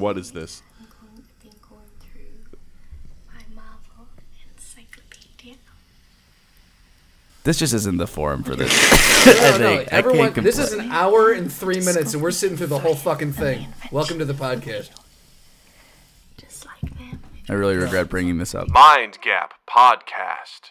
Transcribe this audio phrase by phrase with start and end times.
[0.00, 0.62] What is this?
[0.80, 2.58] I'm going, I've been going through
[3.28, 4.08] my Marvel
[4.56, 5.56] encyclopedia.
[7.44, 8.70] This just isn't the forum for this.
[9.26, 9.92] No, I no, think.
[9.92, 10.32] I everyone.
[10.32, 13.32] can't This is an hour and three minutes, and we're sitting through the whole fucking
[13.34, 13.68] thing.
[13.92, 14.88] Welcome to the podcast.
[16.38, 17.20] Just like them.
[17.50, 18.70] I really regret bringing this up.
[18.70, 20.70] Mind Gap Podcast.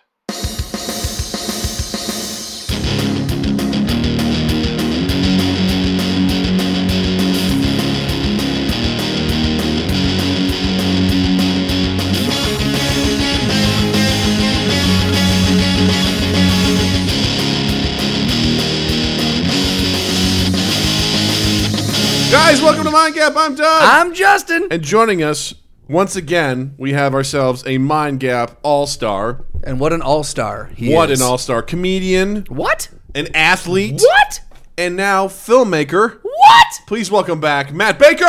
[22.32, 23.34] Guys, welcome to Mind Gap.
[23.36, 23.82] I'm Doug.
[23.84, 24.68] I'm Justin.
[24.70, 25.54] and joining us
[25.88, 29.46] once again, we have ourselves a Mind Gap All Star.
[29.64, 31.20] And what an all star he What is.
[31.20, 32.90] an all star comedian, What?
[33.16, 34.42] an athlete, What?
[34.78, 36.20] and now filmmaker.
[36.22, 36.68] What?
[36.88, 38.26] Please welcome back Matt Baker.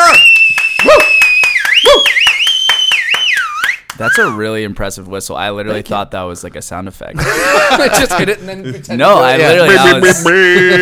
[4.00, 5.36] That's a really impressive whistle.
[5.36, 7.18] I literally thought that was like a sound effect.
[7.20, 8.98] Just hit it and then pretend.
[8.98, 9.38] No, to I it.
[9.38, 10.24] literally I, was,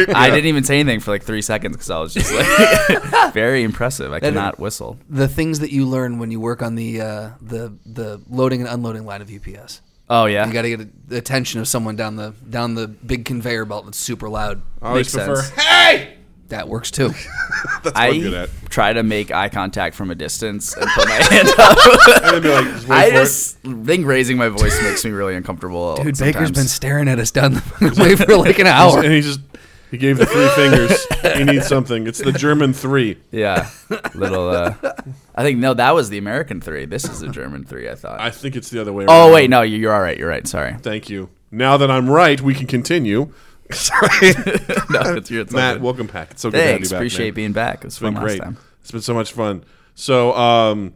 [0.07, 0.09] Beep.
[0.17, 3.65] I didn't even say anything for like three seconds because I was just like very
[3.65, 4.13] impressive.
[4.13, 4.99] I cannot whistle.
[5.11, 8.71] the things that you learn when you work on the uh, the the loading and
[8.71, 9.81] unloading line of UPS.
[10.11, 13.25] Oh yeah, You got to get the attention of someone down the down the big
[13.25, 14.63] conveyor belt that's super loud.
[14.81, 15.43] I always Makes prefer.
[15.43, 15.61] sense.
[15.61, 16.18] Hey,
[16.49, 17.09] That works too.
[17.83, 18.51] that's what I'm good at.
[18.71, 21.79] try to make eye contact from a distance and put my hand up.
[22.25, 23.21] And then be like, just I for it.
[23.21, 25.97] just think raising my voice makes me really uncomfortable.
[25.97, 26.35] Dude, sometimes.
[26.37, 29.03] Baker's been staring at us down the way for like an hour.
[29.03, 29.41] and he just
[29.91, 31.07] he gave the three fingers.
[31.37, 32.07] he needs something.
[32.07, 33.19] It's the German three.
[33.31, 33.69] yeah,
[34.15, 34.49] little.
[34.49, 34.75] Uh,
[35.35, 36.85] I think no, that was the American three.
[36.87, 37.89] This is the German three.
[37.91, 38.21] I thought.
[38.21, 39.05] I think it's the other way.
[39.05, 39.11] around.
[39.31, 40.17] oh wait, no, you- you're all right.
[40.17, 40.47] You're right.
[40.47, 40.75] Sorry.
[40.81, 41.29] Thank you.
[41.51, 43.33] Now that I'm right, we can continue.
[43.73, 44.33] Sorry,
[44.91, 45.77] No, it's, it's Matt.
[45.77, 45.83] good.
[45.83, 46.31] Welcome back.
[46.33, 46.89] It's so good to have Thanks.
[46.89, 46.99] you back.
[46.99, 47.35] Appreciate man.
[47.35, 47.79] being back.
[47.79, 48.39] It was It's been great.
[48.41, 48.57] last time.
[48.81, 49.65] It's been so much fun.
[49.95, 50.95] So, um,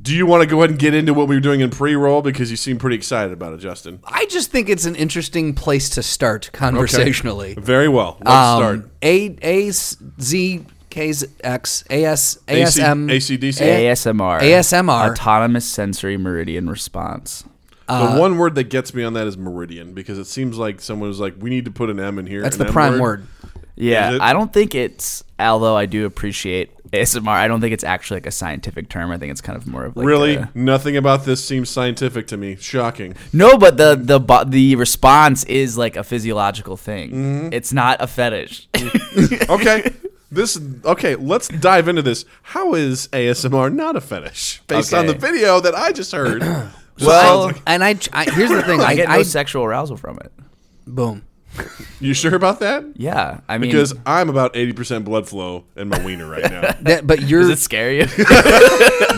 [0.00, 2.20] do you want to go ahead and get into what we were doing in pre-roll
[2.20, 4.00] because you seem pretty excited about it, Justin?
[4.04, 7.54] I just think it's an interesting place to start conversationally.
[7.54, 8.16] Very well.
[8.18, 8.90] Let's Um, start.
[9.02, 11.12] A A S Z K
[11.44, 13.60] X A S A S M ACDC?
[13.60, 14.40] ASMR.
[14.40, 15.10] ASMR.
[15.12, 17.44] Autonomous Sensory Meridian Response.
[17.88, 20.80] Uh, the one word that gets me on that is meridian because it seems like
[20.80, 23.26] someone was like, "We need to put an M in here." That's the prime word.
[23.76, 25.24] Yeah, I don't think it's.
[25.38, 29.10] Although I do appreciate ASMR, I don't think it's actually like a scientific term.
[29.10, 32.28] I think it's kind of more of like really, a- nothing about this seems scientific
[32.28, 32.56] to me.
[32.56, 33.16] Shocking.
[33.32, 37.10] no, but the the the response is like a physiological thing.
[37.10, 37.48] Mm-hmm.
[37.52, 38.68] It's not a fetish.
[39.48, 39.92] Okay.
[40.30, 41.14] This okay.
[41.14, 42.24] Let's dive into this.
[42.42, 46.42] How is ASMR not a fetish based on the video that I just heard?
[47.00, 48.80] well, And I, I here's the thing.
[48.80, 50.32] I I, get no I sexual arousal from it.
[50.86, 51.24] boom.
[52.00, 52.84] you sure about that?
[52.96, 56.74] Yeah, I mean, Because I'm about eighty percent blood flow in my wiener right now.
[56.80, 57.42] That, but you're.
[57.42, 58.06] does it scare you?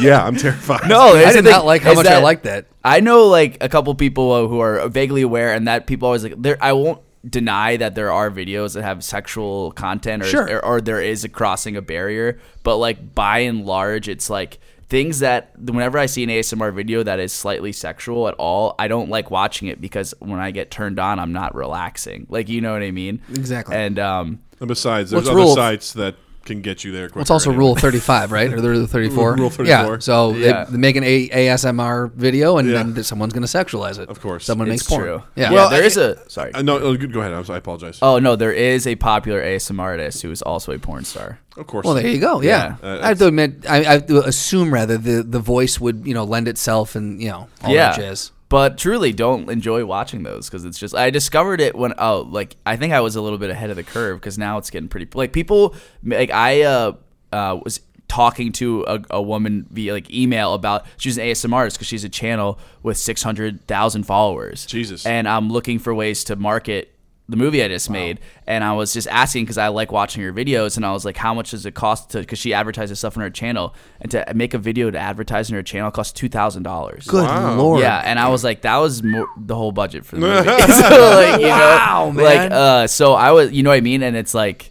[0.00, 0.88] yeah, I'm terrified.
[0.88, 2.66] no, I did the not like how much I that- liked that.
[2.84, 6.22] I know like a couple people uh, who are vaguely aware, and that people always
[6.24, 6.58] like there.
[6.60, 10.56] I won't deny that there are videos that have sexual content, or, Sure.
[10.56, 12.38] or, or there is a crossing a barrier.
[12.62, 14.58] But like by and large, it's like
[14.88, 18.88] things that whenever I see an ASMR video that is slightly sexual at all, I
[18.88, 22.26] don't like watching it because when I get turned on, I'm not relaxing.
[22.28, 23.20] Like you know what I mean?
[23.30, 23.74] Exactly.
[23.76, 26.14] And um, And besides, there's other rule- sites that
[26.46, 27.08] can get you there.
[27.08, 27.64] Quicker It's also anyway.
[27.66, 28.52] Rule 35, right?
[28.52, 29.34] Or the Rule 34?
[29.36, 29.64] Rule 34.
[29.66, 29.98] Yeah.
[29.98, 30.64] So Yeah.
[30.64, 32.82] They, they make an a- ASMR video, and Yeah.
[32.82, 34.08] then someone's going to sexualize it.
[34.08, 34.44] Of course.
[34.46, 35.02] Someone it's makes porn.
[35.02, 35.22] true.
[35.34, 35.50] Yeah.
[35.50, 36.54] Well, Well, there I- is a sorry.
[36.54, 37.32] Uh, no, oh, go ahead.
[37.34, 37.98] I'm sorry, I apologize.
[38.00, 41.38] Oh no, there is a popular ASMR artist who is also a porn star.
[41.56, 41.84] of course.
[41.84, 42.40] Well, there you go.
[42.42, 42.88] Yeah, Yeah.
[42.88, 46.06] Uh, I have to admit, I, I have to assume rather the the voice would
[46.06, 47.90] you know lend itself and you know all yeah.
[47.92, 48.30] that jazz.
[48.48, 50.94] But truly, don't enjoy watching those because it's just.
[50.94, 53.76] I discovered it when oh, like I think I was a little bit ahead of
[53.76, 55.74] the curve because now it's getting pretty like people
[56.04, 56.92] like I uh,
[57.32, 61.76] uh was talking to a, a woman via like email about she's an ASMR artist
[61.76, 64.64] because she's a channel with six hundred thousand followers.
[64.66, 65.04] Jesus.
[65.04, 66.95] and I'm looking for ways to market
[67.28, 70.32] the movie I just made, and I was just asking because I like watching her
[70.32, 72.20] videos, and I was like, how much does it cost to?
[72.20, 75.56] Because she advertises stuff on her channel, and to make a video to advertise on
[75.56, 77.06] her channel costs two thousand dollars.
[77.08, 77.54] Good Wow.
[77.56, 77.80] lord.
[77.80, 80.48] Yeah, and I was like, that was more, the whole budget for the movie.
[80.72, 82.24] so like, you Wow, know, man.
[82.24, 84.04] like, uh, so I was, you know what I mean?
[84.04, 84.70] And it's like,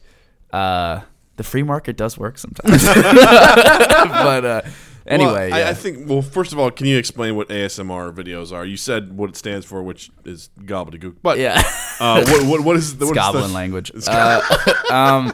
[0.53, 1.01] uh,
[1.35, 2.85] the free market does work sometimes.
[2.85, 4.61] but uh,
[5.05, 5.69] anyway, Well, I, yeah.
[5.69, 6.09] I think.
[6.09, 8.65] Well, first of all, can you explain what ASMR videos are?
[8.65, 11.17] You said what it stands for, which is gobbledygook.
[11.21, 11.61] But yeah.
[11.99, 13.91] uh, what, what what is the It's what goblin the- language.
[14.07, 14.41] Uh,
[14.91, 15.33] um,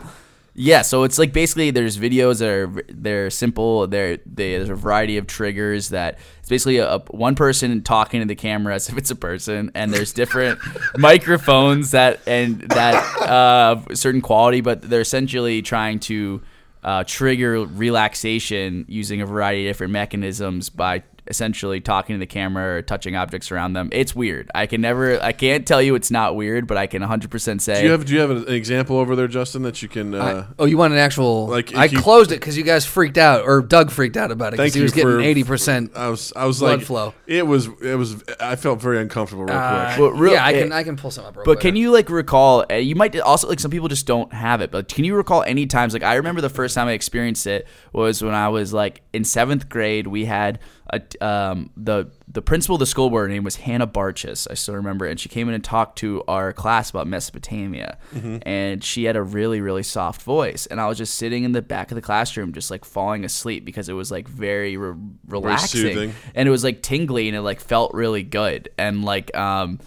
[0.54, 3.88] yeah, so it's like basically there's videos that are they're simple.
[3.88, 8.20] They're they, there's a variety of triggers that it's basically a, a- one person talking
[8.20, 10.60] to the camera as if it's a person, and there's different
[10.98, 16.42] microphones that and that uh, certain quality, but they're essentially trying to
[16.84, 22.76] uh, trigger relaxation using a variety of different mechanisms by essentially talking to the camera
[22.78, 23.90] or touching objects around them.
[23.92, 24.52] It's weird.
[24.54, 27.80] I can never, I can't tell you it's not weird, but I can 100% say.
[27.80, 30.14] Do you have Do you have an example over there, Justin, that you can?
[30.14, 31.48] Uh, oh, you want an actual?
[31.48, 34.54] Like, I you- closed it because you guys freaked out, or Doug freaked out about
[34.54, 35.94] it because he was getting for- eighty percent.
[35.96, 37.14] I was I was Blood like flow.
[37.26, 40.00] It was it was I felt very uncomfortable real quick.
[40.00, 41.36] Well, real- yeah, I can I can pull some up.
[41.38, 41.62] Real But quick.
[41.62, 42.66] can you like recall?
[42.70, 44.70] Uh, you might also like some people just don't have it.
[44.72, 45.94] But can you recall any times?
[45.94, 49.24] Like I remember the first time I experienced it was when I was like in
[49.24, 50.08] seventh grade.
[50.08, 53.88] We had a um, the the principal of the school board her name was Hannah
[53.88, 54.48] Barchis.
[54.50, 57.98] I still remember, it, and she came in and talked to our class about Mesopotamia,
[58.46, 60.66] and she had a really really soft voice.
[60.66, 63.64] And I was just sitting in the back of the classroom, just like falling asleep
[63.64, 64.96] because it was like very re-
[65.28, 66.14] relaxing soothing.
[66.36, 69.80] and it was like tingly and it like felt really good and like um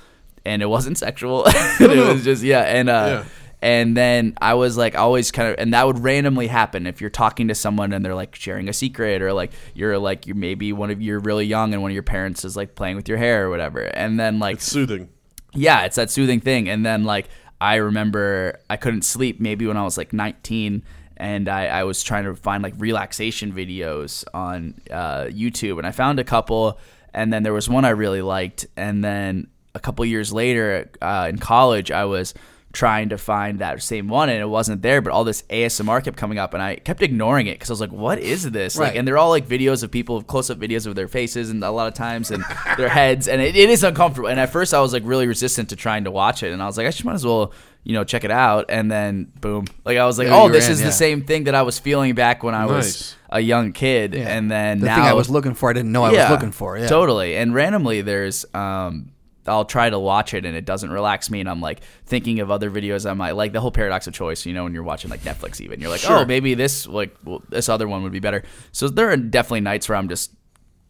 [0.47, 2.93] and it wasn't sexual it was just yeah and uh
[3.25, 3.25] Yeah.
[3.65, 7.09] And then I was like always kind of and that would randomly happen if you're
[7.09, 10.71] talking to someone and they're like sharing a secret or like you're like you're maybe
[10.75, 13.17] one of you're really young and one of your parents is like playing with your
[13.17, 15.09] hair or whatever and then like It's soothing.
[15.55, 16.69] yeah, it's that soothing thing.
[16.69, 17.29] And then like
[17.59, 20.83] I remember I couldn't sleep maybe when I was like 19
[21.17, 25.93] and I, I was trying to find like relaxation videos on uh, YouTube and I
[25.93, 26.79] found a couple
[27.15, 31.29] and then there was one I really liked and then a couple years later uh,
[31.31, 32.35] in college I was
[32.75, 36.17] trying to find that same one and it wasn't there but all this ASMR kept
[36.17, 38.97] coming up and I kept ignoring it because I was like what is this like
[38.97, 41.71] and they're all like videos of people close up videos of their faces and a
[41.71, 42.45] lot of times and
[42.77, 45.71] their heads and it, it is uncomfortable and at first I was like really resistant
[45.71, 47.53] to trying to watch it and I was like I just might as well
[47.85, 50.65] you know check it out and then boom like I was like Yeah, oh this
[50.65, 50.87] ran, is yeah.
[50.87, 52.71] the same thing that I was feeling back when I Nice.
[52.71, 55.91] was a young kid and then the now thing I was looking for, I didn't
[55.93, 56.79] know I was looking for.
[56.79, 57.37] Yeah, Totally.
[57.37, 59.11] And randomly there's um
[59.47, 62.51] I'll try to watch it and it doesn't relax me and I'm like thinking of
[62.51, 65.11] other videos I might like the whole paradox of choice, you know, when you're watching
[65.11, 65.81] like Netflix even.
[65.81, 66.19] You're like, oh, Sure.
[66.21, 68.43] "Oh, maybe this like well, this other one would be better."
[68.73, 70.31] So there are definitely nights where I'm just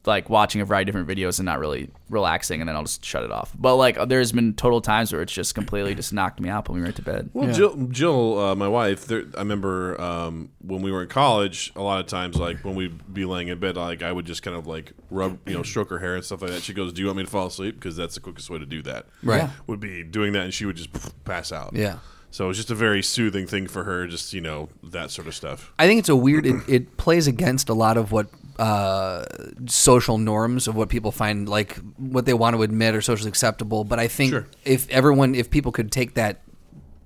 [0.06, 3.04] like watching a variety of different videos and not really relaxing and then I'll just
[3.04, 3.52] shut it off.
[3.58, 6.76] But like there's been total times where it's just completely just knocked me out, put
[6.76, 7.30] me right to bed.
[7.32, 9.06] Well, Jill, Jill, uh, my wife.
[9.06, 11.72] There, I remember um, when we were in college.
[11.76, 14.42] A lot of times, like when we'd be laying in bed, like I would just
[14.42, 16.62] kind of like rub, you know, stroke her hair and stuff like that.
[16.62, 18.66] She goes, "Do you want me to fall asleep?" Because that's the quickest way to
[18.66, 19.06] do that.
[19.22, 19.42] Right.
[19.42, 19.50] Yeah.
[19.66, 20.90] Would be doing that, and she would just
[21.24, 21.72] pass out.
[21.74, 21.98] Yeah.
[22.30, 24.06] So it's just a very soothing thing for her.
[24.06, 25.72] Just you know that sort of stuff.
[25.78, 26.46] I think it's a weird.
[26.46, 28.26] It, it plays against a lot of what
[28.58, 29.24] uh,
[29.66, 33.84] social norms of what people find like what they want to admit or socially acceptable.
[33.84, 34.46] But I think Sure.
[34.64, 36.42] if everyone, if people could take that,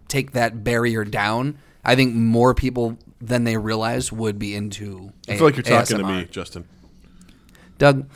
[0.09, 5.13] take that barrier down, I think more people than they realize would be into.
[5.29, 6.65] I feel like you're talking to me, Justin,
[7.79, 8.09] Doug.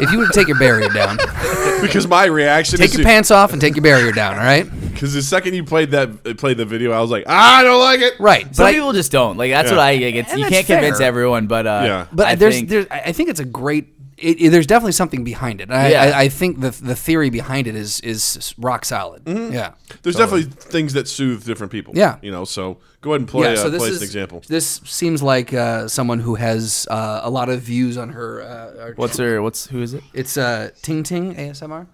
[0.00, 1.16] if you would take your barrier down,
[1.82, 4.38] because my reaction is take is your pants off and take your barrier down.
[4.38, 4.66] All right.
[5.00, 8.00] Because the second you played that, played the video, I was like, I don't like
[8.00, 8.20] it.
[8.20, 8.44] Right.
[8.46, 9.38] But Some I- people just don't.
[9.38, 9.76] Like that's Yeah.
[9.78, 12.06] what I like, it's, And you can't convince everyone, but uh Yeah.
[12.12, 13.94] But I there's, think- there's, I I think it's a great.
[14.18, 15.70] It, it- there's definitely something behind it.
[15.70, 16.02] I, Yeah.
[16.02, 19.22] I, I think the the theory behind it is is rock solid.
[19.26, 19.72] Yeah.
[20.02, 21.94] There's definitely things that soothe different people.
[21.96, 22.16] Yeah.
[22.20, 23.54] You know, so go ahead and play, yeah.
[23.56, 24.42] So uh, this play is an example.
[24.46, 28.42] This seems like uh, someone who has uh, a lot of views on her.
[28.42, 30.04] Uh, what's her what's who is it?
[30.12, 31.86] It's uh, Ting Ting ASMR.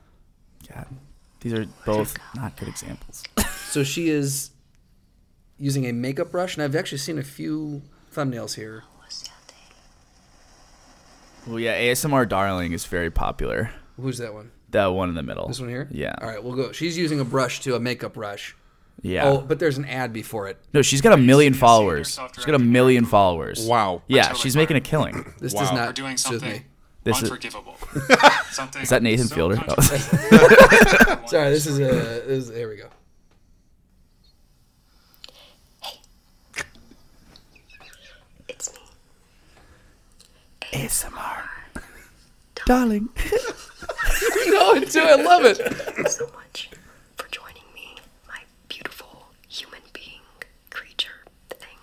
[0.75, 0.87] God.
[1.47, 3.23] These are both not good examples.
[3.69, 4.51] So she is
[5.59, 8.85] using a makeup brush, and I've actually seen a few thumbnails here.
[11.47, 13.71] Well, yeah, ASMR Darling is very popular.
[14.01, 14.51] Who's that one?
[14.71, 15.47] That one in the middle.
[15.47, 15.89] This one here.
[15.91, 16.15] Yeah.
[16.23, 16.73] All right, we'll go.
[16.73, 18.57] She's using a brush to a makeup brush.
[19.03, 19.29] Yeah.
[19.29, 20.59] Oh, but there's an ad before it.
[20.73, 22.19] no, she's got a million followers.
[22.35, 23.67] She's got a million followers.
[23.67, 24.03] Wow.
[24.07, 25.35] Yeah, she's making a killing.
[25.39, 25.61] This Wow.
[25.61, 26.67] does We're not doing soothe something me.
[27.07, 27.31] This is-
[28.51, 29.63] something Is that Nathan so Fielder?
[29.69, 29.81] Oh.
[31.27, 31.83] Sorry, this is a.
[31.83, 32.89] This is, there we go.
[35.83, 36.01] Hey.
[38.49, 38.81] It's me.
[40.73, 41.45] ASMR.
[42.65, 43.09] Darling.
[44.49, 45.01] no, I do.
[45.01, 45.59] I love it.
[45.59, 46.71] Thank you so much
[47.17, 47.95] for joining me,
[48.27, 50.23] my beautiful human being
[50.71, 51.79] creature thing.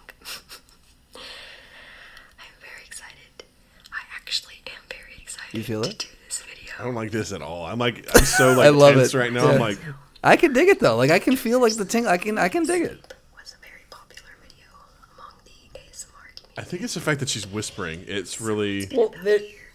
[1.16, 3.46] I'm very excited.
[3.94, 6.00] I actually am very excited You feel it?
[6.00, 6.74] do this video.
[6.80, 7.66] I don't like this at all.
[7.66, 9.18] I'm like, I'm so like I love tense it.
[9.18, 9.46] right now.
[9.46, 9.52] Yeah.
[9.54, 9.78] I'm like,
[10.24, 10.96] I can dig it though.
[10.98, 12.08] Like I can feel like the ting.
[12.08, 12.38] I can.
[12.38, 13.14] I can dig it.
[13.40, 14.66] was a very popular video
[15.16, 16.54] among the ASMR community.
[16.58, 18.04] I think it's the fact that she's whispering.
[18.08, 19.14] It's really Well,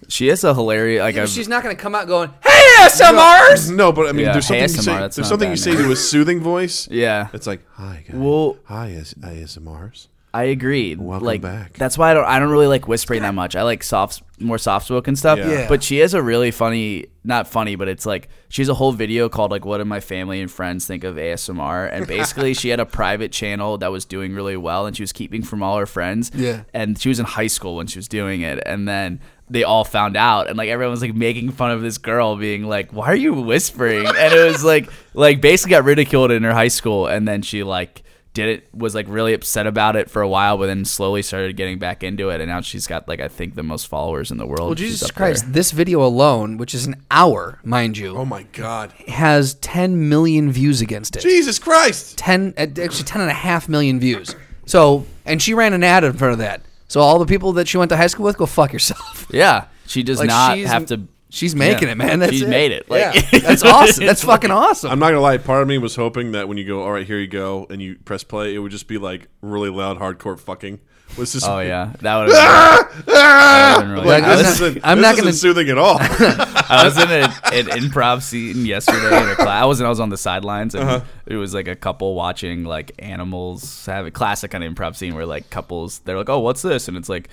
[0.08, 3.70] She is a hilarious like I've, she's not going to come out going, "Hey, SMRs."
[3.74, 4.98] no, but I mean, Yeah, there's something hey, you say.
[4.98, 6.88] There's something bad, you say to a soothing voice.
[6.90, 7.28] Yeah.
[7.32, 8.16] It's like, hi guys.
[8.16, 10.08] Well- hi AS- ASMRs.
[10.32, 10.94] I agree.
[10.94, 11.72] Welcome like back.
[11.74, 13.56] that's why I don't I don't really like whispering that much.
[13.56, 15.38] I like soft more soft spoken stuff.
[15.38, 15.50] Yeah.
[15.50, 15.68] Yeah.
[15.68, 18.92] But she has a really funny not funny, but it's like she has a whole
[18.92, 22.68] video called like what do my family and friends think of ASMR and basically she
[22.68, 25.78] had a private channel that was doing really well and she was keeping from all
[25.78, 26.30] her friends.
[26.34, 26.64] Yeah.
[26.74, 29.20] And she was in high school when she was doing it and then
[29.50, 32.64] they all found out and like everyone was like making fun of this girl being
[32.64, 36.52] like why are you whispering and it was like like basically got ridiculed in her
[36.52, 38.02] high school and then she like
[38.38, 41.56] did it was like really upset about it for a while but then slowly started
[41.56, 44.36] getting back into it and now she's got like i think the most followers in
[44.38, 45.52] the world Well, Jesus Christ, there.
[45.54, 48.92] this video alone, which is an hour, mind you, Oh my god.
[49.08, 51.20] has 10 million views against it.
[51.22, 52.16] Jesus Christ.
[52.18, 54.34] 10 uh, actually 10 and a half million views.
[54.66, 56.60] So, and she ran an ad in front of that.
[56.88, 59.26] So all the people that she went to high school with, go fuck yourself.
[59.32, 61.92] yeah she does Like, not have to She's making Yeah.
[61.92, 62.18] it, man.
[62.20, 62.48] That's She's it.
[62.48, 62.88] made it.
[62.90, 63.38] Like- yeah.
[63.40, 64.06] That's awesome.
[64.06, 64.90] That's fucking awesome.
[64.90, 65.36] I'm not gonna lie.
[65.38, 67.82] Part of me was hoping that when you go, all right, here you go, and
[67.82, 70.80] you press play, it would just be like really loud, hardcore fucking.
[71.16, 71.44] Was this?
[71.46, 74.80] oh yeah that would have been, that would've been really Like, I I'm This isn't,
[74.84, 75.96] I'm this not isn't gonna- soothing at all.
[76.00, 77.24] I was in a,
[77.72, 79.48] an improv scene yesterday in a class.
[79.48, 79.86] I wasn't.
[79.86, 81.04] I was on the sidelines, and Uh-huh.
[81.26, 85.14] it was like a couple watching like animals have a classic kind of improv scene
[85.14, 87.28] where like couples they're like, "Oh, what's this?" and it's like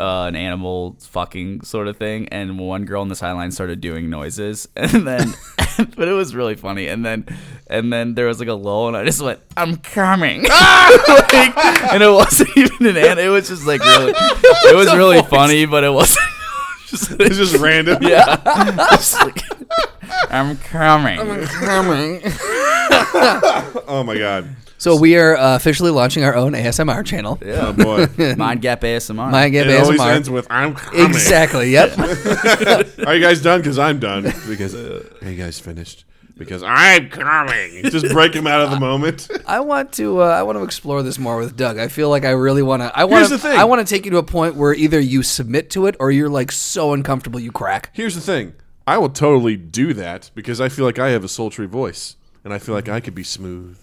[0.00, 2.28] uh, an animal fucking sort of thing.
[2.28, 5.34] And one girl on the sideline started doing noises, and then,
[5.96, 6.88] but it was really funny.
[6.88, 7.26] And then,
[7.68, 11.34] and then there was like a lull, and I just went, "I'm coming," like,
[11.92, 13.18] and it wasn't even an an.
[13.18, 16.18] It was just like really, it was really funny, but it wasn't.
[16.88, 17.98] just- it's just random.
[18.02, 18.36] yeah.
[18.92, 19.42] Just like,
[20.30, 21.18] I'm coming.
[23.88, 24.48] Oh my god.
[24.78, 27.38] So we are uh, officially launching our own ASMR channel.
[27.44, 28.06] Oh boy.
[28.36, 29.30] Mind Gap ASMR.
[29.30, 30.14] My Gap it always ASMR.
[30.14, 31.70] ends with "I'm coming." Exactly.
[31.70, 31.98] Yep.
[33.06, 33.60] Are you guys done?
[33.60, 34.24] Because I'm done.
[34.48, 36.04] Because are you guys finished?
[36.36, 37.82] Because I'm coming.
[37.84, 39.26] Just break him out of the moment.
[39.46, 40.20] I want to.
[40.20, 41.78] Uh, I want to explore this more with Doug.
[41.78, 42.94] I feel like I really want to.
[42.94, 43.34] I want Here's to.
[43.36, 43.58] the thing.
[43.58, 46.10] I want to take you to a point where either you submit to it or
[46.10, 47.88] you're like so uncomfortable you crack.
[47.94, 48.52] Here's the thing.
[48.86, 52.52] I will totally do that because I feel like I have a sultry voice, and
[52.52, 53.78] I feel like I could be smooth.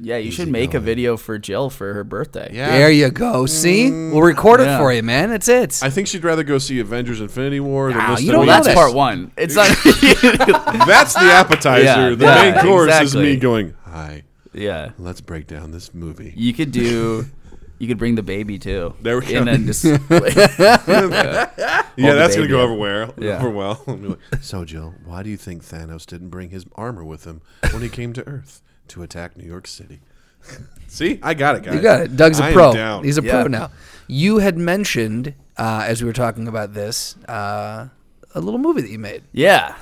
[0.00, 2.50] Yeah, you should make a video for Jill for her birthday.
[2.52, 2.70] Yeah.
[2.72, 3.46] There you go.
[3.46, 4.78] See, we'll record it Yeah.
[4.78, 5.30] for you, man.
[5.30, 5.80] That's it.
[5.82, 8.46] I think she'd rather go see Avengers: Infinity War than Nah, listen you to don't
[8.46, 8.48] me.
[8.48, 8.74] Well, that's this.
[8.74, 9.30] part one.
[9.36, 9.68] It's not.
[10.86, 11.84] That's the appetizer.
[11.84, 14.22] Yeah, the yeah, main course is me going, "Hi,
[14.52, 17.26] yeah, let's break down this movie." you could do.
[17.76, 18.94] You could bring the baby too.
[19.02, 19.36] There we go.
[19.38, 19.50] And go.
[19.52, 21.50] then just yeah, the
[21.96, 22.64] that's gonna baby go up.
[22.70, 23.14] over well.
[23.18, 23.38] Yeah.
[23.38, 23.82] Over well.
[23.86, 27.42] I'll like, so, Jill, why do you think Thanos didn't bring his armor with him
[27.72, 30.00] when he came to Earth to attack New York City?
[30.88, 31.74] See, I got it, guys.
[31.74, 32.16] You got it.
[32.16, 32.72] Doug's a I am pro.
[32.72, 33.04] down.
[33.04, 33.32] He's a Yeah.
[33.32, 33.70] pro now.
[34.06, 37.88] You had mentioned uh, as we were talking about this uh,
[38.34, 39.22] a little movie that you made.
[39.32, 39.76] yeah,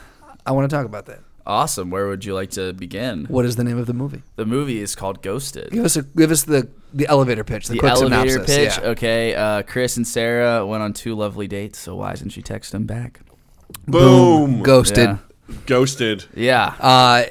[0.46, 1.20] I want to talk about that.
[1.46, 1.90] awesome.
[1.90, 3.24] Where would you like to begin?
[3.26, 4.22] What is the name of the movie?
[4.36, 5.70] The movie is called Ghosted.
[5.72, 8.56] Give us a give us the the elevator pitch, the, the quick elevator synopsis.
[8.56, 8.78] pitch.
[8.84, 8.90] Yeah.
[8.90, 11.78] Okay, uh, Chris and Sarah went on two lovely dates.
[11.80, 13.20] So why doesn't she text him back?
[13.88, 14.62] Boom.
[14.62, 15.08] Ghosted.
[15.08, 15.56] Yeah.
[15.66, 16.24] Ghosted.
[16.34, 16.74] Yeah.
[16.78, 17.24] Uh,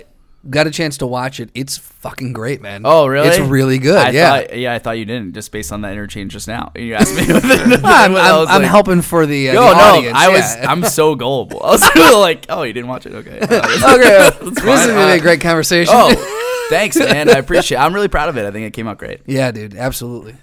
[0.50, 1.50] got a chance to watch it.
[1.54, 2.82] It's fucking great, man.
[2.86, 3.28] Oh, really?
[3.28, 3.98] It's really good.
[3.98, 4.40] I yeah.
[4.40, 6.72] Thought, yeah, I thought you didn't, just based on that interchange just now.
[6.82, 7.24] You asked me.
[7.30, 10.18] I'm, I I'm, was I'm like, helping for the, uh, No, the no, audience.
[10.18, 10.56] I was.
[10.56, 10.72] yeah.
[10.72, 11.62] I'm so gullible.
[11.64, 13.14] I was really like, oh, you didn't watch it?
[13.14, 13.40] Okay.
[13.40, 14.30] Uh, okay.
[14.40, 14.88] this is fine.
[14.88, 15.94] gonna be a great conversation.
[15.96, 17.30] oh, thanks, man.
[17.30, 17.78] I appreciate.
[17.78, 17.82] it.
[17.82, 18.46] I'm really proud of it.
[18.46, 19.22] I think it came out great.
[19.26, 19.76] yeah, dude.
[19.76, 20.36] Absolutely.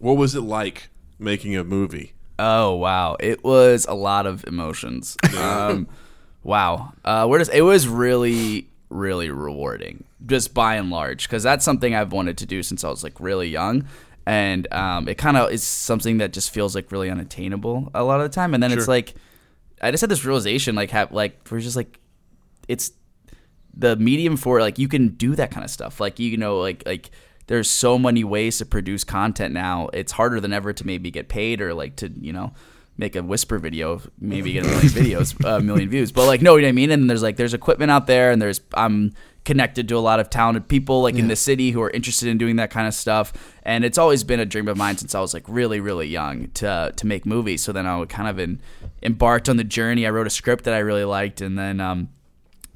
[0.00, 2.14] What was it like making a movie?
[2.38, 5.16] Oh wow, it was a lot of emotions.
[5.36, 5.88] Um,
[6.42, 11.64] wow, uh, where does it was really really rewarding, just by and large, because that's
[11.64, 13.86] something I've wanted to do since I was like really young,
[14.26, 18.20] and um, it kind of is something that just feels like really unattainable a lot
[18.20, 19.14] of the time, and then it's like
[19.80, 21.98] I just had this realization, like have like we're just like
[22.68, 22.92] it's
[23.72, 26.00] the medium for like you can do that kind of stuff.
[26.00, 27.10] Like you know like like
[27.46, 29.88] there's so many ways to produce content now.
[29.92, 32.52] It's harder than ever to maybe get paid or like to you know
[33.00, 36.12] make a whisper video maybe get a million videos a million views.
[36.12, 36.90] But like no you know what i mean?
[36.92, 39.12] And there's like there's equipment out there and there's i'm
[39.44, 42.36] connected to a lot of talented people like in the city who are interested in
[42.36, 43.32] doing that kind of stuff.
[43.62, 46.48] And it's always been a dream of mine since i was like really really young
[46.60, 47.62] to to make movies.
[47.64, 48.60] So then i would kind of in,
[49.02, 50.06] embarked on the journey.
[50.06, 52.10] I wrote a script that i really liked and then um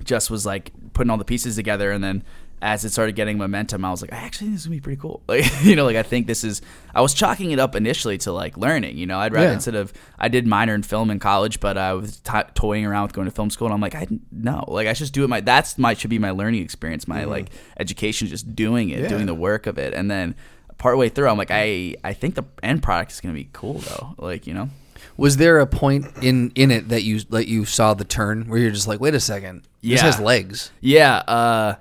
[0.02, 1.90] just was like putting all the pieces together.
[1.90, 2.24] And then
[2.64, 4.80] as it started getting momentum i was like i actually think this is gonna be
[4.80, 5.22] pretty cool.
[5.28, 6.62] Like you know like i think this is
[6.94, 9.18] i was chalking it up initially to like learning you know?
[9.18, 9.52] I'd rather Yeah.
[9.54, 13.02] instead of i did minor in film in college but i was t- toying around
[13.04, 14.64] with going to film school and i'm like i no.
[14.66, 17.24] Like i should just do it my that's my should be my learning experience my
[17.24, 19.92] like education just doing it doing the work of it.
[19.94, 20.34] And then
[20.78, 24.14] partway through i'm like i i think the end product is gonna be cool though
[24.18, 24.70] like you know?
[25.16, 28.58] Was there a point in in it that you that you saw the turn where
[28.58, 30.72] you're just like, wait a second, this has legs?
[30.80, 31.74] Yeah, uh,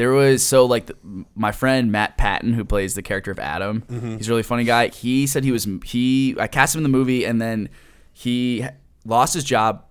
[0.00, 0.96] There was so like the,
[1.34, 3.82] my friend Matt Patton who plays the character of Adam.
[3.82, 4.16] Mm-hmm.
[4.16, 4.88] He's a really funny guy.
[4.88, 7.68] He said he was he I cast him in the movie and then
[8.14, 8.64] he
[9.04, 9.84] lost his job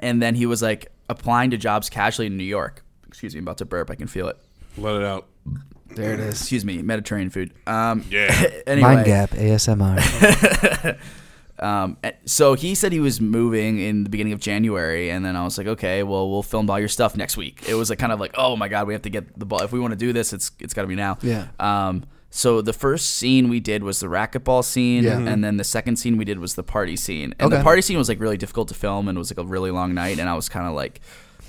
[0.00, 2.82] and then he was like applying to jobs casually in New York.
[3.06, 3.92] Excuse me, I'm about to burp.
[3.92, 4.36] I can feel it.
[4.76, 5.28] Let it out.
[5.86, 6.40] There it is.
[6.40, 7.54] Excuse me, Mediterranean food.
[7.64, 8.26] Um, Yeah.
[8.66, 10.98] anyway, Mind Gap ASMR.
[11.60, 15.36] Um, eh, so he said he was moving in the beginning of January, and then
[15.36, 17.64] I was like, okay, well, we'll film all your stuff next week.
[17.68, 19.60] It was like kind of like, oh my god, we have to get the ball.
[19.62, 21.18] If we want to do this, it's it's got to be now.
[21.22, 21.48] Yeah.
[21.58, 22.04] Um.
[22.30, 25.18] So the first scene we did was the racquetball scene, Yeah.
[25.18, 27.34] and then the second scene we did was the party scene.
[27.38, 27.56] And Okay.
[27.56, 29.70] the party scene was like really difficult to film, and it was like a really
[29.70, 31.00] long night, and I was kind of like.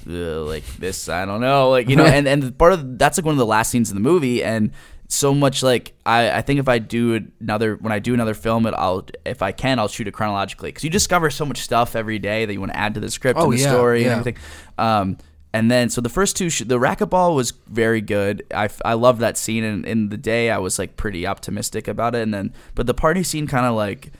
[0.07, 3.25] "Ugh, like this, I don't know, like you know, and and part of that's like
[3.25, 4.71] one of the last scenes in the movie, and
[5.11, 8.65] so much like I, I think if I do another when I do another film,
[8.67, 11.95] it I'll if I can I'll shoot it chronologically because you discover so much stuff
[11.95, 14.03] every day that you want to add to the script Oh, and the yeah, story
[14.03, 14.11] yeah.
[14.11, 14.41] and everything.
[14.77, 15.17] Um,
[15.51, 18.43] and then so the first two, sh- the racquetball was very good.
[18.53, 22.13] I, I loved that scene, and in the day I was like pretty optimistic about
[22.13, 22.21] it.
[22.21, 24.11] And then but the party scene kind of like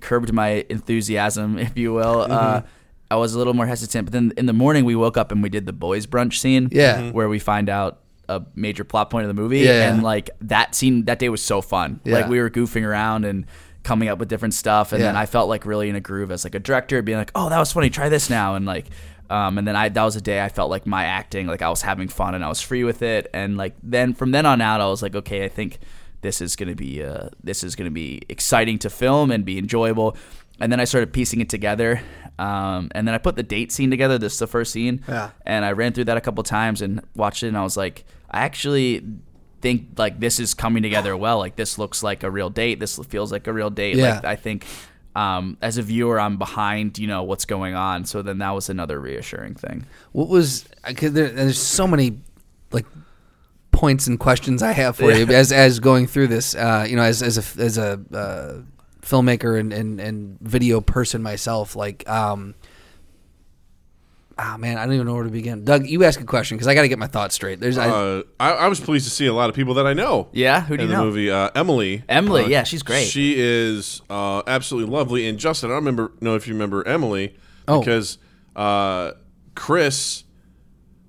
[0.00, 2.22] curbed my enthusiasm, if you will.
[2.22, 2.28] Uh,
[2.62, 2.66] Mm-hmm.
[3.08, 5.40] I was a little more hesitant, but then in the morning we woke up and
[5.40, 7.02] we did the boys brunch scene, Yeah.
[7.02, 7.12] Mhm.
[7.12, 9.90] where we find out a major plot point of the movie, Yeah.
[9.92, 12.00] and like that scene that day was so fun.
[12.04, 13.46] Like we were goofing around and
[13.82, 16.44] coming up with different stuff, and then I felt like really in a groove as
[16.44, 17.90] like a director, being like, "Oh, that was funny.
[17.90, 18.86] Try this now," and like.
[19.28, 21.68] Um, and then I that was a day I felt like my acting like I
[21.68, 24.60] was having fun and I was free with it and like then from then on
[24.60, 25.80] out I was like okay I think
[26.20, 30.16] this is gonna be uh, this is gonna be exciting to film and be enjoyable
[30.60, 32.00] and then I started piecing it together
[32.38, 35.30] um, and then I put the date scene together this is the first scene Yeah.
[35.44, 38.04] and I ran through that a couple times and watched it and I was like
[38.30, 39.04] I actually
[39.62, 42.98] think like this is coming together well like this looks like a real date this
[43.08, 44.16] feels like a real date Yeah.
[44.16, 44.66] like I think
[45.16, 48.68] um, as a viewer I'm behind you know what's going on so then that was
[48.68, 50.66] another reassuring thing What was?
[50.94, 52.20] Cause there, there's so many
[52.70, 52.84] like
[53.72, 56.54] points and questions I have for you as as going through this.
[56.54, 58.62] Uh, you know, as as a as a uh,
[59.02, 62.06] filmmaker and, and and video person myself, like.
[62.08, 62.54] um
[64.38, 65.64] Ah man, I don't even know where to begin.
[65.64, 67.58] Doug, you ask a question because I got to get my thoughts straight.
[67.58, 69.94] There's, I, Uh, I, I was pleased to see a lot of people that I
[69.94, 70.28] know.
[70.32, 70.60] Yeah?
[70.60, 71.06] Who do in you the know?
[71.08, 71.30] movie?
[71.30, 72.04] Uh, Emily.
[72.06, 73.06] Emily, Uh, yeah, she's great.
[73.06, 75.26] She is uh, absolutely lovely.
[75.26, 77.34] And Justin, I don't remember know if you remember Emily
[77.66, 77.80] Oh.
[77.80, 78.18] because
[78.54, 79.12] uh,
[79.54, 80.24] Chris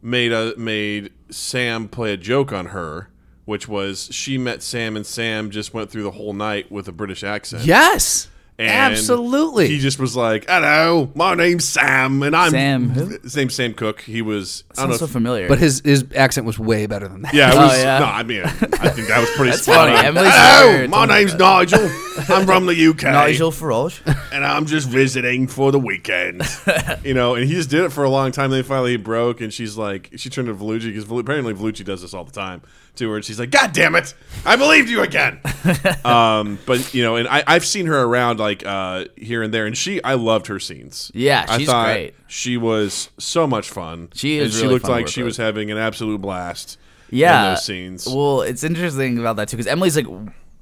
[0.02, 3.10] made a made Sam play a joke on her,
[3.44, 6.92] which was she met Sam and Sam just went through the whole night with a
[6.94, 7.66] British accent.
[7.66, 9.68] yes, And absolutely.
[9.68, 13.06] He just was like, "Hello, my name's Sam, and I'm Sam who?
[13.22, 14.02] His name's Sam Cook.
[14.02, 14.92] He was I don't know.
[14.94, 15.48] Sounds so if- familiar.
[15.48, 17.36] but his his accent was way better than that.
[17.36, 17.78] yeah, it Oh, was.
[17.78, 18.00] yeah.
[18.00, 19.52] No, I mean, I think that was pretty.
[19.52, 19.96] That's spot funny.
[20.00, 20.06] on.
[20.06, 20.90] Emily's Hello, weird.
[20.90, 21.88] my name's Nigel.
[22.30, 24.02] I'm from the UK, Nigel Farage.
[24.34, 26.42] and I'm just visiting for the weekend.
[27.04, 28.50] you know, and he just did it for a long time.
[28.50, 32.02] Then finally he broke, and she's like, she turned to Vellucci because apparently Vellucci does
[32.02, 32.64] this all the time
[32.98, 34.14] to her, and she's like, "God damn it,
[34.46, 35.40] I believed you again."
[36.06, 39.66] um, but you know, and I, I've seen her around like uh, here and there,
[39.66, 41.12] and she, I loved her scenes.
[41.14, 42.16] Yeah, I she's thought great.
[42.28, 44.10] She was so much fun.
[44.14, 45.28] She and is she really looked fun to like work she with.
[45.28, 46.78] was having an absolute blast.
[47.10, 48.08] yeah, in those scenes.
[48.08, 50.08] Well, it's interesting about that too because Emily's like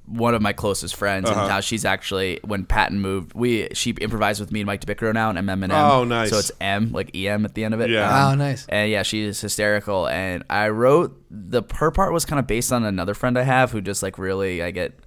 [0.08, 1.42] one of my closest friends, Uh-huh.
[1.42, 5.14] and how she's actually when Patton moved, we she improvised with me and Mike DeBiccaro
[5.14, 5.72] now and M and M.
[5.72, 6.30] Oh, nice.
[6.30, 7.90] So it's M like E M at the end of it.
[7.90, 8.28] Yeah.
[8.30, 8.66] Oh, nice.
[8.70, 10.08] And yeah, she's hysterical.
[10.08, 13.72] And I wrote the her part was kind of based on another friend I have
[13.72, 15.00] who just like really I get.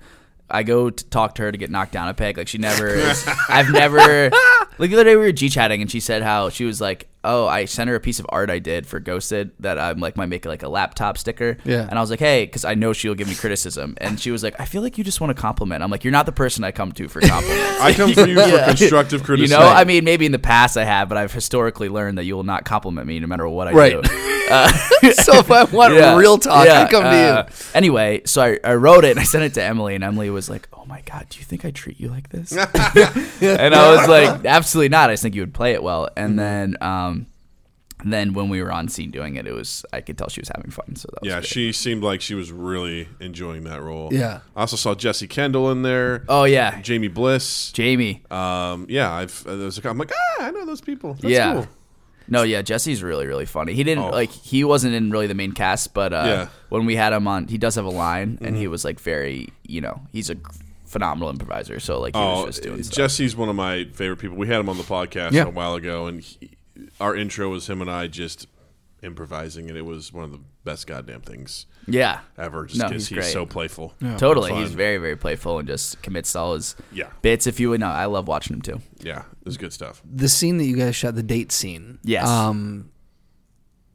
[0.50, 2.38] I go to talk to her to get knocked down a peg.
[2.38, 3.22] Like she never is.
[3.50, 4.30] I've never.
[4.78, 7.06] Like the other day we were g chatting and she said how she was like,
[7.24, 10.16] "Oh, I sent her a piece of art I did for Ghosted that I'm like
[10.16, 11.86] might make like a laptop sticker." Yeah.
[11.88, 13.94] And I was like, "Hey," because I know she'll give me criticism.
[14.00, 16.12] And she was like, "I feel like you just want a compliment." I'm like, "You're
[16.12, 19.60] not the person I come to for compliments." I come for you for constructive criticism.
[19.60, 22.24] you know, I mean, maybe in the past I have, but I've historically learned that
[22.24, 23.92] you will not compliment me no matter what I Right.
[24.02, 24.02] do.
[25.12, 26.16] so if I want Yeah.
[26.16, 27.54] real talk, Yeah, I come to uh, you.
[27.74, 30.48] Anyway, so I, I wrote it and I sent it to Emily, and Emily was
[30.48, 32.66] like, "Oh my god, do you think I treat you like this?" and
[33.74, 35.10] I was like, "Absolutely not.
[35.10, 36.24] I just think you would play it well." Mm-hmm.
[36.24, 37.17] And then, um,
[38.04, 40.50] then when we were on scene doing it, it was I could tell she was
[40.54, 40.94] having fun.
[40.96, 41.46] So that Yeah, great.
[41.46, 44.08] she seemed like she was really enjoying that role.
[44.12, 44.40] Yeah.
[44.56, 46.24] I also saw Jesse Kendall in there.
[46.28, 47.72] Oh yeah, Jamie Bliss.
[47.72, 48.22] Jamie.
[48.30, 51.14] Um, yeah, I've uh, there was a, I'm like, ah, I know those people.
[51.14, 51.52] That's yeah.
[51.54, 51.66] cool.
[52.30, 53.72] No, yeah, Jesse's really, really funny.
[53.72, 54.10] He didn't Oh.
[54.10, 56.48] like he wasn't in really the main cast, but uh, Yeah.
[56.68, 58.56] when we had him on, he does have a line, and Mm-hmm.
[58.56, 60.36] he was like very, you know, he's a
[60.84, 61.80] phenomenal improviser.
[61.80, 62.96] So like he Oh, was just doing stuff.
[62.96, 64.36] Jesse's one of my favorite people.
[64.36, 65.44] We had him on the podcast Yeah.
[65.44, 66.50] a while ago, and he,
[67.00, 68.46] our intro was him and I just
[69.02, 72.66] improvising, and it was one of the best goddamn things yeah, ever.
[72.66, 73.32] Just No, 'cause he's he's, great.
[73.32, 73.94] so playful.
[74.18, 74.50] totally.
[74.50, 74.60] Fun.
[74.62, 77.06] He's very, very playful and just commits to all his Yeah.
[77.22, 77.46] bits.
[77.46, 78.80] If you would know, I love watching him too.
[79.00, 80.02] Yeah, it was good stuff.
[80.04, 81.98] The scene that you guys shot, the date scene.
[82.02, 82.26] Yes.
[82.28, 82.90] Um,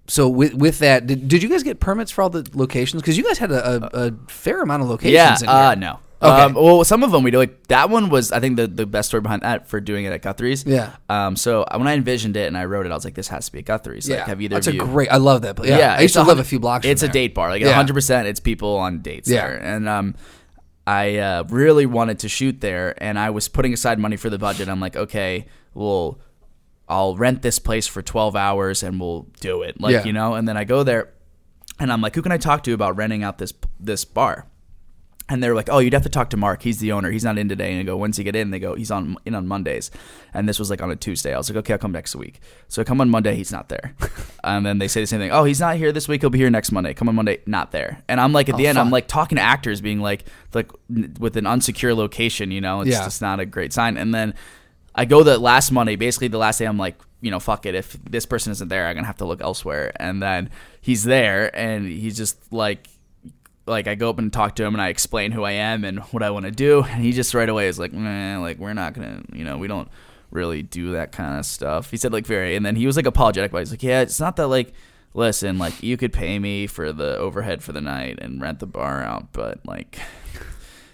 [0.08, 3.02] so with with that, did, did you guys get permits for all the locations?
[3.02, 5.13] Because you guys had a, a, a fair amount of locations.
[5.13, 6.00] Yeah, in uh, no.
[6.24, 6.42] Okay.
[6.44, 7.38] Um, well, some of them we do.
[7.38, 10.14] Like that one was, I think, the, the best story behind that for doing it
[10.14, 10.66] at Guthrie's.
[10.66, 10.96] Yeah.
[11.10, 11.36] Um.
[11.36, 13.52] So when I envisioned it and I wrote it, I was like, this has to
[13.52, 14.10] be at Guthrie's.
[14.10, 14.84] Like, yeah, have either that's of a you?
[14.86, 15.10] great.
[15.12, 15.70] I love that place.
[15.70, 16.86] Yeah, I used to live a few blocks.
[16.86, 17.14] from It's a there.
[17.14, 17.74] date bar, like Yeah.
[17.74, 18.28] hundred percent.
[18.28, 19.48] It's people on dates Yeah.
[19.48, 20.16] there, and um,
[20.88, 24.38] I uh, really wanted to shoot there, and I was putting aside money for the
[24.38, 24.70] budget.
[24.70, 26.20] I'm like, okay, well,
[26.88, 30.04] I'll rent this place for twelve hours, and we'll do it, like Yeah.
[30.06, 30.36] you know.
[30.36, 31.10] And then I go there,
[31.80, 34.46] and I'm like, who can I talk to about renting out this this bar?
[35.30, 36.64] And they're like, "Oh, you'd have to talk to Mark.
[36.64, 37.10] He's the owner.
[37.10, 39.16] He's not in today." And I go, "When's he get in?" They go, "He's on
[39.26, 39.90] in on Mondays."
[40.34, 41.34] And this was like on a Tuesday.
[41.34, 43.36] I was like, "Okay, I'll come next week." So I come on Monday.
[43.36, 43.96] He's not there.
[44.44, 45.32] and then they say the same thing.
[45.32, 46.22] "Oh, he's not here this week.
[46.22, 48.04] He'll be here next Monday." Come on Monday, not there.
[48.10, 50.70] And I'm like, at oh, the end, I'm like talking to actors, being like, like
[50.90, 52.52] with an unsecure location.
[52.52, 53.06] You know, it's Yeah.
[53.06, 53.96] just not a great sign.
[53.96, 54.34] And then
[54.94, 56.66] I go the last Monday, basically the last day.
[56.66, 57.76] I'm like, you know, fuck it.
[57.76, 59.94] If this person isn't there, I'm gonna have to look elsewhere.
[59.96, 60.50] And then
[60.82, 62.90] he's there, and he's just like,
[63.65, 65.99] like I go up and talk to him, and I explain who I am and
[65.99, 68.73] what I want to do, and he just right away is like, nah, like we're
[68.73, 69.89] not gonna, you know, we don't
[70.32, 71.91] really do that kind of stuff.
[71.91, 74.19] He said like very, and then he was like apologetic, but he's like, yeah, it's
[74.19, 74.73] not that like.
[75.15, 78.65] Listen, like you could pay me for the overhead for the night and rent the
[78.65, 79.99] bar out, but like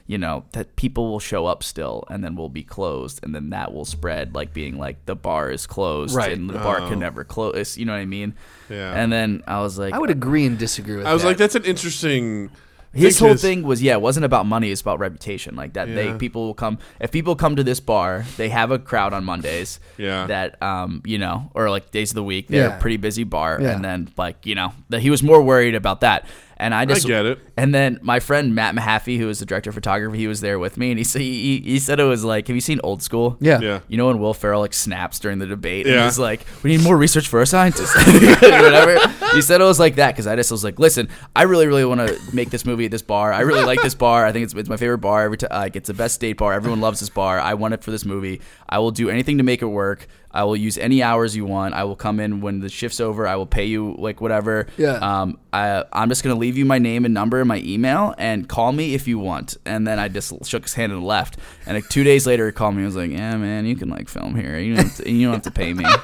[0.10, 3.52] you know that people will show up still and then we'll be closed and then
[3.52, 6.32] that will spread like being like the bar is closed Right.
[6.34, 6.90] and the bar Oh.
[6.90, 8.34] can never close you know what i mean
[8.70, 8.92] Yeah.
[9.00, 11.04] and then i was like I would agree and disagree with.
[11.06, 11.12] That.
[11.12, 11.28] I was that.
[11.30, 12.50] like, that's an interesting.
[12.92, 16.12] his whole thing was yeah it wasn't about money it's about reputation like that they
[16.18, 19.80] people will come if people come to this bar they have a crowd on mondays
[19.98, 20.26] Yeah.
[20.26, 22.78] that um you know or like days of the week they're Yeah.
[22.78, 23.76] a pretty busy bar Yeah.
[23.76, 26.26] and then like you know that he was more worried about that
[26.60, 27.40] and i just get it.
[27.58, 30.60] and then my friend matt mahaffey who is the director of photography he was there
[30.60, 33.02] with me and he said he, he said it was like have you seen old
[33.02, 33.80] school yeah, Yeah.
[33.88, 36.06] you know when Will Ferrell like snaps during the debate and Yeah.
[36.06, 37.96] he's like, "We need more research for our scientists,"
[38.42, 38.98] whatever.
[39.34, 41.86] He said it was like that because I just was like, "Listen, I really, really
[41.86, 43.32] want to make this movie at this bar.
[43.34, 44.26] I really like this bar.
[44.26, 45.24] I think it's, it's my favorite bar.
[45.24, 46.54] Every time, like, it's the best date bar.
[46.54, 47.40] Everyone loves this bar.
[47.40, 48.42] I want it for this movie.
[48.68, 50.08] I will do anything to make it work.
[50.32, 51.74] I will use any hours you want.
[51.74, 53.28] I will come in when the shift's over.
[53.28, 54.68] I will pay you like whatever.
[54.78, 54.94] Yeah.
[54.98, 58.48] Um, I I'm just gonna leave you my name and number and my email and
[58.48, 59.58] call me if you want.
[59.66, 61.38] And then I just shook his hand and left.
[61.66, 62.80] And like two days later, he called me.
[62.80, 64.58] and was like, "Yeah, man, you can like film here.
[64.60, 65.86] You don't have to, you don't have to pay me."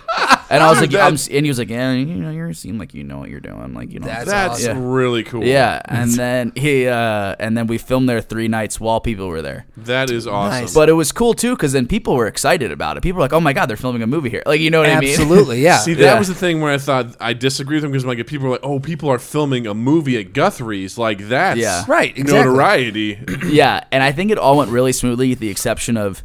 [0.48, 2.94] And I was like, I'm, and he was like, "Yeah, you know, you seem like
[2.94, 3.74] you know what you're doing.
[3.74, 4.86] Like you know." That's That's awesome.
[4.86, 5.44] really cool.
[5.44, 9.42] yeah, and then he, uh, and then we filmed there three nights while people were
[9.42, 9.66] there.
[9.76, 10.62] That is awesome.
[10.66, 10.74] Nice.
[10.76, 13.02] But it was cool too because then people were excited about it.
[13.02, 14.89] People were like, "Oh my god, they're filming a movie here!" Like you know what
[14.89, 15.10] I mean?
[15.10, 15.78] absolutely, yeah.
[15.86, 16.17] See, that Yeah.
[16.19, 18.51] was the thing where I thought I disagree with them because like if people are
[18.51, 21.84] like, "Oh, people are filming a movie at Guthrie's," like that's Yeah.
[21.88, 22.34] Right, exactly.
[22.51, 23.19] notoriety.
[23.47, 26.23] yeah, and I think it all went really smoothly, with the exception of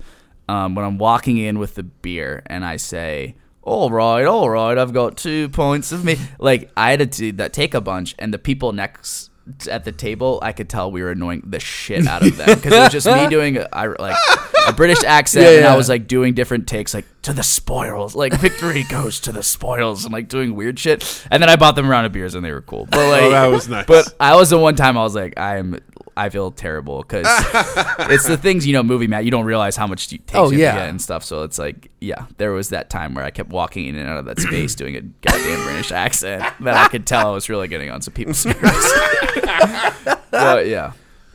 [0.48, 4.76] um, when I'm walking in with the beer and I say, "All right, all right,
[4.76, 8.14] I've got two points of me." Like I had to do that, take a bunch,
[8.18, 9.29] and the people next
[9.70, 12.72] at the table, I could tell we were annoying the shit out of them because
[12.72, 14.16] it was just me doing a, I, like
[14.66, 18.14] a British accent, Yeah, and I was like doing different takes, like to the spoils,
[18.14, 21.26] like victory goes to the spoils, and like doing weird shit.
[21.30, 22.86] And then I bought them a round of beers, and they were cool.
[22.86, 23.86] But like, Oh, that was nice.
[23.86, 25.80] But I was the one time I was like, I'm.
[26.16, 27.26] I feel terrible because
[28.10, 29.24] it's the things you know, movie Matt.
[29.24, 30.72] You don't realize how much takes Oh, you yeah.
[30.72, 31.24] to get and stuff.
[31.24, 34.18] So it's like, yeah, there was that time where I kept walking in and out
[34.18, 37.68] of that space doing a goddamn British accent that I could tell I was really
[37.68, 38.60] getting on some people's nerves.
[40.30, 40.92] but yeah,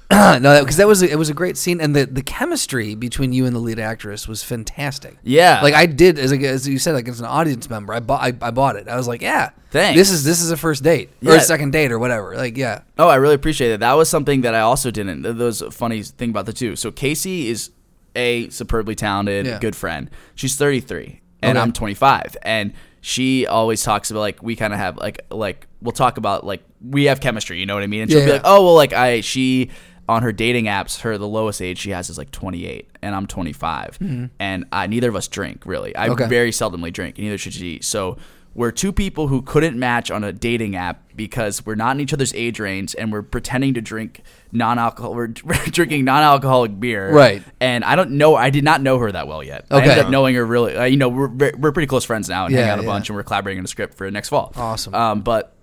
[0.11, 3.33] no, because that was a, it was a great scene, and the, the chemistry between
[3.33, 5.17] you and the lead actress was fantastic.
[5.23, 7.99] yeah, Like I did, as, a, as you said, like as an audience member, I
[8.01, 8.87] bought I, I bought it.
[8.87, 9.97] I was like, yeah, Thanks.
[9.97, 11.37] This is this is a first date or Yeah.
[11.37, 12.35] a second date or whatever.
[12.35, 13.79] Like, yeah, Oh, I really appreciate it.
[13.79, 15.23] That was something that I also didn't.
[15.23, 16.75] That was a funny thing about the two.
[16.75, 17.71] So Casey is
[18.15, 19.59] a superbly talented, Yeah.
[19.59, 20.09] good friend.
[20.35, 21.63] She's 33, and Okay.
[21.63, 25.91] I'm 25, and she always talks about like we kind of have like like we'll
[25.91, 27.59] talk about like we have chemistry.
[27.59, 28.03] You know what I mean?
[28.03, 29.71] And she'll Yeah, be like, oh well, like I she
[30.07, 33.25] on her dating apps, her the lowest age she has is like 28, and I'm
[33.27, 35.95] 25, and I neither of us drink really.
[35.95, 36.13] I Mm-hmm.
[36.13, 36.27] Okay.
[36.27, 37.79] very seldomly drink, and neither should she.
[37.81, 38.17] So
[38.53, 42.13] we're two people who couldn't match on a dating app because we're not in each
[42.13, 45.13] other's age range, and we're pretending to drink non-alcohol.
[45.15, 45.27] We're,
[45.65, 47.43] drinking non-alcoholic beer, Right.
[47.59, 48.35] And I don't know.
[48.35, 49.65] I did not know her that well yet.
[49.71, 49.89] I Okay.
[49.89, 50.75] ended up knowing her really.
[50.77, 52.87] Uh, you know, we're we're pretty close friends now, and hang Yeah, out a yeah.
[52.87, 54.53] bunch, and we're collaborating on a script for next fall.
[54.55, 54.93] Awesome.
[54.93, 55.54] Um, but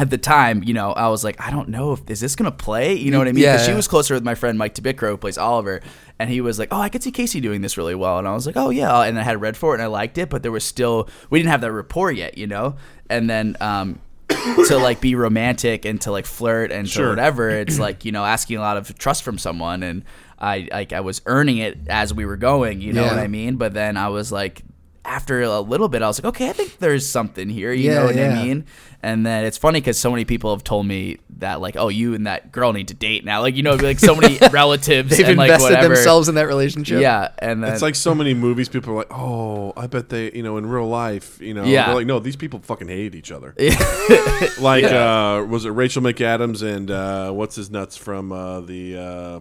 [0.00, 2.50] at the time, you know, I was like, I don't know if is this gonna
[2.50, 2.94] play.
[2.94, 3.44] You know what I mean?
[3.44, 5.80] Yeah, Because she was closer with my friend Mike Tabicro, who plays Oliver,
[6.18, 8.32] and he was like, "Oh, I could see Casey doing this really well," and I
[8.32, 10.42] was like, "Oh yeah," and I had read for it and I liked it, but
[10.42, 12.76] there was still we didn't have that rapport yet, you know.
[13.08, 14.00] And then um,
[14.68, 18.24] to like be romantic and to like flirt and to whatever, it's like you know
[18.24, 20.04] asking a lot of trust from someone, and
[20.38, 23.10] I like I was earning it as we were going, you know Yeah.
[23.16, 23.56] what I mean?
[23.56, 24.62] But then I was like.
[25.02, 27.72] after a little bit, I was like, okay, I think there's something here.
[27.72, 28.30] You Yeah, know what yeah.
[28.30, 28.66] I mean?
[29.02, 32.14] And then it's funny because so many people have told me that like, oh, you
[32.14, 33.40] and that girl need to date now.
[33.40, 35.94] Like you know, like so many relatives They've and like invested whatever.
[35.94, 37.00] themselves in that relationship.
[37.00, 38.68] Yeah, and then It's like so many movies.
[38.68, 41.86] People are like, "Oh, I bet they, you know, in real life, you know." Yeah.
[41.86, 43.54] They're like, no, these people fucking hate each other.
[44.60, 49.40] like, uh, was it Rachel McAdams and uh, what's his nuts from uh, the, uh,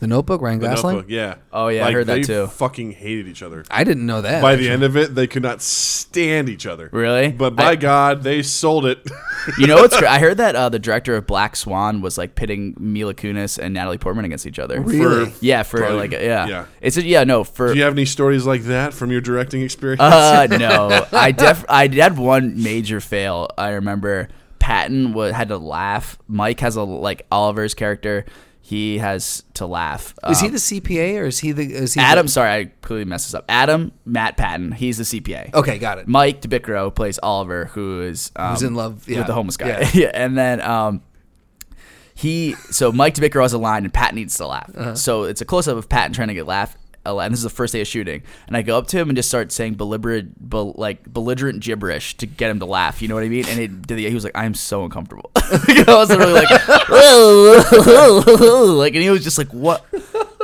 [0.00, 0.96] The Notebook, Ryan the Gosling.
[0.96, 1.10] Notebook?
[1.10, 1.34] Yeah.
[1.52, 2.46] Oh, yeah, I heard that they too.
[2.46, 3.64] Fucking hated each other.
[3.68, 4.40] I didn't know that.
[4.40, 6.88] By the end of it, they could not stand each other.
[6.92, 7.32] Really?
[7.32, 9.00] But by I- God, they sold it.
[9.58, 10.08] you know what's great?
[10.08, 13.74] I heard that uh, the director of Black Swan was like pitting Mila Kunis and
[13.74, 14.80] Natalie Portman against each other.
[14.80, 15.32] Really?
[15.40, 16.46] Yeah, for Probably- like yeah.
[16.46, 16.66] yeah.
[16.80, 19.62] It's a, yeah, no, for Do you have any stories like that from your directing
[19.62, 20.00] experience?
[20.00, 23.50] Uh, no, I def I had one major fail.
[23.58, 24.28] I remember
[24.60, 26.18] Patton wa had to laugh.
[26.28, 28.24] Mike has a like Oliver's character.
[28.68, 30.12] He has to laugh.
[30.28, 31.72] is he Um, the CPA or is he the?
[31.72, 32.26] Is he Adam?
[32.26, 33.46] The, Sorry, I clearly messed this up.
[33.48, 34.72] Adam Matt Patton.
[34.72, 35.54] He's the CPA.
[35.54, 36.06] okay, got it.
[36.06, 39.18] Mike DeBicro plays Oliver, who is um, Who's in love, yeah.
[39.20, 39.68] with the homeless guy.
[39.68, 39.90] Yeah.
[39.94, 41.00] Yeah, and then um,
[42.14, 44.70] he so Mike DeBicro has a line, and Pat needs to laugh.
[44.76, 44.94] Uh-huh.
[44.94, 46.76] So it's a close up of Patton trying to get laugh.
[47.16, 49.16] And this is the first day of shooting, and I go up to him and
[49.16, 53.00] just start saying belligerent, bel, like belligerent gibberish to get him to laugh.
[53.00, 53.46] You know what I mean?
[53.48, 56.50] And it, he was like, "I am so uncomfortable." I was literally like,
[58.76, 59.84] like, and he was just like, "What?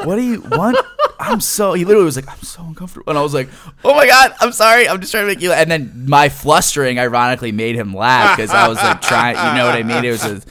[0.05, 0.79] What do you want?"
[1.21, 1.75] I'm so.
[1.75, 3.49] He literally was like, "I'm so uncomfortable," and I was like,
[3.85, 4.89] "Oh my god, I'm sorry.
[4.89, 5.61] I'm just trying to make you." laugh.
[5.61, 9.37] And then my flustering, ironically, made him laugh because I was like trying.
[9.37, 10.05] You know what I mean?
[10.05, 10.25] It was.
[10.25, 10.43] A,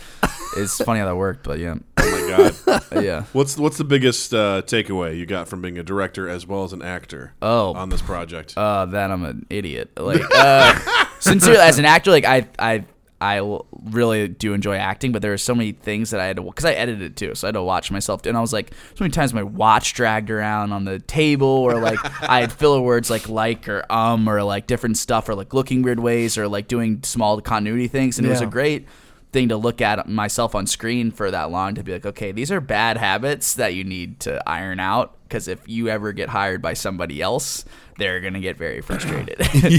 [0.58, 2.28] it's funny how that worked, but yeah, oh my
[2.70, 2.84] God.
[3.04, 3.24] yeah.
[3.34, 6.74] What's what's the biggest uh, takeaway you got from being a director as well as
[6.74, 7.34] an actor?
[7.42, 7.74] Oh.
[7.74, 8.54] on this project.
[8.58, 9.92] uh, that I'm an idiot.
[9.98, 12.86] Like, uh, sincerely, as an actor, like I I
[13.24, 16.42] I really do enjoy acting, but there are so many things that I had to
[16.42, 18.26] because I edited it too, so I had to watch myself.
[18.26, 21.80] And I was like, so many times my watch dragged around on the table, or
[21.80, 25.54] like I had filler words like like or um or like different stuff, or like
[25.54, 28.88] looking weird ways, or like doing small continuity things, and it was a great
[29.34, 32.52] thing to look at myself on screen for that long to be like, okay, these
[32.52, 36.62] are bad habits that you need to iron out because if you ever get hired
[36.62, 37.66] by somebody else,
[37.98, 39.36] they're gonna get very frustrated.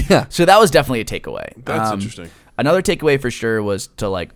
[0.09, 0.25] Yeah.
[0.29, 1.47] So that was definitely a takeaway.
[1.65, 2.29] That's Um, interesting.
[2.57, 4.31] Another takeaway for sure was to like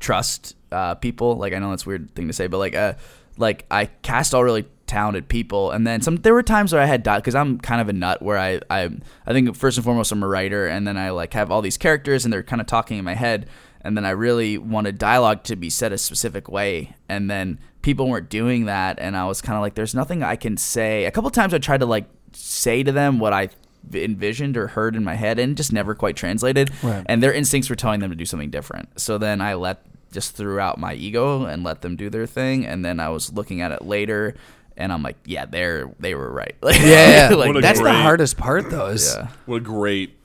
[0.00, 1.36] trust uh, people.
[1.36, 2.94] Like I know that's a weird thing to say, but like uh,
[3.36, 6.16] like I cast all really talented people, and then some.
[6.16, 8.90] There were times where I had because I'm kind of a nut where I I
[9.26, 11.78] I think first and foremost I'm a writer, and then I like have all these
[11.78, 13.48] characters and they're kind of talking in my head,
[13.82, 18.08] and then I really wanted dialogue to be said a specific way, and then people
[18.08, 21.04] weren't doing that, and I was kind of like, there's nothing I can say.
[21.04, 23.48] A couple times I tried to like say to them what I
[23.92, 27.04] envisioned or heard in my head and just never quite translated Right.
[27.06, 30.36] and their instincts were telling them to do something different so then i let just
[30.36, 33.60] threw out my ego and let them do their thing and then i was looking
[33.60, 34.34] at it later
[34.76, 37.34] and i'm like yeah they're they were right like, Yeah, yeah.
[37.34, 38.86] like, What a That's the hardest part, though.
[38.86, 40.16] Is yeah What a great,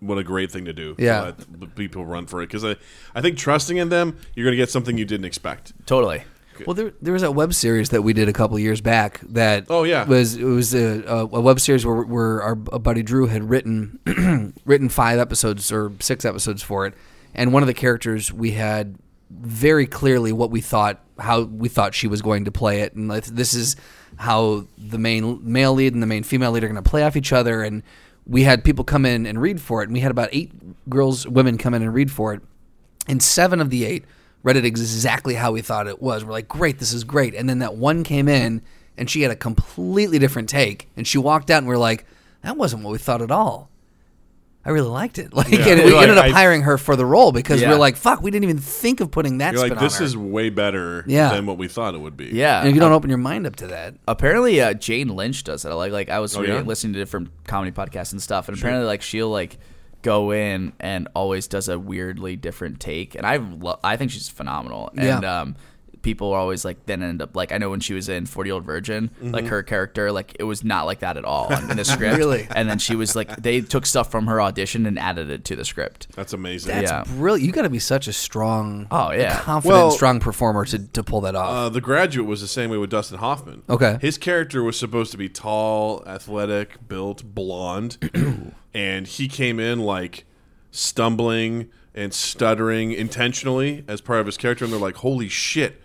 [0.00, 0.94] what a great thing to do.
[0.94, 1.32] to Yeah.
[1.60, 2.76] let people run for it because I,
[3.14, 5.72] I think trusting in them, you're going to get something you didn't expect.
[5.86, 6.22] totally
[6.66, 9.66] Well, there, there was a web series that we did a couple years back that
[9.68, 10.04] Oh, yeah.
[10.04, 13.98] was it was a, a, web series where, where our buddy Drew had written
[14.64, 16.94] written five episodes or six episodes for it,
[17.34, 18.96] and one of the characters we had
[19.30, 23.08] very clearly what we thought how we thought she was going to play it, and
[23.08, 23.76] like, this is
[24.16, 27.14] how the main male lead and the main female lead are going to play off
[27.16, 27.82] each other, and
[28.28, 30.52] we had people come in and read for it, and we had about eight
[30.88, 32.42] girls women come in and read for it,
[33.06, 34.04] and seven of the eight
[34.42, 36.24] read it exactly how we thought it was.
[36.24, 37.34] We're like, great, this is great.
[37.34, 38.62] And then that one came in
[38.96, 40.88] and she had a completely different take.
[40.96, 42.04] And she walked out and we're like,
[42.42, 43.68] that wasn't what we thought at all.
[44.68, 45.32] I really liked it.
[45.38, 45.66] Like, Yeah.
[45.68, 47.70] and we You're ended up I- hiring her for the role because Yeah.
[47.70, 49.98] we're like, fuck, we didn't even think of putting that You're spin like, on this
[49.98, 50.04] her.
[50.04, 51.30] is way better Yeah.
[51.34, 52.26] than what we thought it would be.
[52.26, 55.42] yeah and if you don't open your mind up to that, apparently uh, Jane Lynch
[55.44, 55.70] does it.
[55.70, 56.62] Like like I was Oh, reading, yeah?
[56.62, 59.58] listening to different comedy podcasts and stuff, and apparently like she'll like
[60.02, 64.28] go in and always does a weirdly different take, and I lo- I think she's
[64.28, 64.90] phenomenal.
[64.96, 65.40] And Yeah.
[65.40, 65.56] um,
[66.02, 68.48] people are always like then end up like I know when she was in Forty
[68.48, 71.76] Year Old Virgin, like her character like it was not like that at all in
[71.76, 72.16] the script.
[72.18, 72.46] Really?
[72.54, 75.56] And then she was like they took stuff from her audition and added it to
[75.56, 76.08] the script.
[76.14, 76.74] That's amazing.
[76.74, 77.04] that's Yeah.
[77.16, 77.46] brilliant.
[77.46, 79.40] You got to be such a strong, Oh, yeah.
[79.40, 81.50] confident, Well- strong performer to, to pull that off.
[81.50, 83.62] Uh, the Graduate was the same way with Dustin Hoffman.
[83.68, 83.98] Okay.
[84.00, 87.98] His character was supposed to be tall, athletic, built, blonde,
[88.74, 90.24] and he came in like
[90.70, 95.80] stumbling and stuttering intentionally as part of his character, and they're like, "Holy shit,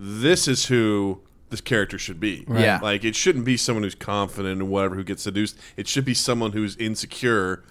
[0.00, 2.46] this is who." This character should be.
[2.48, 2.78] Yeah.
[2.80, 5.58] Like, it shouldn't be someone who's confident and whatever who gets seduced.
[5.76, 7.64] It should be someone who's insecure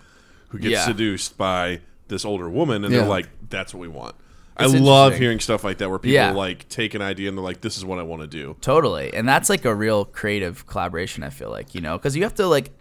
[0.49, 0.85] who gets Yeah.
[0.85, 2.99] seduced by this older woman, and Yeah.
[3.01, 4.15] they're like, that's what we want.
[4.59, 6.31] It's I love hearing stuff like that where people Yeah.
[6.31, 9.13] like take an idea and they're like, "This is what I want to do." Totally.
[9.13, 12.35] And that's like a real creative collaboration, I feel like, you know, because you have
[12.35, 12.71] to, like,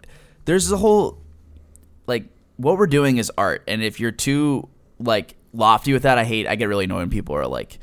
[0.43, 1.17] there's a whole,
[2.07, 2.25] like
[2.57, 4.67] what we're doing is art, and if you're too
[4.99, 6.45] like lofty with that, I hate.
[6.45, 7.79] I get really annoyed when people are like.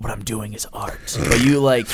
[0.00, 1.86] What I'm doing is art, but you like,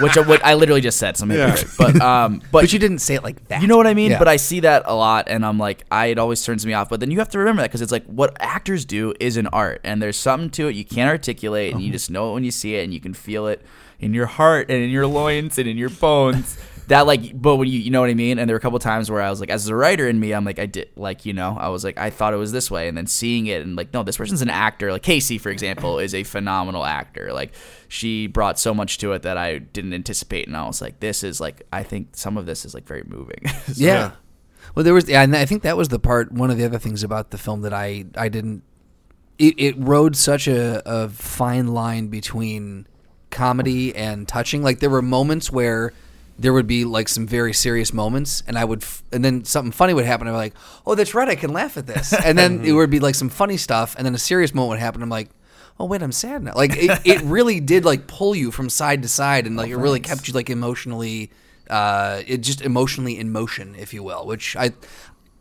[0.00, 1.62] which what I literally just said, so maybe, Yeah.
[1.76, 3.60] but um, but, But you didn't say it like that.
[3.60, 4.12] you know what I mean?
[4.12, 4.18] Yeah.
[4.18, 6.88] But I see that a lot, and I'm like, I it always turns me off.
[6.88, 9.46] But then you have to remember that because it's like what actors do is an
[9.48, 12.44] art, and there's something to it you can't articulate, and you just know it when
[12.44, 13.60] you see it, and you can feel it
[13.98, 16.56] in your heart and in your loins and in your bones.
[16.90, 18.38] That like, but when you you know what I mean?
[18.38, 20.32] And there were a couple times where I was like, as a writer in me,
[20.32, 22.70] I'm like, I did like you know, I was like, I thought it was this
[22.70, 24.92] way, and then seeing it and like, no, this person's an actor.
[24.92, 27.32] Like Casey, for example, is a phenomenal actor.
[27.32, 27.52] Like
[27.88, 31.24] she brought so much to it that I didn't anticipate, and I was like, this
[31.24, 33.40] is like, I think some of this is like very moving.
[33.66, 34.12] So- Yeah.
[34.74, 36.30] Well, there was, yeah, and I think that was the part.
[36.30, 38.62] One of the other things about the film that I I didn't.
[39.38, 42.86] It, it rode such a, a fine line between
[43.30, 44.62] comedy and touching.
[44.62, 45.92] Like there were moments where
[46.40, 49.72] there would be like some very serious moments, and I would, f- and then something
[49.72, 50.26] funny would happen.
[50.26, 50.54] I'm like,
[50.86, 52.12] oh, that's right, I can laugh at this.
[52.12, 54.80] And then it would be like some funny stuff, and then a serious moment would
[54.80, 55.02] happen.
[55.02, 55.30] I'm like.
[55.78, 56.52] Oh wait, I'm sad now.
[56.54, 59.76] Like it, it really did like pull you from side to side, and like it
[59.76, 61.30] really kept you like emotionally
[61.70, 64.26] uh, it just emotionally in motion, if you will.
[64.26, 64.72] Which I,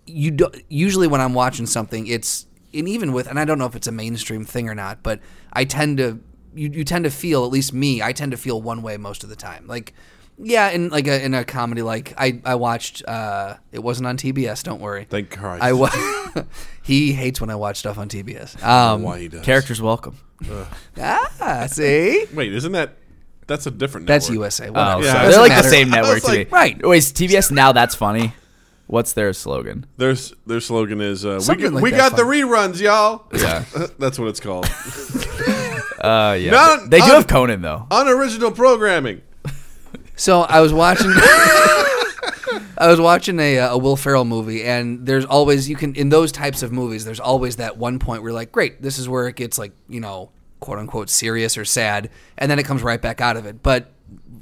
[0.06, 3.66] you do, usually when I'm watching something, it's and even with, and I don't know
[3.66, 5.20] if it's a mainstream thing or not, but
[5.52, 6.20] I tend to,
[6.54, 9.24] you, you tend to feel, at least me, I tend to feel one way most
[9.24, 9.66] of the time.
[9.66, 9.94] Like,
[10.42, 14.18] yeah, in like a in a comedy, like I I watched, uh, it wasn't on
[14.18, 14.64] TBS.
[14.64, 15.06] Don't worry.
[15.10, 15.64] Thank Christ.
[15.64, 15.90] I wa-
[16.84, 18.62] he hates when I watch stuff on TBS.
[18.64, 19.42] Um, Why he does?
[19.46, 20.18] Characters welcome.
[21.00, 22.94] ah, see, Wait, isn't that
[23.48, 24.08] that's a different?
[24.08, 24.16] Network.
[24.16, 24.44] That's network.
[24.46, 24.70] USA.
[24.70, 25.64] Oh, Yeah, so they're like matter.
[25.64, 26.38] the same network was to me.
[26.40, 26.88] like, right.
[26.88, 28.34] Wait, TBS now that's funny.
[28.88, 29.86] What's their slogan?
[29.98, 30.16] Their
[30.48, 33.26] their slogan is uh, we, Something got- like we that's got the reruns, y'all.
[33.34, 33.66] Yeah.
[34.00, 34.68] that's what it's called.
[36.00, 36.52] Uh, yeah.
[36.52, 37.86] Not- they do un- have Conan though.
[37.92, 39.22] Unoriginal programming.
[40.20, 41.12] So I was watching.
[42.78, 46.10] I was watching a, uh, a Will Ferrell movie, and there's always you can in
[46.10, 47.06] those types of movies.
[47.06, 50.02] There's always that one point where like, great, this is where it gets like you
[50.02, 50.30] know,
[50.60, 53.64] quote unquote serious or sad, and then it comes right back out of it.
[53.64, 53.92] But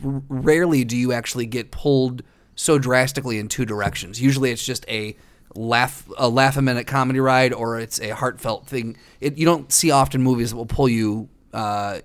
[0.04, 2.24] r- rarely do you actually get pulled
[2.56, 4.20] so drastically in two directions.
[4.20, 5.16] Usually, it's just a
[5.54, 8.98] laugh a laugh a minute comedy ride, or it's a heartfelt thing.
[9.22, 12.00] It, you don't see often movies that will pull you uh,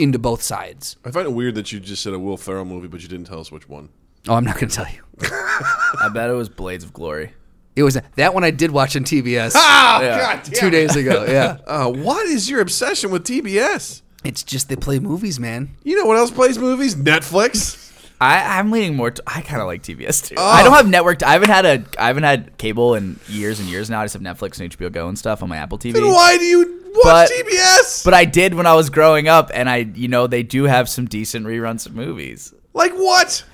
[0.00, 0.96] into both sides.
[1.04, 3.26] I find it weird that you just said a Will Ferrell movie, but you didn't
[3.26, 3.90] tell us which one.
[4.28, 5.02] Oh, I'm not going to tell you.
[5.22, 7.32] I bet it was Blades of Glory.
[7.76, 10.18] It was that one I did watch on TBS Oh Yeah.
[10.18, 10.42] God!
[10.44, 10.70] Damn two it.
[10.70, 11.24] days ago.
[11.26, 14.02] Yeah, Uh, what is your obsession with TBS?
[14.24, 15.70] it's just they play movies, man.
[15.84, 16.94] You know what else plays movies?
[16.96, 17.89] Netflix.
[18.20, 19.10] I, I'm leaning more.
[19.10, 20.34] To, I kind of like TBS too.
[20.38, 20.44] Oh.
[20.46, 21.22] I don't have networked.
[21.22, 21.84] I haven't had a.
[21.98, 24.00] I haven't had cable in years and years now.
[24.00, 25.94] I just have Netflix and HBO Go and stuff on my Apple TV.
[25.94, 28.04] Then why do you watch But- TBS?
[28.04, 30.88] But I did when I was growing up, and I, you know, they do have
[30.88, 32.52] some decent reruns of movies.
[32.74, 33.44] like what?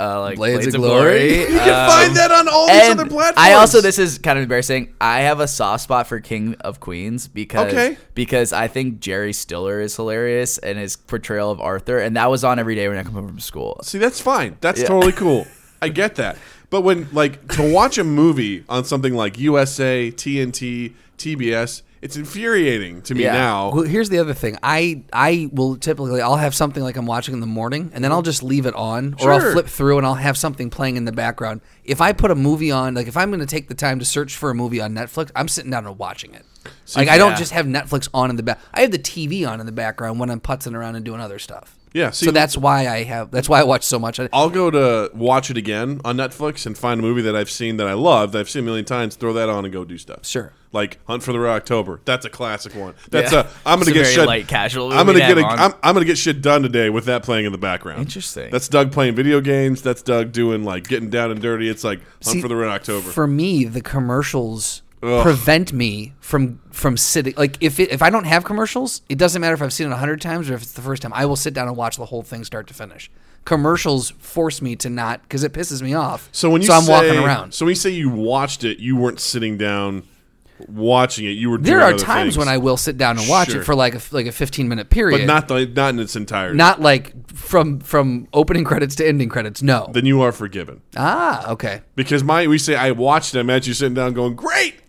[0.00, 1.28] Uh, like Blades Blades, of of Glory.
[1.28, 1.38] Glory.
[1.42, 3.34] You can um, find that on all these other platforms.
[3.36, 4.92] I also this is kind of embarrassing.
[5.00, 7.96] I have a soft spot for King of Queens because Okay.
[8.14, 12.42] because I think Jerry Stiller is hilarious and his portrayal of Arthur, and that was
[12.42, 13.78] on every day when I come home from school.
[13.84, 14.56] See, that's fine.
[14.60, 14.86] That's Yeah.
[14.88, 15.46] totally cool.
[15.82, 16.36] I get that.
[16.70, 23.00] But when like to watch a movie on something like USA, TNT, TBS, it's infuriating
[23.02, 23.32] to me Yeah.
[23.34, 23.70] now.
[23.72, 24.58] Well, here's the other thing.
[24.62, 28.10] I I will typically I'll have something like I'm watching in the morning, and then
[28.12, 31.04] I'll just leave it on, or I'll flip through and I'll have something playing in
[31.04, 31.60] the background.
[31.84, 34.04] If I put a movie on, like if I'm going to take the time to
[34.04, 36.44] search for a movie on Netflix, I'm sitting down and watching it.
[36.96, 38.58] like I don't just have Netflix on in the back.
[38.74, 41.38] I have the TV on in the background when I'm putzing around and doing other
[41.38, 41.76] stuff.
[41.94, 43.30] Yeah, see, so that's why I have.
[43.30, 44.18] That's why I watch so much.
[44.18, 47.50] I, I'll go to watch it again on Netflix and find a movie that I've
[47.50, 49.84] seen that I love, that I've seen a million times, throw that on and go
[49.84, 50.26] do stuff.
[50.26, 50.52] Sure.
[50.72, 52.00] Like Hunt for the Red October.
[52.06, 52.94] That's a classic one.
[53.10, 53.40] That's Yeah.
[53.40, 55.58] a I'm gonna a get very shit light casual I'm gonna get a, have on.
[55.58, 58.00] I'm, I'm gonna get shit done today with that playing in the background.
[58.00, 58.50] Interesting.
[58.50, 59.82] That's Doug playing video games.
[59.82, 61.68] That's Doug doing like getting down and dirty.
[61.68, 63.10] It's like Hunt See, for the Red October.
[63.10, 65.22] For me, the commercials Ugh.
[65.22, 67.34] prevent me from from sitting.
[67.36, 69.92] Like if it, if I don't have commercials, it doesn't matter if I've seen it
[69.92, 71.12] a hundred times or if it's the first time.
[71.14, 73.10] I will sit down and watch the whole thing start to finish.
[73.44, 76.28] Commercials force me to not because it pisses me off.
[76.30, 77.52] so when you so I'm say, walking around.
[77.54, 80.04] So when you say you watched it, you weren't sitting down
[80.68, 81.30] watching it.
[81.30, 81.58] You were.
[81.58, 82.38] there are times things.
[82.38, 83.62] when I will sit down and watch Sure.
[83.62, 86.14] it for like a, like a 15 minute period, but not the, not in its
[86.14, 86.56] entirety.
[86.56, 89.60] not like from from opening credits to ending credits.
[89.60, 89.90] No.
[89.92, 90.80] then you are forgiven.
[90.96, 91.80] ah, okay.
[91.96, 94.81] Because my we say I watched it, I imagine you sitting down going, Great!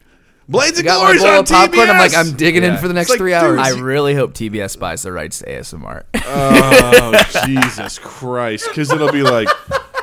[0.50, 1.90] Blades of Got my Glory's bowl on of popcorn.
[1.90, 3.60] I'm like, I'm digging in for the next like, three hours.
[3.60, 6.04] I really hope TBS buys the rights to ASMR.
[6.16, 8.68] Oh Jesus Christ.
[8.68, 9.48] Because it'll be like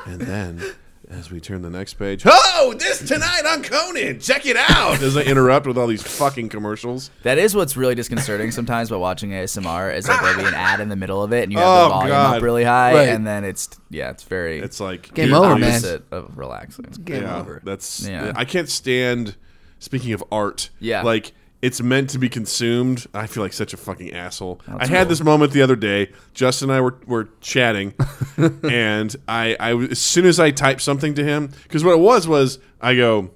[0.07, 0.63] and then
[1.11, 5.03] as we turn the next page, oh, this tonight on Conan, check it out.
[5.03, 7.11] As I interrupt with all these fucking commercials.
[7.25, 10.79] that is what's really disconcerting sometimes about watching ASMR is like there'll be an ad
[10.81, 12.37] in the middle of it and you have Oh, the volume God.
[12.37, 13.09] up really high Right.
[13.09, 15.71] and then it's yeah it's very It's like Game over, man.
[15.71, 16.87] opposite of relaxing.
[17.05, 17.61] Game yeah, over.
[17.65, 18.33] That's Yeah.
[18.37, 19.35] I can't stand
[19.81, 21.03] speaking of art, Yeah.
[21.03, 23.07] like it's meant to be consumed.
[23.13, 24.63] I feel like such a fucking asshole.
[24.67, 26.11] I had this moment the other day.
[26.33, 27.93] Justin and I were, were chatting,
[28.63, 32.27] and I, I as soon as I typed something to him, because what it was
[32.29, 33.31] was I go,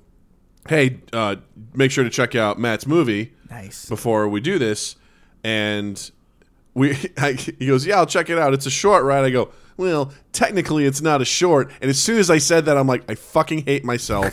[0.69, 1.37] "Hey, uh,
[1.75, 3.87] make sure to check out Matt's movie." Nice.
[3.89, 4.97] before we do this,
[5.45, 6.11] and
[6.73, 8.55] we I, he goes, "Yeah, I'll check it out.
[8.55, 12.19] It's a short, right?" I go, "Well, technically, it's not a short." And as soon
[12.19, 14.33] as I said that, I'm like, I fucking hate myself.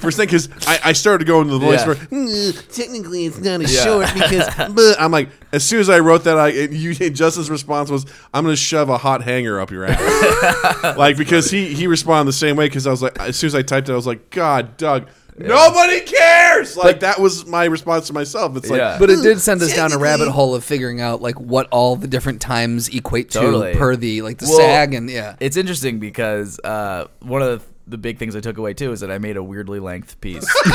[0.00, 1.86] First thing, because I, I started going to the voice Yeah.
[1.86, 3.84] where "Mm, technically it's not a Yeah.
[3.84, 7.50] short because but I'm like, as soon as I wrote that, I and you Justin's
[7.50, 11.86] response was, "I'm gonna shove a hot hanger up your ass," like because he he
[11.86, 13.96] responded the same way because I was like, as soon as I typed it, I
[13.96, 15.08] was like, "God, Doug."
[15.38, 16.76] Nobody cares.
[16.76, 18.56] Like that was my response to myself.
[18.56, 18.98] It's like, Yeah.
[18.98, 21.96] But it did send us down a rabbit hole of figuring out like what all
[21.96, 23.74] the different times equate to Totally.
[23.74, 25.36] per the like the Well, SAG and yeah.
[25.40, 29.00] It's interesting because uh, one of the, the big things I took away too is
[29.00, 30.44] that I made a weirdly length piece.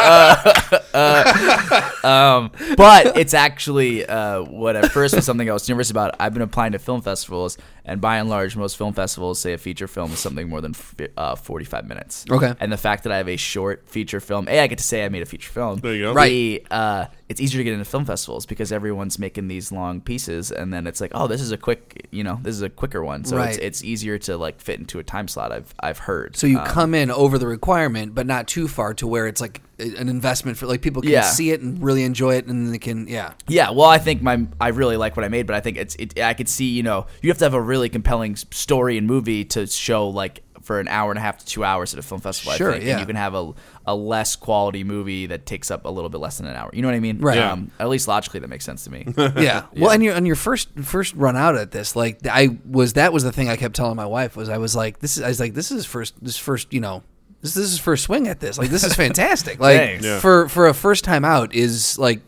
[0.00, 5.90] Uh, uh, um, but it's actually uh, what at first was something I was nervous
[5.90, 6.14] about.
[6.20, 9.58] I've been applying to film festivals, and by and large, most film festivals say a
[9.58, 12.24] feature film is something more than fi- uh, 45 minutes.
[12.30, 12.54] Okay.
[12.60, 15.04] And the fact that I have a short feature film, A, I get to say
[15.04, 15.80] I made a feature film.
[15.80, 16.12] There you go.
[16.12, 16.28] Right.
[16.30, 20.50] B, uh, it's easier to get into film festivals because everyone's making these long pieces,
[20.50, 23.02] and then it's like, oh, this is a quick, you know, this is a quicker
[23.02, 23.64] one, so it's, Right.
[23.64, 25.52] it's easier to like fit into a time slot.
[25.52, 26.36] I've I've heard.
[26.36, 29.40] So you Um, come in over the requirement, but not too far to where it's
[29.40, 31.22] like a- an investment for like people can Yeah.
[31.22, 33.34] see it and really enjoy it, and they can yeah.
[33.46, 35.94] Yeah, well, I think my I really like what I made, but I think it's
[35.96, 36.18] it.
[36.20, 39.44] I could see, you know, you have to have a really compelling story and movie
[39.46, 42.20] to show like for an hour and a half to two hours at a film
[42.20, 42.52] festival.
[42.52, 42.84] Sure, I think.
[42.84, 42.92] yeah.
[42.94, 43.52] And you can have a
[43.86, 46.68] a less quality movie that takes up a little bit less than an hour.
[46.74, 47.20] You know what I mean?
[47.20, 47.38] Right.
[47.38, 49.06] Um, at least logically, that makes sense to me.
[49.16, 49.66] yeah.
[49.74, 53.12] Well, and your on your first first run out at this, like I was that
[53.12, 55.28] was the thing I kept telling my wife was I was like this is I
[55.28, 57.02] was like this is first this first you know
[57.42, 60.18] this this is first swing at this like this is fantastic like Yeah.
[60.20, 62.20] for for a first time out is like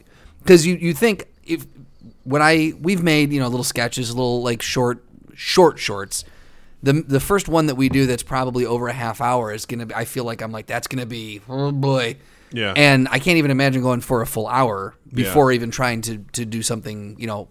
[0.42, 1.66] because you you think if
[2.24, 5.04] when I we've made you know little sketches little like short
[5.34, 6.24] short shorts.
[6.82, 9.84] The, the first one that we do that's probably over a half hour is gonna
[9.84, 12.16] be I feel like I'm like that's gonna be oh boy
[12.52, 12.72] Yeah.
[12.74, 15.14] and I can't even imagine going for a full hour Yeah.
[15.24, 17.48] before even trying to to do something you know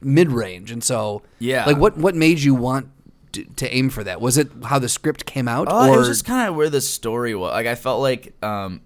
[0.00, 0.72] mid range.
[0.72, 1.66] And so Yeah.
[1.66, 2.88] like what what made you want
[3.34, 4.20] to, to aim for that?
[4.20, 6.70] Was it how the script came out, Oh, or it was just kind of where
[6.70, 7.52] the story was.
[7.52, 8.80] Like I felt like, um,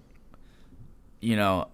[1.21, 1.69] you know,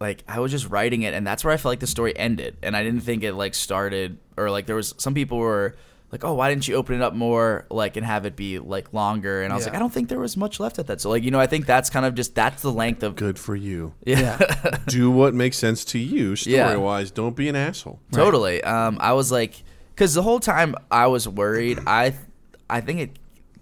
[0.00, 2.56] like I was just writing it, and that's where I felt like the story ended.
[2.62, 5.76] And I didn't think it like started, or like there was some people were
[6.10, 8.92] like, oh, why didn't you open it up more, like and have it be like
[8.92, 9.42] longer?
[9.42, 9.70] And I was Yeah.
[9.70, 11.00] like, I don't think there was much left at that.
[11.00, 13.38] So like, you know, I think that's kind of just that's the length of Good
[13.38, 13.94] for you.
[14.04, 14.36] yeah.
[14.88, 16.76] Do what makes sense to you, story Yeah.
[16.76, 17.10] wise.
[17.10, 17.98] Don't be an asshole.
[18.10, 18.62] Totally.
[18.62, 19.62] Um, I was like,
[20.02, 21.78] because the whole time I was worried.
[21.86, 22.14] I,
[22.68, 23.10] I think it,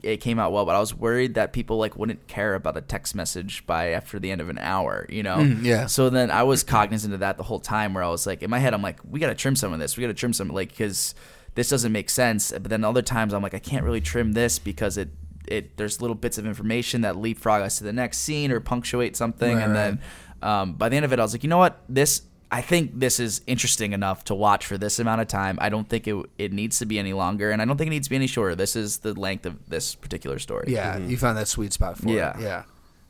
[0.02, 2.80] it came out well, but I was worried that people like wouldn't care about a
[2.80, 5.04] text message by after the end of an hour.
[5.10, 5.36] You know.
[5.36, 5.84] Mm, yeah.
[5.84, 8.48] So then I was cognizant of that the whole time, where I was like, in
[8.48, 9.98] my head, I'm like, we got to trim some of this.
[9.98, 11.14] We got to trim some, like, because
[11.56, 12.52] this doesn't make sense.
[12.52, 15.10] But then other times, I'm like, I can't really trim this because it.
[15.46, 19.16] It, there's little bits of information that leapfrog us to the next scene or punctuate
[19.16, 19.78] something, Right, and right.
[19.78, 20.00] then
[20.42, 21.82] um, by the end of it, I was like, you know what?
[21.88, 22.22] This
[22.52, 25.56] I think this is interesting enough to watch for this amount of time.
[25.60, 27.90] I don't think it it needs to be any longer, and I don't think it
[27.90, 28.54] needs to be any shorter.
[28.56, 30.66] This is the length of this particular story.
[30.68, 31.10] yeah, mm-hmm.
[31.10, 32.36] you found that sweet spot for Yeah.
[32.36, 32.42] it.
[32.42, 32.62] Yeah.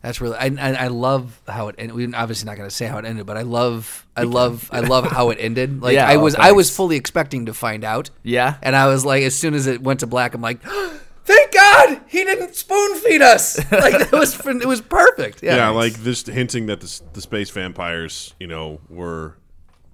[0.02, 1.94] That's really I, I, I love how it ended.
[1.94, 4.80] We're obviously not going to say how it ended, but I love I love I
[4.80, 5.82] love how it ended.
[5.82, 8.08] Like Yeah, I oh, was I was fully expecting to find out.
[8.22, 8.56] Yeah.
[8.62, 10.60] And I was like, as soon as it went to black, I'm like,
[11.30, 13.58] thank God he didn't spoon feed us.
[13.72, 15.42] Like it was it was perfect.
[15.42, 19.36] Yeah, Yeah, like just hinting that the, the space vampires, you know, were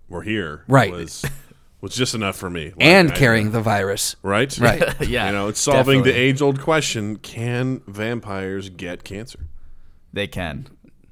[0.09, 0.65] were here.
[0.69, 0.91] Right.
[0.91, 1.25] Was
[1.81, 2.67] was just enough for me.
[2.67, 4.17] Like, and I- uh, carrying the virus.
[4.23, 4.83] right, Right.
[5.09, 5.27] yeah.
[5.27, 6.13] You know, it's solving definitely.
[6.13, 9.47] the age old question: Can vampires get cancer?
[10.13, 10.69] They can.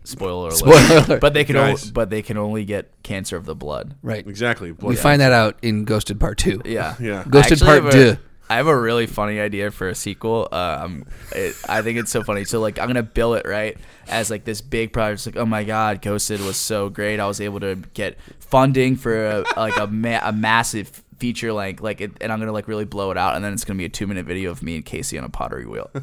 [0.07, 0.59] Spoiler alert.
[0.59, 1.21] Spoiler alert.
[1.21, 1.55] But they can.
[1.55, 1.83] Guys.
[1.83, 3.95] Only, but they can only get cancer of the blood.
[4.03, 4.27] Right.
[4.27, 4.73] Exactly.
[4.73, 6.61] We Blood find that out in Ghosted Part Two.
[6.65, 6.97] Yeah.
[7.01, 7.25] Yeah.
[7.29, 8.17] Ghosted actually Part Two.
[8.49, 10.49] I have a really funny idea for a sequel.
[10.53, 12.45] Um, it, I think it's so funny.
[12.45, 13.77] So like, I'm gonna bill it right
[14.09, 15.21] as like this big project.
[15.21, 17.21] It's like, oh my god, Ghosted was so great.
[17.21, 21.81] I was able to get funding for a, like a ma- a massive feature like
[21.81, 23.37] like, it, and I'm gonna like really blow it out.
[23.37, 25.29] And then it's gonna be a two minute video of me and Casey on a
[25.29, 25.91] pottery wheel,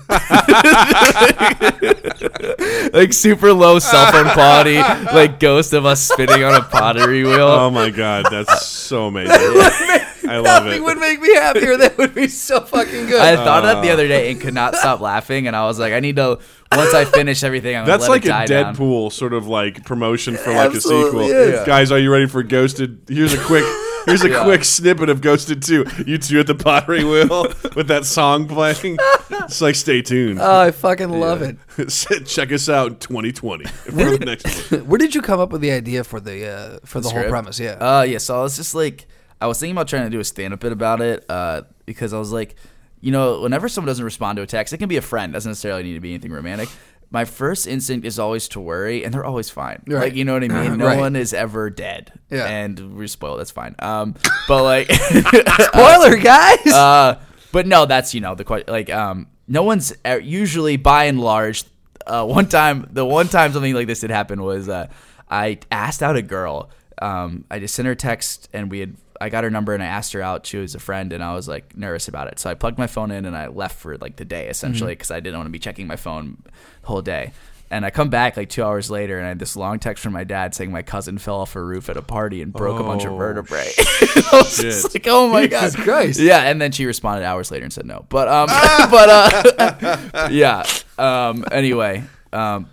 [2.93, 7.47] like super low cell phone quality, like ghost of us spinning on a pottery wheel.
[7.47, 9.36] Oh my god, that's so amazing.
[10.28, 10.86] I love Nothing it.
[10.86, 11.78] would make me happier.
[11.78, 13.20] That would be so fucking good.
[13.20, 13.93] I thought of that the uh.
[13.93, 16.39] other day and could not stop laughing, and I was like, I need to.
[16.72, 18.76] Once I finish everything, I'm gonna That's let like it a die down.
[18.76, 21.22] Deadpool sort of like promotion for like a sequel.
[21.22, 21.66] is.
[21.66, 23.01] Guys, are you ready for Ghosted?
[23.09, 23.66] Here's a quick
[24.06, 25.86] Here's a quick snippet of Ghosted 2.
[26.06, 28.97] You two at the pottery wheel with that song playing.
[29.30, 30.39] It's like, stay tuned.
[30.41, 31.58] Oh, I fucking love it.
[32.26, 34.86] Check us out in 2020 for the next one.
[34.88, 37.60] Where did you come up with the idea for the uh, for the, whole premise?
[37.60, 37.72] Yeah.
[37.74, 38.18] Uh, yeah.
[38.18, 39.08] So I was just like,
[39.39, 42.14] I was thinking about trying to do a stand up bit about it, uh, because
[42.14, 42.56] I was like,
[43.02, 45.49] you know, whenever someone doesn't respond to a text, it can be a friend, doesn't
[45.49, 46.70] necessarily need to be anything romantic.
[47.14, 49.84] My first instinct is always to worry, and they're always fine.
[49.86, 50.03] Right.
[50.03, 50.78] Like, you know what I mean?
[50.78, 50.97] No Right.
[50.97, 52.14] one is ever dead.
[52.30, 52.45] Yeah.
[52.45, 53.39] And we're spoiled.
[53.41, 53.76] That's fine.
[53.80, 54.16] Um,
[54.47, 54.89] but like,
[55.59, 56.66] Spoiler, guys.
[56.68, 57.20] uh,
[57.51, 58.72] but no, that's you know the question.
[58.72, 61.66] Like, um, no one's uh, usually by and large.
[62.07, 64.88] Uh, one time, the one time something like this did happen was uh,
[65.30, 66.70] I asked out a girl.
[67.01, 69.86] Um, I just sent her text, and we had I got her number, and I
[69.86, 70.45] asked her out.
[70.45, 72.39] She was a friend, and I was like nervous about it.
[72.39, 75.11] So I plugged my phone in, and I left for like the day essentially because
[75.11, 76.38] I didn't want to be checking my phone
[76.82, 77.32] the whole day.
[77.74, 80.11] And I come back like two hours later, and I had this long text from
[80.11, 82.84] my dad saying my cousin fell off a roof at a party and broke a
[82.84, 83.72] bunch of Oh, vertebrae.
[83.80, 86.19] I was just like, oh my god, Christ.
[86.19, 88.05] yeah, and then she responded hours later and said no.
[88.09, 88.47] But um,
[88.91, 90.65] but uh, yeah.
[90.97, 92.03] Um, anyway,
[92.34, 92.69] um,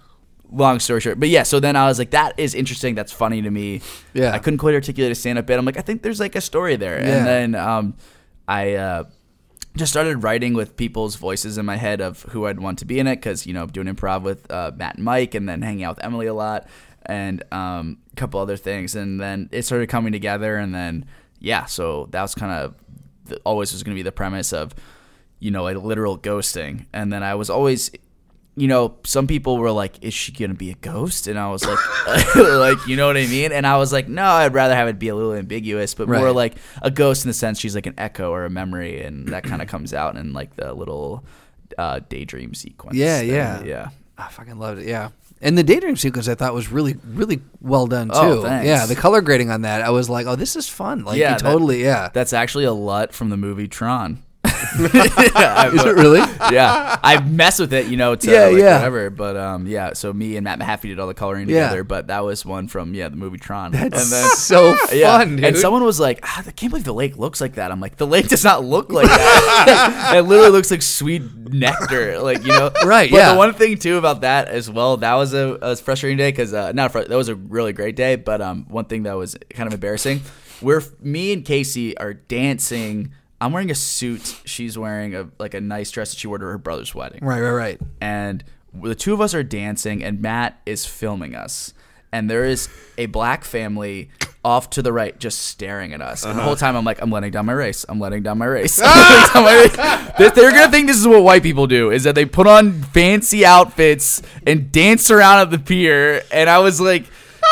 [0.51, 1.43] long story short, but yeah.
[1.43, 2.95] So then I was like, that is interesting.
[2.95, 3.81] That's funny to me.
[4.15, 4.33] Yeah.
[4.33, 5.59] I couldn't quite articulate a stand up bit.
[5.59, 7.01] I'm like, I think there's like a story there.
[7.01, 7.17] Yeah.
[7.17, 7.97] And then um,
[8.47, 9.05] I uh,
[9.77, 12.99] just started writing with people's voices in my head of who I'd want to be
[12.99, 15.85] in it because you know doing improv with uh, Matt and Mike, and then hanging
[15.85, 16.67] out with Emily a lot,
[17.07, 21.07] and um, a couple other things, and then it started coming together, and then
[21.39, 24.75] yeah, so that was kind of always was going to be the premise of
[25.39, 27.91] you know a literal ghosting, and then I was always.
[28.59, 31.65] You know, some people were like, "Is she gonna be a ghost?" And I was
[31.65, 31.79] like,
[32.37, 34.99] "Like, you know what I mean?" And I was like, "No, I'd rather have it
[34.99, 36.35] be a little ambiguous, but more Right.
[36.35, 39.45] like a ghost in the sense she's like an echo or a memory, and that
[39.45, 41.25] kind of comes out in like the little
[41.77, 42.97] uh, daydream sequence.
[42.97, 43.29] Yeah, thing.
[43.31, 43.63] yeah.
[43.63, 43.89] yeah.
[44.17, 44.89] I fucking loved it.
[44.89, 45.11] Yeah.
[45.41, 48.15] And the daydream sequence I thought was really, really well done too.
[48.17, 48.67] Oh, thanks.
[48.67, 51.05] Yeah, the color grading on that, I was like, oh, this is fun.
[51.05, 52.09] Like, you that- totally, yeah.
[52.13, 54.25] That's actually a LUT from the movie Tron.
[54.79, 56.21] yeah, Is it really?
[56.53, 58.77] yeah, I mess with it, you know, to Yeah, like yeah.
[58.77, 59.11] whatever.
[59.11, 59.93] But um, yeah.
[59.95, 61.65] So me and Matt Mahaffey did all the coloring Yeah.
[61.65, 61.85] together.
[61.85, 63.73] But that was one from yeah the movie Tron.
[63.73, 65.45] That's and then so fun, dude.
[65.45, 67.97] and someone was like, ah, "I can't believe the lake looks like that." I'm like,
[67.97, 70.13] "The lake does not look like that.
[70.17, 71.23] it literally looks like sweet
[71.53, 73.33] nectar, like you know." Right, But yeah.
[73.33, 76.55] the one thing too about that as well, that was a, a frustrating day because
[76.55, 79.37] uh, not fr- that was a really great day, but um, one thing that was
[79.51, 80.21] kind of embarrassing,
[80.61, 83.13] where me and Casey are dancing.
[83.41, 84.41] I'm wearing a suit.
[84.45, 87.41] She's wearing a like a nice dress that she wore to her brother's wedding right,
[87.41, 87.81] right, right.
[88.01, 91.73] and the two of us are dancing and Matt is filming us
[92.13, 94.11] and there is a black family
[94.45, 96.47] off to the right just staring at us and the uh-huh.
[96.47, 98.97] whole time I'm like I'm letting down my race I'm letting down my race, I'm
[98.97, 100.13] letting down my race.
[100.19, 102.83] They- they're gonna think this is what white people do is that they put on
[102.83, 107.07] fancy outfits and dance around at the pier and I was like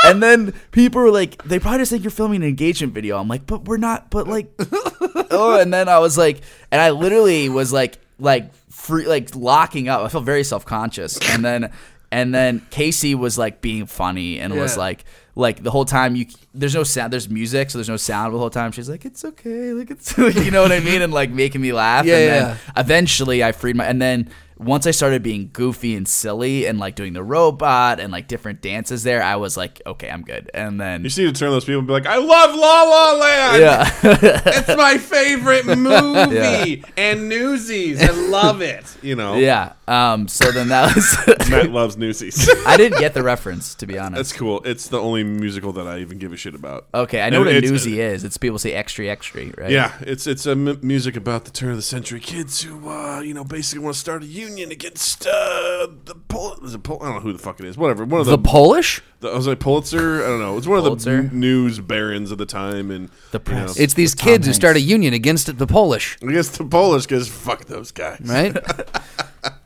[0.05, 3.29] and then people were like they probably just think you're filming an engagement video I'm
[3.29, 4.53] like but we're not but like
[5.31, 6.41] oh, and then I was like,
[6.71, 10.03] and I literally was like, like free, like locking up.
[10.03, 11.73] I felt very self conscious, and then,
[12.11, 16.27] and then Casey was like being funny and was like, like the whole time you,
[16.55, 18.73] there's no sound, there's music, so there's no sound the whole time.
[18.73, 21.73] She's like, it's okay, like it's, you know what I mean, and like making me
[21.73, 22.05] laugh.
[22.05, 22.81] Yeah, and then yeah.
[22.81, 24.31] eventually I freed my, and then.
[24.59, 28.63] Once I started being goofy and silly and like doing the robot and like different
[28.63, 30.51] dances there, I was like, okay, I'm good.
[30.55, 32.83] And then, You just need to turn those people and be like, I love La
[32.85, 33.61] La Land.
[33.63, 34.01] yeah,
[34.47, 38.03] It's my favorite movie and Newsies.
[38.03, 38.85] I love it.
[39.03, 39.75] You know, yeah.
[39.89, 42.49] Um, so then that was, Matt loves Newsies.
[42.67, 44.17] I didn't get the reference to be honest.
[44.17, 44.63] That's cool.
[44.65, 46.87] It's the only musical that I even give a shit about.
[46.95, 48.25] Okay, I know And what a it's- is.
[48.25, 49.71] It's people say extra, extra, right?
[49.71, 53.21] Yeah, it's it's a m- music about the turn of the century kids who, uh,
[53.21, 56.99] you know, basically want to start a union against uh, the Pul- is it Pul-
[57.03, 57.77] I don't know who the fuck it is.
[57.77, 58.05] Whatever.
[58.05, 59.03] One of The the, Polish?
[59.21, 60.25] the I was like Pulitzer.
[60.25, 60.57] I don't know.
[60.59, 63.79] It's one of the news barons of the time, and The you know, press.
[63.79, 64.57] It's these Tom kids who Hanks.
[64.57, 68.21] start a union against the Polish, I guess the Polish because fuck those guys.
[68.25, 68.57] right?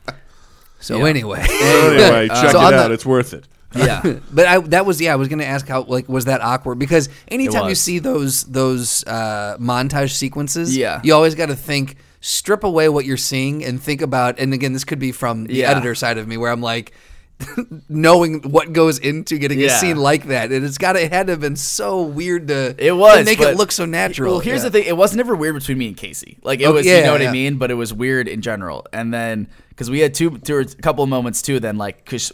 [0.79, 1.05] so Yeah.
[1.05, 2.87] anyway, Anyway, check So it on out.
[2.87, 3.47] the- it's worth it.
[3.75, 4.01] yeah.
[4.33, 7.07] but I that was yeah I was gonna ask how like was that awkward because
[7.29, 10.99] anytime you see those those uh, montage sequences Yeah.
[11.05, 14.73] you always got to think strip away what you're seeing and think about and again
[14.73, 15.71] this could be from the Yeah.
[15.71, 16.93] editor side of me where I'm like
[17.89, 21.25] knowing what goes into getting a scene like that and it's got to it had
[21.27, 24.33] to have been so weird to It was to make but- it look so natural
[24.33, 24.69] Well, here's Yeah.
[24.69, 26.37] the thing: it was never weird between me and Casey.
[26.43, 27.21] Like it Oh, was, yeah, you know what.
[27.23, 27.57] I mean.
[27.57, 28.85] But it was weird in general.
[28.93, 31.59] And then because we had two, two or a couple of moments too.
[31.59, 32.31] Then like, cause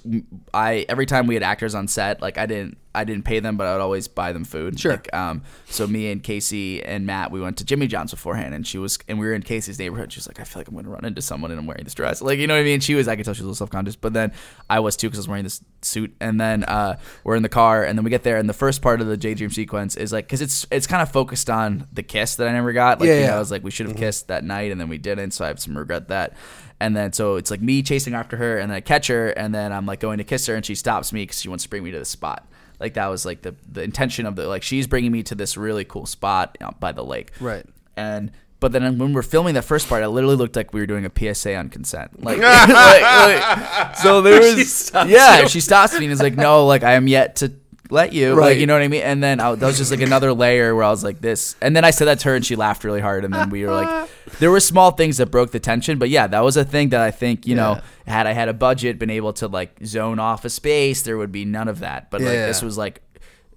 [0.54, 3.58] I every time we had actors on set, like I didn't, I didn't pay them,
[3.58, 4.80] but I would always buy them food.
[4.80, 4.94] Sure.
[4.94, 8.66] Like, um, so me and Casey and Matt, we went to Jimmy John's beforehand, and
[8.66, 10.12] she was, and we were in Casey's neighborhood.
[10.12, 11.84] She was like, I feel like I'm going to run into someone, and I'm wearing
[11.84, 12.22] this dress.
[12.22, 12.80] Like, you know what I mean?
[12.80, 14.34] She was, I could tell she was a little self conscious, but then
[14.70, 16.16] I was too because I was wearing this suit.
[16.20, 18.82] And then uh, we're in the car, and then we get there, and the first
[18.82, 21.88] part of the J Dream sequence is like, because it's it's kind of focused on
[21.94, 23.00] the kiss that I never got.
[23.00, 23.28] Like, Yeah, you yeah.
[23.28, 25.46] know, I was like, we should have kissed that night, and then we didn't, so
[25.46, 26.34] I have some regret that.
[26.80, 29.54] And then so it's like me chasing after her, and then I catch her, and
[29.54, 31.70] then I'm like going to kiss her, and she stops me because she wants to
[31.70, 32.48] bring me to the spot.
[32.80, 35.58] Like that was like the the intention of the like she's bringing me to this
[35.58, 37.32] really cool spot uh, by the lake.
[37.40, 37.66] Right.
[37.96, 40.88] And but then when we're filming that first part, I literally looked like we were
[40.88, 42.12] doing a PSA on consent.
[42.24, 42.70] Like, like-
[43.02, 45.46] like- so there was yeah.
[45.48, 47.52] She stops me and is like, no, like I am yet to
[47.90, 49.02] let you, like you know what I mean.
[49.02, 51.76] And then I, that was just like another layer where I was like this, and
[51.76, 53.72] then I said that to her and she laughed really hard, and then we were
[53.72, 54.10] like,
[54.40, 57.02] there were small things that broke the tension, but yeah, that was a thing that
[57.02, 60.46] I think you know had I had a budget, been able to like zone off
[60.46, 62.10] a space, there would be none of that.
[62.12, 62.48] But like Yeah.
[62.48, 63.02] this was like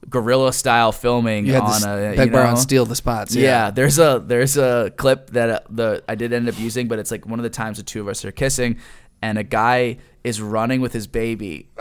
[0.08, 2.38] guerrilla style filming You had on a you know?
[2.38, 3.34] and steal the spots.
[3.36, 3.70] Yeah.
[3.70, 7.10] there's a there's a clip that uh, the I did end up using, but it's
[7.10, 8.78] like one of the times the two of us are kissing,
[9.22, 11.68] and a guy is running with his baby,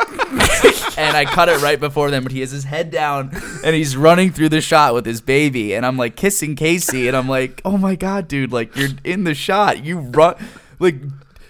[0.98, 3.32] and I cut it right before them, but he has his head down
[3.64, 7.16] and he's running through the shot with his baby, and I'm like kissing Casey, and
[7.16, 10.36] I'm like, oh my god, dude, like you're in the shot, you run,
[10.80, 10.96] like.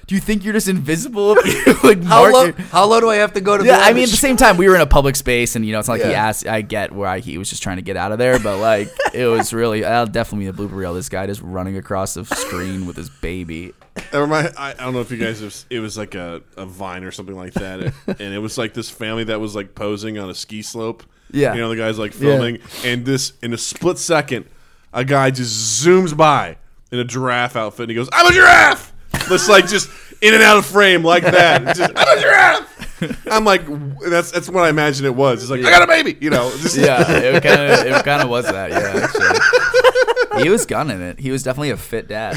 [0.09, 1.35] Do you think you're just invisible?
[1.83, 2.51] like How low?
[2.71, 3.63] How low do I have to go to?
[3.63, 5.55] yeah, be I mean, at the the same time, we were in a public space,
[5.55, 6.47] and you know, it's not like he asked.
[6.47, 8.89] I get where I, he was just trying to get out of there, but like,
[9.13, 9.81] it was really.
[9.81, 10.95] That'll definitely be a blooper reel.
[10.95, 13.75] This guy just running across the screen with his baby.
[14.11, 15.55] That remind, I, I don't know if you guys have.
[15.69, 18.89] It was like a, a vine or something like that, and it was like this
[18.89, 21.03] family that was like posing on a ski slope.
[21.29, 21.53] Yeah.
[21.53, 24.47] you know the guys like filming, and this in a split second,
[24.91, 26.57] a guy just zooms by
[26.91, 29.89] in a giraffe outfit, and he goes, "I'm a giraffe." It's like just
[30.21, 31.75] in and out of frame like that.
[31.75, 33.27] Just, I'm a giraffe.
[33.31, 33.61] I'm like,
[34.09, 35.41] that's that's what I imagine it was.
[35.41, 36.49] It's like I got a baby, you know.
[36.57, 38.71] Just, Yeah, it kind of it kind of was that.
[38.71, 39.07] Yeah,
[40.33, 41.19] actually, he was gunning it.
[41.19, 42.35] He was definitely a fit dad.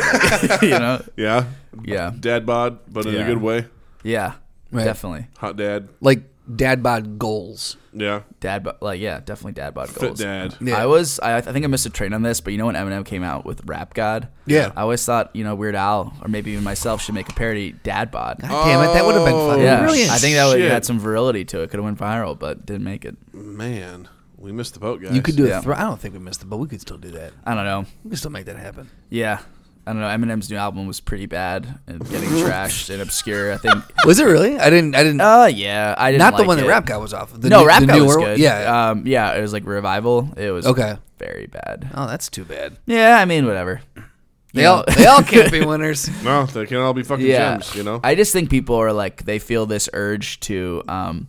[0.49, 1.03] like, you know.
[1.17, 1.45] yeah,
[1.85, 2.13] Yeah.
[2.19, 3.21] dad bod, but in Yeah.
[3.23, 3.67] a good way.
[4.05, 4.35] Yeah.
[4.71, 4.85] Right.
[4.85, 5.27] Definitely.
[5.39, 5.89] Hot dad.
[6.01, 6.23] like
[6.55, 7.77] dad bod goals.
[7.95, 10.19] Yeah, Dad, bod like yeah, definitely dad bod fit goals.
[10.19, 10.57] dad.
[10.63, 10.77] Yeah.
[10.83, 12.75] I was, I, I think I missed a train on this, but you know when
[12.75, 14.29] Eminem came out with Rap God?
[14.47, 14.73] Yeah.
[14.75, 17.73] I always thought, you know, Weird Al or maybe even myself should make a parody
[17.73, 18.39] Dad Bod.
[18.41, 20.11] God damn it, that would have been Oh, fucking Yeah, brilliant.
[20.11, 20.71] I think that would Shit.
[20.71, 21.71] had some virility to it.
[21.71, 23.15] Could have went viral, but didn't make it.
[23.35, 25.13] Man, we missed the boat, guys.
[25.15, 25.59] you could do Yeah.
[25.59, 25.63] it.
[25.65, 27.33] Thro- I don't think we missed it, but we could still do that.
[27.45, 27.85] I don't know.
[28.05, 28.89] We could still make that happen.
[29.11, 29.41] Yeah,
[29.87, 30.07] I don't know.
[30.07, 33.53] Eminem's new album was pretty bad and getting trashed and obscure.
[33.53, 33.83] I think.
[34.07, 34.57] Was it really?
[34.59, 34.95] I didn't.
[34.95, 35.21] I didn't.
[35.21, 36.21] Uh, yeah, I didn't.
[36.21, 36.67] not the like one that.
[36.67, 37.35] Rap guy was off.
[37.35, 37.41] of.
[37.41, 38.29] The no, new- Rap the God was newer one?
[38.31, 38.39] good.
[38.39, 38.91] Yeah.
[38.91, 40.33] um, yeah, it was like revival.
[40.37, 40.97] It was Okay.
[41.19, 41.91] very bad.
[41.95, 42.77] oh, that's too bad.
[42.87, 43.81] Yeah, I mean, whatever.
[44.55, 44.95] They You all know?
[44.95, 46.09] they all can't be winners.
[46.23, 47.53] No, they can all be fucking yeah.
[47.55, 47.99] gems, you know.
[48.05, 51.27] I just think people are like they feel this urge to um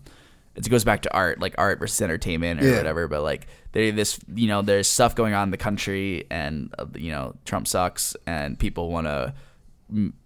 [0.55, 2.77] it goes back to art, like art versus entertainment or Yeah.
[2.77, 6.73] whatever, but like they this you know, there's stuff going on in the country and
[6.79, 9.33] uh, you know, Trump sucks and people want to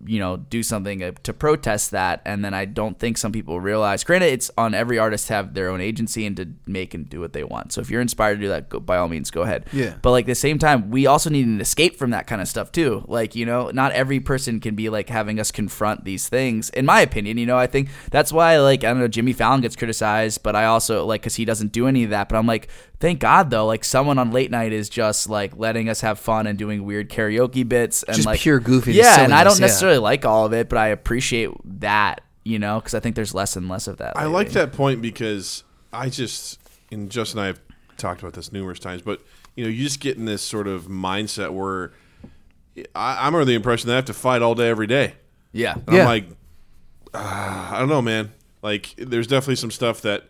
[0.06, 3.60] you know, do something uh, to protest that and then I don't think some people
[3.60, 7.10] realize granted it's on every artist to have their own agency and to make and
[7.10, 7.74] do what they want.
[7.74, 9.66] So if you're inspired to do that, go, by all means go ahead.
[9.74, 9.96] Yeah.
[10.02, 12.48] But like at the same time, we also need an escape from that kind of
[12.48, 13.04] stuff too.
[13.08, 16.70] Like, you know, not every person can be like having us confront these things.
[16.70, 19.62] In my opinion, you know, I think that's why like I don't know, Jimmy Fallon
[19.62, 22.48] gets criticized, but I also like cuz he doesn't do any of that, but I'm
[22.48, 22.70] like
[23.00, 26.48] thank God though, like someone on late night is just like letting us have fun
[26.48, 29.66] and doing weird karaoke bits and Just like pure goofy Yeah, and I don't yeah.
[29.68, 33.34] necessarily like all of it, but I appreciate that, you know, cuz I think there's
[33.34, 34.18] less and less of that.
[34.18, 34.34] I lately.
[34.34, 36.60] like that point because I just
[36.92, 37.60] and Justin and I have
[37.98, 39.22] talked about this numerous times, but
[39.56, 41.92] you know, you just get in this sort of mindset where
[42.96, 45.16] I, I'm under the impression that I have to fight all day every day.
[45.52, 45.74] Yeah.
[45.88, 46.02] And Yeah.
[46.02, 46.26] I'm like,
[47.14, 48.32] ah, I don't know, man.
[48.62, 50.30] Like, there's definitely some stuff that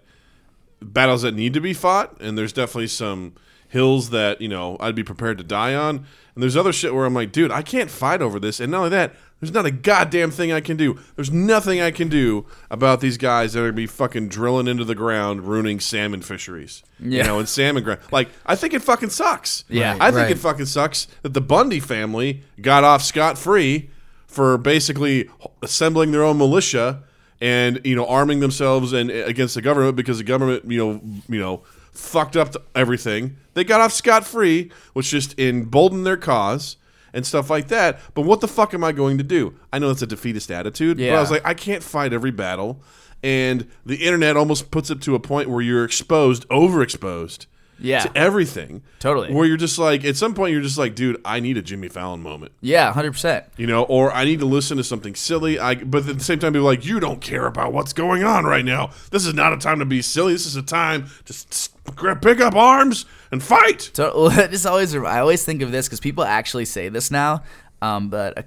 [0.82, 3.34] battles that need to be fought, and there's definitely some
[3.69, 7.05] hills that you know I'd be prepared to die on, and there's other shit where
[7.05, 9.13] I'm like, dude, I can't fight over this, and not only that.
[9.39, 10.97] There's not a goddamn thing I can do.
[11.15, 14.84] There's nothing I can do about these guys that are gonna be fucking drilling into
[14.84, 16.82] the ground, ruining salmon fisheries.
[16.99, 17.99] You know, and salmon ground.
[18.11, 19.63] Like, I think it fucking sucks.
[19.69, 19.95] Yeah.
[20.01, 20.32] I think Right.
[20.32, 23.91] it fucking sucks that the Bundy family got off scot free
[24.25, 25.30] for basically
[25.61, 27.03] assembling their own militia
[27.41, 31.01] and you know arming themselves and eh, against the government because the government you know
[31.29, 33.38] you know fucked up everything.
[33.53, 36.77] They got off scot free, which just emboldened their cause
[37.13, 37.99] and stuff like that.
[38.13, 39.55] But what the fuck am I going to do?
[39.73, 42.81] I know it's a defeatist attitude, but I was like, I can't fight every battle.
[43.23, 47.47] And the internet almost puts it to a point where you're exposed, overexposed
[47.80, 47.99] Yeah.
[47.99, 48.82] to everything.
[48.99, 49.34] Totally.
[49.34, 51.89] Where you're just like, at some point, you're just like, dude, I need a Jimmy
[51.89, 52.51] Fallon moment.
[52.61, 53.45] Yeah, hundred percent.
[53.57, 55.59] You know, or I need to listen to something silly.
[55.59, 58.45] I, but at the same time, be like, you don't care about what's going on
[58.45, 58.91] right now.
[59.11, 60.34] This is not a time to be silly.
[60.34, 63.91] This is a time to s- s- grab, pick up arms and fight.
[63.93, 67.43] So this always I always think of this because people actually say this now.
[67.82, 68.41] Um, but uh,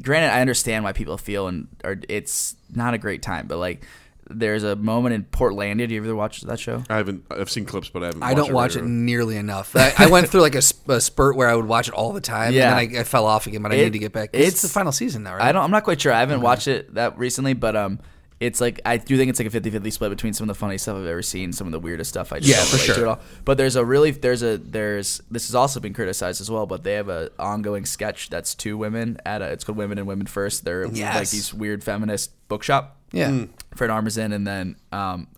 [0.00, 3.46] granted, I understand why people feel and or it's not a great time.
[3.48, 3.84] But like,
[4.30, 5.88] there's a moment in Portlandia.
[5.88, 6.82] Do you ever watch that show?
[6.88, 7.24] I haven't.
[7.30, 8.22] I've seen clips, but I haven't.
[8.22, 8.92] I don't watch it regularly.
[9.02, 9.74] nearly enough.
[9.76, 12.20] I, I went through like a, a spurt where I would watch it all the
[12.20, 12.76] time, Yeah.
[12.78, 13.62] and then I, I fell off again.
[13.62, 14.30] But I need to get back.
[14.32, 15.42] It's, it's- the final season now, right?
[15.42, 15.64] I don't.
[15.64, 16.12] I'm not quite sure.
[16.12, 17.98] I haven't watched it that recently, but um,
[18.38, 20.78] it's like I do think it's like a 50-50 split between some of the funny
[20.78, 22.86] stuff I've ever seen, some of the weirdest stuff I just Yeah, don't for relate
[22.86, 23.06] to sure.
[23.08, 23.20] all.
[23.44, 26.64] But there's a really there's a there's this has also been criticized as well.
[26.66, 30.06] But they have a ongoing sketch that's two women at a it's called Women and
[30.06, 30.64] Women First.
[30.64, 32.96] They're like these weird feminist bookshop.
[33.12, 33.46] Yeah.
[33.74, 35.28] Fred Armisen, and then um,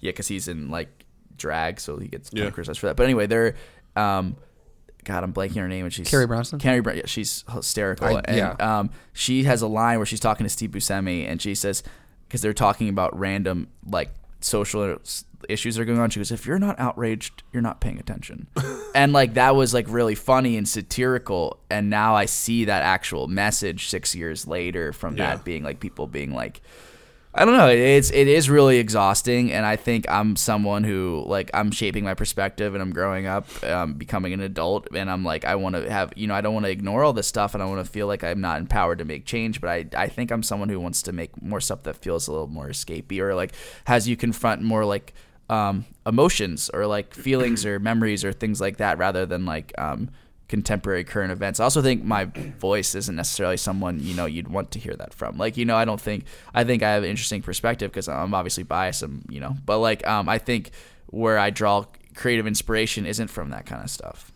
[0.00, 1.04] yeah, because he's in like
[1.36, 2.50] drag, so he gets Yeah.
[2.50, 2.96] criticized for that.
[2.96, 3.54] But anyway, they're
[3.96, 4.36] um,
[5.04, 6.58] God, I'm blanking her name, and she's Carrie Brownson?
[6.60, 8.50] Carrie Brown, yeah, she's hysterical, I- and yeah.
[8.78, 11.82] um, she has a line where she's talking to Steve Buscemi, and she says
[12.28, 14.10] because they're talking about random like
[14.40, 14.98] social
[15.48, 16.08] issues that are going on.
[16.10, 18.46] She goes, "If you're not outraged, you're not paying attention,"
[18.94, 21.58] and like that was like really funny and satirical.
[21.68, 25.34] And now I see that actual message six years later from Yeah.
[25.34, 26.60] that being like people being like.
[27.34, 27.68] I don't know.
[27.68, 32.12] It's it is really exhausting, and I think I'm someone who like I'm shaping my
[32.12, 35.90] perspective, and I'm growing up, um, becoming an adult, and I'm like I want to
[35.90, 37.90] have you know I don't want to ignore all this stuff, and I want to
[37.90, 40.78] feel like I'm not empowered to make change, but I I think I'm someone who
[40.78, 43.52] wants to make more stuff that feels a little more escapey, or like
[43.84, 45.14] has you confront more like
[45.48, 50.10] um, emotions or like feelings or memories or things like that, rather than like um,
[50.52, 51.60] contemporary current events.
[51.60, 55.14] I also think my voice isn't necessarily someone you know you'd want to hear that
[55.14, 55.38] from.
[55.38, 58.34] Like you know, I don't think I think I have an interesting perspective because I'm
[58.34, 59.02] obviously biased.
[59.02, 60.72] And you know, but like um, I think
[61.06, 64.30] where I draw creative inspiration isn't from that kind of stuff.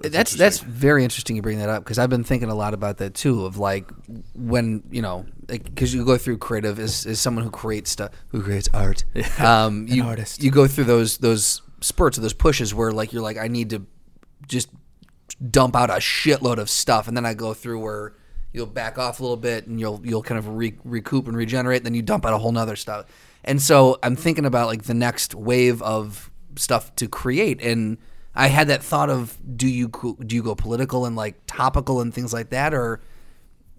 [0.00, 2.96] That's that's very interesting you bring that up because I've been thinking a lot about
[2.96, 3.44] that too.
[3.44, 3.92] Of like
[4.34, 8.42] when you know because you go through creative as, as someone who creates stuff who
[8.42, 9.04] creates art.
[9.38, 10.42] Um, you artist.
[10.42, 13.70] you go through those those spurts or those pushes where like you're like I need
[13.70, 13.86] to
[14.48, 14.68] just
[15.50, 18.14] dump out a shitload of stuff, and then I go through where
[18.52, 21.78] you'll back off a little bit and you'll you'll kind of re- recoup and regenerate.
[21.78, 23.06] And then you dump out a whole nother stuff.
[23.44, 27.98] And so I'm thinking about like the next wave of stuff to create and.
[28.36, 32.00] I had that thought of do you go- do you go political and like topical
[32.00, 33.00] and things like that or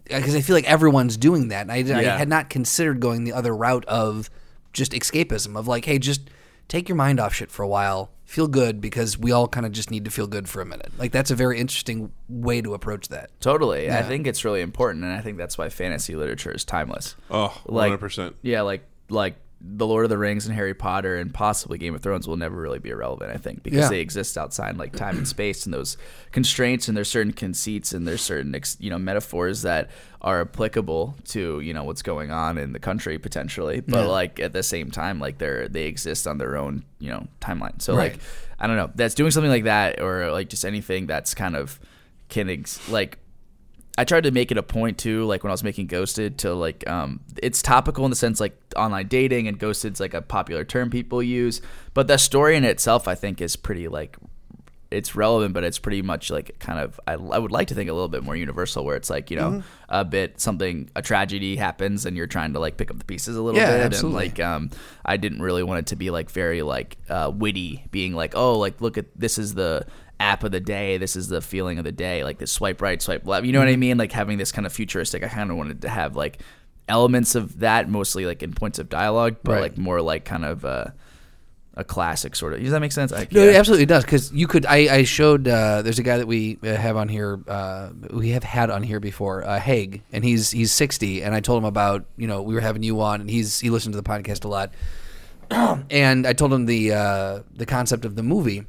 [0.09, 3.25] uh, because I feel like everyone's doing that and I, I had not considered going
[3.25, 4.29] the other route of
[4.71, 6.29] just escapism of like hey just
[6.69, 9.71] take your mind off shit for a while feel good because we all kind of
[9.71, 12.73] just need to feel good for a minute like that's a very interesting way to
[12.73, 16.51] approach that Totally, I think it's really important, and I think that's why fantasy literature
[16.51, 17.15] is timeless.
[17.29, 18.33] Oh, like 100%.
[18.41, 19.35] Yeah, like like
[19.67, 22.55] the Lord of the Rings and Harry Potter and possibly Game of Thrones will never
[22.55, 23.31] really be irrelevant.
[23.31, 23.89] I think because Yeah.
[23.89, 25.97] they exist outside like time and space and those
[26.31, 29.89] constraints and there's certain conceits and there's certain you know metaphors that
[30.21, 34.53] are applicable to you know what's going on in the country potentially, but like at
[34.53, 37.81] the same time like they're they exist on their own you know timeline.
[37.81, 38.11] So Right.
[38.13, 38.21] like
[38.59, 41.79] I don't know, that's doing something like that or like just anything that's kind of
[42.29, 43.17] can ex- like
[43.97, 46.53] I tried to make it a point too, like when I was making Ghosted, to
[46.53, 50.65] like um, it's topical in the sense like online dating and Ghosted's like a popular
[50.65, 51.61] term people use,
[51.93, 54.17] but the story in itself I think is pretty like
[54.91, 57.89] it's relevant, but it's pretty much like kind of I, I would like to think
[57.89, 59.61] a little bit more universal, where it's like you know Mm-hmm.
[59.89, 63.35] a bit something a tragedy happens and you're trying to like pick up the pieces
[63.37, 64.25] a little Yeah, bit, absolutely.
[64.25, 64.69] and like um,
[65.05, 68.57] I didn't really want it to be like very like uh, witty, being like, oh,
[68.59, 69.85] like look at this is the
[70.19, 73.01] app of the day, this is the feeling of the day, like this swipe right,
[73.01, 73.45] swipe left.
[73.45, 73.73] You know what Mm-hmm.
[73.73, 73.97] I mean?
[73.97, 75.23] Like having this kind of futuristic.
[75.23, 76.39] I kind of wanted to have like
[76.87, 79.61] elements of that, mostly like in points of dialogue, but Right.
[79.61, 80.85] like more like kind of uh,
[81.77, 82.61] a classic sort of.
[82.61, 83.11] Does that make sense?
[83.11, 83.49] I, No, yeah.
[83.51, 84.65] it absolutely does because you could.
[84.65, 85.47] I, I showed.
[85.47, 87.39] Uh, there's a guy that we uh, have on here.
[87.47, 91.23] Uh, we have had on here before, uh, Haig, and he's he's 60.
[91.23, 93.69] And I told him about you know we were having you on, and he's he
[93.69, 94.71] listened to the podcast a lot.
[95.91, 98.63] and I told him the uh, the concept of the movie,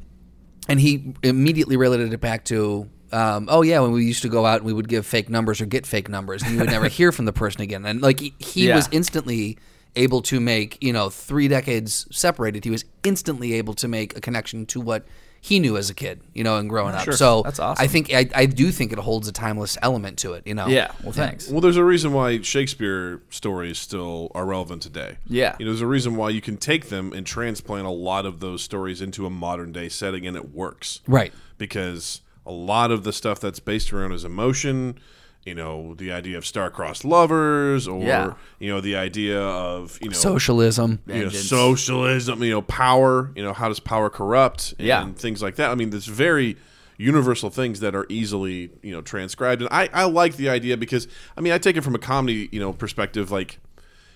[0.68, 2.88] and he immediately related it back to.
[3.12, 5.60] Um, oh yeah, when we used to go out and we would give fake numbers
[5.60, 7.86] or get fake numbers, and you would never hear from the person again.
[7.86, 8.74] And like he, he Yeah.
[8.74, 9.58] was instantly
[9.94, 14.20] able to make you know three decades separated he was instantly able to make a
[14.20, 15.06] connection to what
[15.46, 17.82] he knew as a kid you know and growing up so That's awesome.
[17.82, 20.66] i think I, I do think it holds a timeless element to it you know
[20.66, 20.90] Yeah.
[21.04, 21.48] Well, thanks.
[21.48, 25.18] Well, there's a reason why Shakespeare stories still are relevant today.
[25.26, 25.54] Yeah.
[25.58, 28.40] You know, there's a reason why you can take them and transplant a lot of
[28.40, 31.00] those stories into a modern day setting and it works.
[31.06, 34.98] right Because a lot of the stuff that's based around his emotion,
[35.46, 38.34] you know the idea of star-crossed lovers, or Yeah.
[38.58, 40.98] you know the idea of you know Socialism.
[41.06, 45.08] you know, socialism, you know, power, you know, how does power corrupt and Yeah.
[45.12, 45.70] things like that.
[45.70, 46.56] I mean, there's very
[46.98, 49.60] universal things that are easily, you know, transcribed.
[49.62, 52.48] And I, I like the idea because, I mean, I take it from a comedy,
[52.52, 53.30] you know, perspective.
[53.30, 53.58] Like,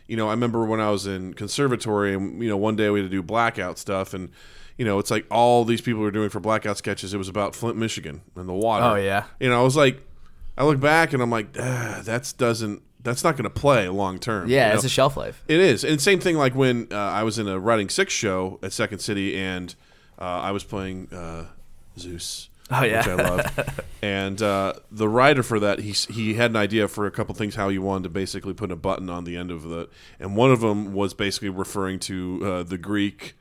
[0.09, 3.01] you know, I remember when I was in conservatory and, you know, one day we
[3.01, 4.31] had to do blackout stuff and,
[4.79, 7.13] you know, it's like all these people were doing for blackout sketches.
[7.13, 8.87] It was about Flint, Michigan and the water.
[8.87, 9.25] Oh, yeah.
[9.39, 10.01] You know, I was like,
[10.59, 14.19] I look back and I'm like, ah, that's doesn't, that's not going to play long
[14.19, 14.49] term.
[14.49, 15.43] Yeah, you it's a shelf life.
[15.49, 18.59] It is, and same thing like when uh, I was in a Writing Six show
[18.63, 19.75] at Second City, and
[20.19, 21.47] uh, I was playing uh,
[21.99, 22.99] Zeus, Oh, yeah.
[22.99, 23.71] which I loved.
[24.03, 27.55] and uh, the writer for that, he he had an idea for a couple things
[27.55, 29.89] how he wanted to basically put a button on the end of the,
[30.19, 33.35] and one of them was basically referring to uh, the Greek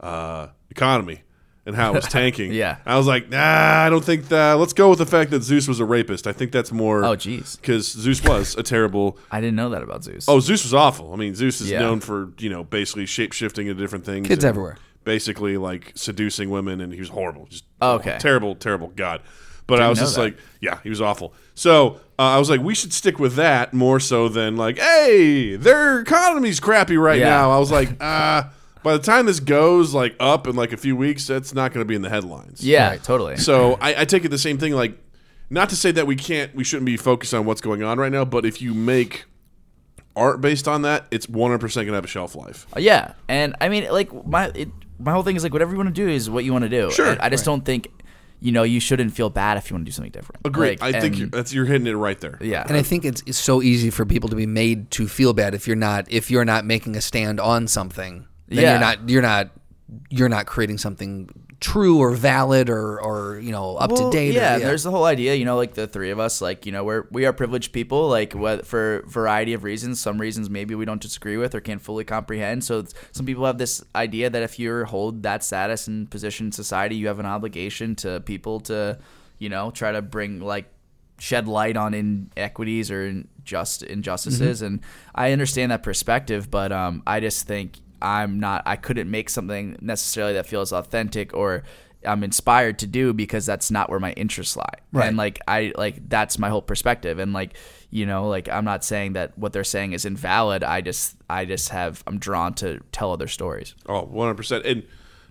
[0.00, 1.22] uh, economy
[1.66, 2.52] and how it was tanking.
[2.52, 2.76] Yeah.
[2.84, 3.38] I was like, nah,
[3.84, 4.54] I don't think that.
[4.54, 6.26] Let's go with the fact that Zeus was a rapist.
[6.26, 7.04] I think that's more.
[7.04, 7.60] Oh, jeez.
[7.60, 9.18] because Zeus was a terrible.
[9.30, 10.26] I didn't know that about Zeus.
[10.28, 11.12] Oh, Zeus was awful.
[11.12, 11.80] I mean, Zeus is Yeah.
[11.80, 14.28] known for you know basically shape shifting into different things.
[14.28, 14.76] Kids and everywhere.
[15.04, 17.46] Basically, like seducing women, and he was horrible.
[17.46, 18.16] Just Oh, okay.
[18.18, 19.20] terrible, terrible God.
[19.66, 20.20] But I was know just that.
[20.22, 21.32] like, yeah, he was awful.
[21.54, 25.56] So uh, I was like, we should stick with that more so than like, hey,
[25.56, 27.30] their economy's crappy right Yeah.
[27.30, 27.50] now.
[27.50, 28.50] I was like, ah.
[28.84, 31.80] by the time this goes like up in like a few weeks, that's not going
[31.84, 32.64] to be in the headlines.
[32.64, 33.36] yeah, totally.
[33.38, 34.74] So I, I take it the same thing.
[34.74, 34.96] Like,
[35.50, 38.12] not to say that we can't, we shouldn't be focused on what's going on right
[38.12, 39.24] now, but if you make
[40.14, 42.66] art based on that, it's 100 percent gonna have a shelf life.
[42.76, 44.68] Uh, Yeah, and I mean, like my it,
[44.98, 46.68] my whole thing is like whatever you want to do is what you want to
[46.68, 46.90] do.
[46.92, 47.88] Sure, And I just don't think,
[48.40, 50.46] you know, you shouldn't feel bad if you want to do something different.
[50.46, 50.80] Agreed.
[50.80, 52.38] Like, I think you're, that's you're hitting it right there.
[52.40, 55.32] yeah, And I think it's, it's so easy for people to be made to feel
[55.32, 58.26] bad if you're not if you're not making a stand on something.
[58.48, 58.70] Then Yeah.
[58.72, 59.50] you're not you're not
[60.10, 61.28] you're not creating something
[61.60, 64.30] true or valid or or you know up Well, to date.
[64.32, 66.72] or- Yeah, there's the whole idea, you know, like the three of us, like you
[66.72, 70.00] know, we're we are privileged people, like what for variety of reasons.
[70.00, 72.64] Some reasons maybe we don't disagree with or can't fully comprehend.
[72.64, 76.52] So some people have this idea that if you hold that status and position in
[76.52, 78.98] society, you have an obligation to people to,
[79.38, 80.66] you know, try to bring like
[81.18, 84.80] shed light on inequities or in just injustices and
[85.14, 89.78] I understand that perspective but um I just think I'm not I couldn't make something
[89.80, 91.62] necessarily that feels authentic or
[92.04, 94.74] I'm inspired to do because that's not where my interests lie.
[94.92, 95.08] Right.
[95.08, 97.56] And like I like that's my whole perspective and like
[97.90, 100.62] you know like I'm not saying that what they're saying is invalid.
[100.62, 103.74] I just I just have I'm drawn to tell other stories.
[103.86, 104.66] Oh, 100 percent.
[104.66, 104.84] And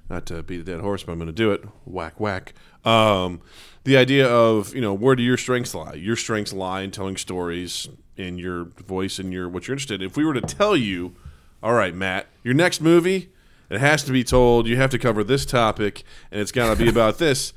[0.10, 1.64] not to beat a dead horse, but I'm going to do it.
[1.86, 2.54] Whack whack.
[2.84, 3.42] Um,
[3.84, 5.94] the idea of you know where do your strengths lie?
[5.94, 10.08] Your strengths lie in telling stories in your voice and your what you're interested in.
[10.08, 11.16] If we were to tell you,
[11.64, 13.32] all right, Matt, your next movie,
[13.70, 14.68] it has to be told.
[14.68, 17.54] You have to cover this topic, and it's got to be about this.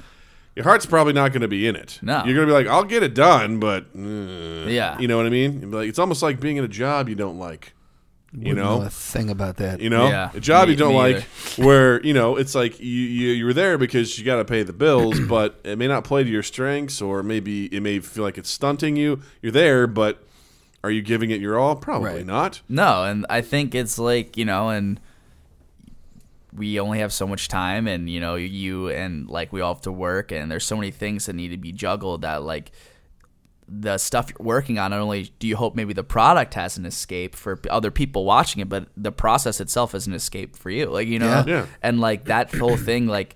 [0.55, 1.99] Your heart's probably not going to be in it.
[2.01, 2.25] No.
[2.25, 4.99] you're going to be like, I'll get it done, but uh, Yeah.
[4.99, 5.71] you know what I mean.
[5.71, 7.75] Like it's almost like being in a job you don't like.
[8.33, 9.81] You Wouldn't know, a thing about that.
[9.81, 11.23] you know, Yeah, a job me- you don't me like,
[11.57, 14.63] where you know it's like you you you were there because you got to pay
[14.63, 18.25] the bills, but it may not play to your strengths, or maybe it may feel
[18.25, 19.21] like it's stunting you.
[19.43, 20.26] You're there, but
[20.87, 21.76] are you giving it your all?
[21.76, 22.26] Probably Right.
[22.26, 22.61] not.
[22.68, 25.01] No, and I think it's like, you know, and
[26.53, 29.82] we only have so much time and you know, you and like we all have
[29.82, 32.70] to work and there's so many things that need to be juggled that like
[33.68, 36.87] the stuff you're working on not only do you hope maybe the product has an
[36.87, 40.87] escape for other people watching it but the process itself is an escape for you
[40.87, 41.45] like you know Yeah.
[41.47, 41.66] Yeah.
[41.82, 43.34] and like that whole thing like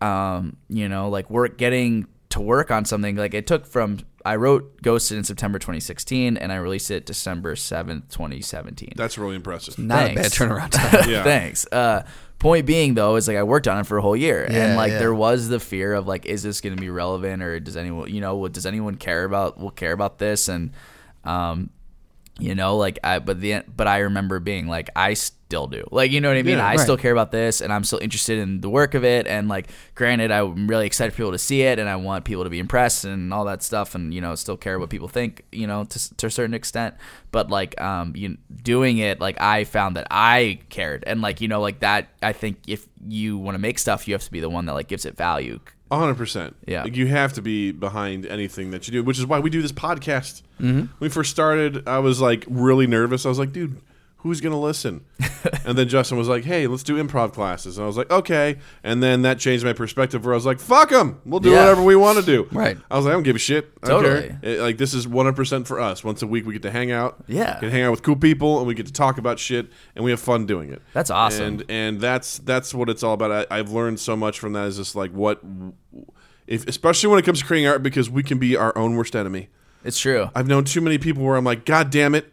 [0.00, 4.36] um you know like work getting to work on something like it took from i
[4.36, 9.78] wrote ghosted in september 2016 and i released it december 7th 2017 That's really impressive.
[9.78, 11.08] Not a bad turnaround time.
[11.08, 11.22] Yeah.
[11.22, 11.66] Thanks.
[11.70, 12.04] Uh,
[12.38, 14.76] point being though is like I worked on it for a whole year, Yeah, and
[14.76, 14.98] like yeah.
[14.98, 18.12] there was the fear of like, is this going to be relevant, or does anyone,
[18.12, 20.48] you know, does anyone care about will care about this?
[20.48, 20.72] And
[21.24, 21.70] um,
[22.38, 25.14] you know, like I, but the but I remember being like, I
[25.46, 26.58] still do, like you know what I mean.
[26.58, 26.80] Yeah, I right.
[26.80, 29.26] still care about this, and I'm still interested in the work of it.
[29.28, 32.44] And like, granted, I'm really excited for people to see it, and I want people
[32.44, 35.42] to be impressed and all that stuff, and you know, still care what people think,
[35.52, 36.96] you know, to to a certain extent.
[37.30, 41.48] But like, um, you doing it, like I found that I cared, and like you
[41.48, 42.08] know, like that.
[42.22, 44.72] I think if you want to make stuff, you have to be the one that
[44.72, 45.60] like gives it value.
[45.88, 46.56] A hundred percent.
[46.66, 46.82] Yeah.
[46.82, 49.62] Like, you have to be behind anything that you do, which is why we do
[49.62, 50.42] this podcast.
[50.60, 50.78] Mm-hmm.
[50.78, 53.24] When we first started, I was like really nervous.
[53.24, 53.80] I was like, dude,
[54.26, 55.04] who's gonna listen?
[55.64, 58.58] and then Justin was like, hey, let's do improv classes, and I was like, okay.
[58.82, 61.60] And then that changed my perspective, where I was like, fuck them, we'll do Yeah.
[61.60, 62.48] whatever we want to do.
[62.52, 62.76] Right.
[62.90, 63.70] I was like, I don't give a shit.
[63.82, 64.28] I don't Totally.
[64.28, 64.38] care.
[64.42, 66.02] It- like this is one hundred percent for us.
[66.04, 67.22] Once a week, we get to hang out.
[67.28, 67.54] Yeah.
[67.54, 70.04] Get to hang out with cool people, and we get to talk about shit, and
[70.04, 70.82] we have fun doing it.
[70.92, 71.44] That's awesome.
[71.44, 73.46] And and that's that's what it's all about.
[73.50, 74.66] I, I've learned so much from that.
[74.66, 75.40] Is just like what,
[76.46, 79.14] if especially when it comes to creating art, because we can be our own worst
[79.16, 79.48] enemy.
[79.84, 80.30] It's true.
[80.34, 82.32] I've known too many people where I'm like, God damn it,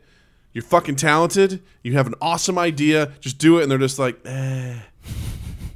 [0.53, 1.61] you're fucking talented.
[1.83, 3.11] You have an awesome idea.
[3.19, 3.63] Just do it.
[3.63, 4.75] And they're just like, eh.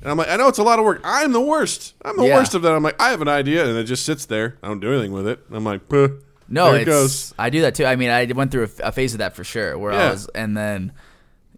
[0.02, 1.02] And I'm like, I know it's a lot of work.
[1.04, 1.96] I'm the worst.
[2.06, 2.36] I'm the Yeah.
[2.36, 2.72] worst of that.
[2.74, 4.58] I'm like, I have an idea, and it just sits there.
[4.64, 5.40] I don't do anything with it.
[5.48, 7.34] And I'm like, Puh, No, there it's, it goes.
[7.40, 7.86] I do that too.
[7.86, 10.30] I mean, I went through a, a phase of that for sure, where I was,
[10.36, 10.94] and then,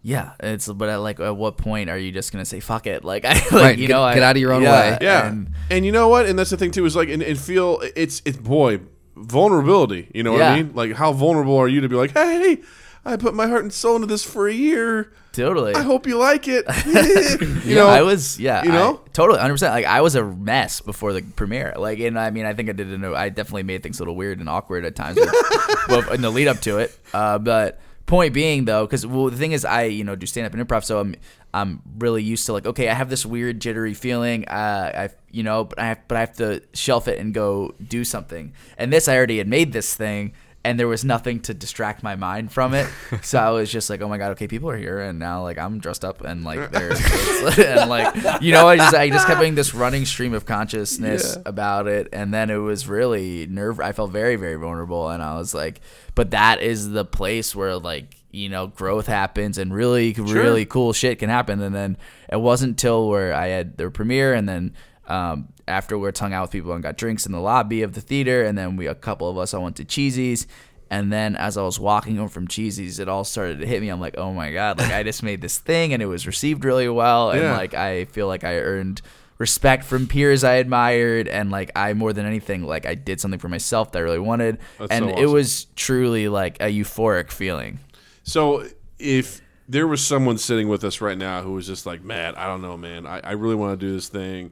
[0.02, 0.66] yeah, it's.
[0.66, 3.04] But at like, at what point are you just gonna say fuck it?
[3.04, 4.98] Like, I like, Right, you get- know, I- get out of your own yeah, way.
[5.02, 6.24] Yeah, and- and, you know what?
[6.26, 8.80] And that's the thing too is like, and, and feel it's it's boy
[9.14, 10.08] vulnerability.
[10.14, 10.52] You know what Yeah.
[10.52, 10.72] I mean?
[10.74, 12.58] Like, how vulnerable are you to be like, hey,
[13.04, 15.12] I put my heart and soul into this for a year.
[15.32, 15.74] totally.
[15.74, 16.64] I hope you like it.
[17.64, 19.00] you know, I was, yeah, you I- know?
[19.12, 19.72] totally, hundred percent.
[19.72, 21.74] Like, I was a mess before the premiere.
[21.76, 22.88] Like, and I mean, I think I did.
[23.00, 25.18] know I definitely made things a little weird and awkward at times,
[25.88, 26.96] well, in the lead up to it.
[27.14, 30.46] Uh, but point being, though, because well, the thing is, I you know do stand
[30.46, 31.14] up and improv, so I'm
[31.54, 34.46] I'm really used to like, okay, I have this weird jittery feeling.
[34.46, 37.74] Uh, I you know, but I have but I have to shelf it and go
[37.82, 38.52] do something.
[38.76, 40.32] And this, I already had made this thing.
[40.62, 42.86] And there was nothing to distract my mind from it,
[43.22, 45.56] so I was just like, "Oh my god, okay, people are here, and now like
[45.56, 47.00] I'm dressed up, and like there's
[47.58, 51.38] and like you know, I just I just kept having this running stream of consciousness
[51.46, 53.80] about it, and then it was really nerve.
[53.80, 55.80] I felt very very vulnerable, and I was like,
[56.14, 60.92] but that is the place where like you know growth happens and really really cool
[60.92, 61.96] shit can happen, and then
[62.30, 64.74] it wasn't till where I had the premiere, and then
[65.06, 68.44] um, afterwards hung out with people and got drinks in the lobby of the theater,
[68.44, 70.46] and then we a couple of us all went to Cheesy's.
[70.90, 73.88] And then as I was walking home from Cheesy's, it all started to hit me.
[73.88, 76.64] I'm like, oh my god, like I just made this thing and it was received
[76.64, 77.56] really well, and Yeah.
[77.56, 79.00] like I feel like I earned
[79.38, 83.40] respect from peers I admired, and like I more than anything, like I did something
[83.40, 87.30] for myself that I really wanted, That's and so it was truly like a euphoric
[87.30, 87.78] feeling.
[88.24, 88.66] So
[88.98, 92.46] if there was someone sitting with us right now who was just like, Matt, I
[92.48, 93.06] don't know, man.
[93.06, 94.50] I, I really want to do this thing.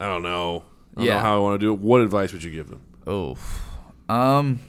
[0.00, 0.64] I don't know.
[0.96, 1.14] I don't Yeah.
[1.14, 1.78] know how I want to do it.
[1.80, 2.80] What advice would you give them?
[3.06, 3.36] Oh,
[4.08, 4.60] um,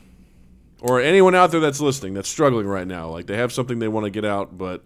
[0.82, 3.88] Or anyone out there that's listening that's struggling right now, like they have something they
[3.88, 4.84] want to get out, but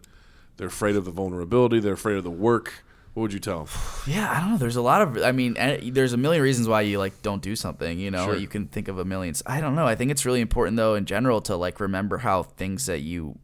[0.57, 2.83] they're afraid of the vulnerability, they're afraid of the work.
[3.13, 3.67] What would you tell them?
[4.05, 4.57] Yeah, I don't know.
[4.57, 5.17] There's a lot of.
[5.23, 7.97] I mean, eh, there's a million reasons why you like don't do something.
[7.97, 8.35] You know, Sure.
[8.35, 9.33] you can think of a million.
[9.45, 9.87] I don't know.
[9.87, 13.37] I think it's really important though, in general, to like remember how things that you,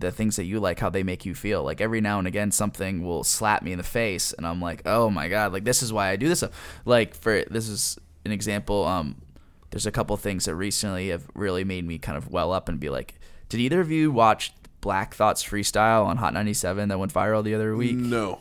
[0.00, 1.62] the things that you like, how they make you feel.
[1.62, 4.82] Like every now and again, something will slap me in the face, and I'm like,
[4.86, 6.42] oh my god, like this is why I do this.
[6.84, 8.84] Like for this is an example.
[8.86, 9.22] Um,
[9.70, 12.80] there's a couple things that recently have really made me kind of well up and
[12.80, 13.14] be like,
[13.48, 17.54] did either of you watch Black Thoughts Freestyle on Hot 97 that went viral the
[17.54, 17.96] other week?
[17.96, 18.40] No.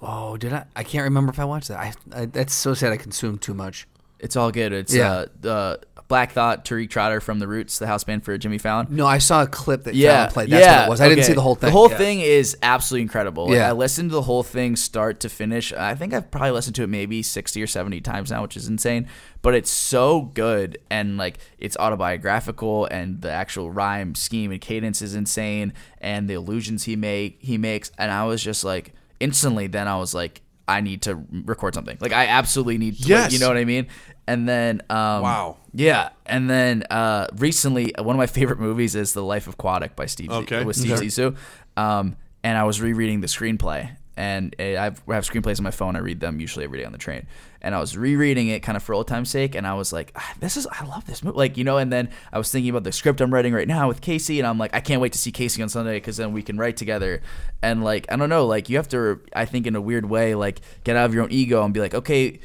[0.00, 0.64] Oh, did I?
[0.74, 1.78] I can't remember if I watched that.
[1.78, 2.92] I, I that's so sad.
[2.92, 3.86] I consumed too much.
[4.22, 4.72] It's all good.
[4.72, 5.12] It's Yeah.
[5.12, 8.86] uh, the Black Thought, Tariq Trotter from The Roots, the house band for Jimmy Fallon.
[8.90, 10.50] No, I saw a clip that Yeah, Fallon played.
[10.50, 11.00] That's yeah, what it was.
[11.00, 11.26] I didn't okay.
[11.28, 11.68] see the whole thing.
[11.68, 11.96] The whole Yeah.
[11.98, 13.46] thing is absolutely incredible.
[13.46, 13.70] Like, Yeah.
[13.70, 15.72] I listened to the whole thing start to finish.
[15.72, 18.68] I think I've probably listened to it maybe sixty or seventy times now, which is
[18.68, 19.08] insane.
[19.40, 25.02] But it's so good and like it's autobiographical, and the actual rhyme scheme and cadence
[25.02, 27.90] is insane, and the illusions he make he makes.
[27.98, 29.66] And I was just like instantly.
[29.66, 31.96] Then I was like, I need to record something.
[32.00, 32.98] Like I absolutely need.
[33.02, 33.32] To, Yes.
[33.32, 33.86] you know what I mean.
[34.26, 35.56] And then um, Wow.
[35.74, 39.96] yeah, and then uh, recently, one of my favorite movies is The Life of Aquatic
[39.96, 40.64] by Steve Okay.
[40.64, 41.06] with Steve Okay.
[41.06, 41.36] Zissou.
[41.76, 45.70] Um, and I was rereading the screenplay, and uh, I've, I have screenplays on my
[45.70, 45.96] phone.
[45.96, 47.26] I read them usually every day on the train.
[47.64, 50.10] And I was rereading it kind of for old time's sake, and I was like,
[50.16, 52.70] ah, "This is I love this movie." Like you know, and then I was thinking
[52.70, 55.12] about the script I'm writing right now with Casey, and I'm like, I can't wait
[55.12, 57.22] to see Casey on Sunday because then we can write together.
[57.62, 60.34] And like I don't know, like you have to, I think in a weird way,
[60.34, 62.38] like get out of your own ego and be like, okay.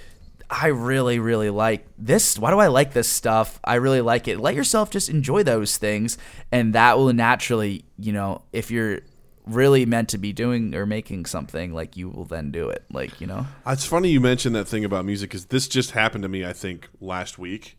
[0.49, 2.39] I really, really like this.
[2.39, 3.59] Why do I like this stuff?
[3.63, 4.39] I really like it.
[4.39, 6.17] Let yourself just enjoy those things,
[6.51, 9.01] and that will naturally, you know, if you're
[9.45, 12.83] really meant to be doing or making something, like you will then do it.
[12.91, 15.91] Like, you know, uh, It's funny you mentioned that thing about music because this just
[15.91, 17.77] happened to me, I think, last week,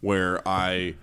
[0.00, 0.94] where I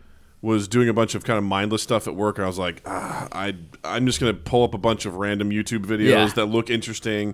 [0.46, 2.82] was doing a bunch of kind of mindless stuff at work, and I was like,
[2.86, 6.28] ah, I I'm just gonna pull up a bunch of random YouTube videos Yeah.
[6.36, 7.34] that look interesting,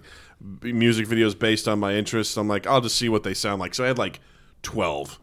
[0.61, 2.37] music videos based on my interests.
[2.37, 3.73] I'm like, I'll just see what they sound like.
[3.73, 4.19] So I had like
[4.63, 5.19] twelve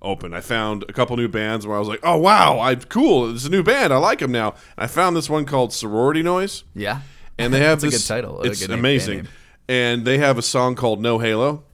[0.00, 0.32] open.
[0.34, 3.44] I found a couple new bands where I was like, oh wow, I cool, it's
[3.44, 4.50] a new band, I like them now.
[4.76, 7.00] And I found this one called Sorority Noise yeah.
[7.38, 9.28] and they have That's a this good title, It's amazing, name.
[9.68, 11.64] and they have a song called "No Halo,"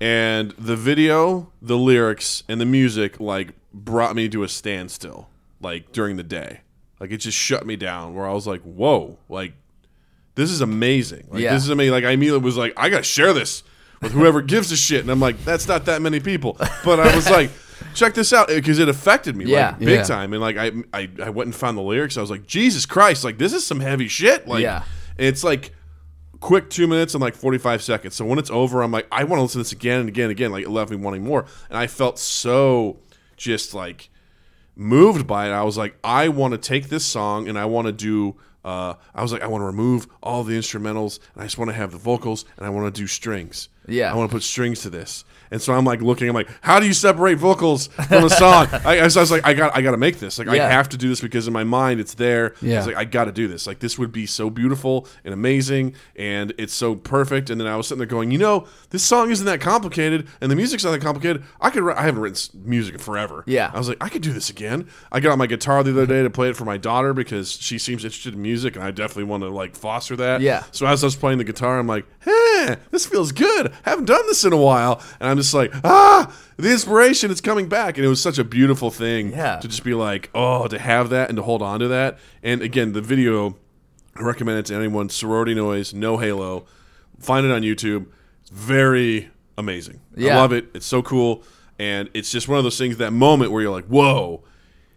[0.00, 5.28] and the video, the lyrics, and the music like brought me to a standstill.
[5.60, 6.60] Like during the day,
[7.00, 8.14] like it just shut me down.
[8.14, 9.54] Where I was like, "Whoa!" Like
[10.34, 11.26] this is amazing.
[11.30, 11.54] Like Yeah.
[11.54, 11.92] this is amazing.
[11.92, 13.62] Like I immediately was like, "I gotta share this
[14.02, 17.14] with whoever gives a shit," and I'm like, "That's not that many people," but I
[17.16, 17.50] was like.
[17.94, 19.68] Check this out because it affected me Yeah.
[19.70, 20.02] like big Yeah.
[20.04, 22.16] time, and like I, I I went and found the lyrics.
[22.16, 23.24] I was like, Jesus Christ!
[23.24, 24.48] Like this is some heavy shit.
[24.48, 24.82] Like Yeah.
[25.18, 25.72] it's like
[26.40, 28.14] quick two minutes and like 45 seconds.
[28.14, 30.24] So when it's over, I'm like, I want to listen to this again and again
[30.24, 30.50] and again.
[30.50, 31.46] Like it left me wanting more.
[31.68, 32.98] And I felt so
[33.36, 34.10] just like
[34.76, 35.52] moved by it.
[35.52, 38.36] I was like, I want to take this song and I want to do.
[38.64, 41.70] Uh, I was like, I want to remove all the instrumentals and I just want
[41.70, 43.68] to have the vocals and I want to do strings.
[43.86, 44.12] Yeah.
[44.12, 45.24] I want to put strings to this.
[45.50, 46.28] And so I'm like looking.
[46.28, 48.66] I'm like, how do you separate vocals from a song?
[48.72, 50.38] I, I was I was like, I got, I got to make this.
[50.38, 50.66] Like, Yeah.
[50.66, 52.54] I have to do this because in my mind it's there.
[52.60, 52.78] I Yeah.
[52.78, 53.66] was like, I got to do this.
[53.66, 57.50] Like, this would be so beautiful and amazing, and it's so perfect.
[57.50, 60.50] And then I was sitting there going, you know, this song isn't that complicated, and
[60.50, 61.44] the music's not that complicated.
[61.60, 63.44] I could, I haven't written music in forever.
[63.46, 63.70] Yeah.
[63.72, 64.88] I was like, I could do this again.
[65.12, 67.52] I got on my guitar the other day to play it for my daughter because
[67.52, 70.40] she seems interested in music, and I definitely want to like foster that.
[70.40, 70.64] Yeah.
[70.72, 73.72] So as I was playing the guitar, I'm like, hey, this feels good.
[73.82, 77.68] Haven't done this in a while, and I'm just like, ah, the inspiration is coming
[77.68, 79.30] back, and it was such a beautiful thing.
[79.30, 79.58] Yeah.
[79.58, 82.62] To just be like, oh, to have that and to hold on to that, and
[82.62, 83.56] again, the video,
[84.16, 85.08] I recommend it to anyone.
[85.08, 86.66] Sorority Noise, No Halo,
[87.18, 88.06] find it on YouTube.
[88.42, 90.00] It's very amazing.
[90.34, 90.66] I love it.
[90.74, 91.42] It's so cool,
[91.78, 92.98] and it's just one of those things.
[92.98, 94.44] That moment where you're like, whoa.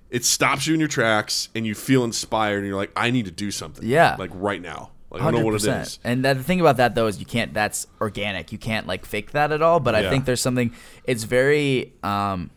[0.10, 3.26] It stops you in your tracks, and you feel inspired, and you're like, "I need
[3.26, 4.16] to do something." Yeah.
[4.18, 4.92] like right now.
[5.10, 6.00] Like, I don't know what it 100%.
[6.04, 7.54] And that, the thing about that though is you can't.
[7.54, 8.52] That's organic.
[8.52, 9.80] You can't like fake that at all.
[9.80, 10.10] But I Yeah.
[10.10, 10.74] think there's something.
[11.06, 12.50] It's very um,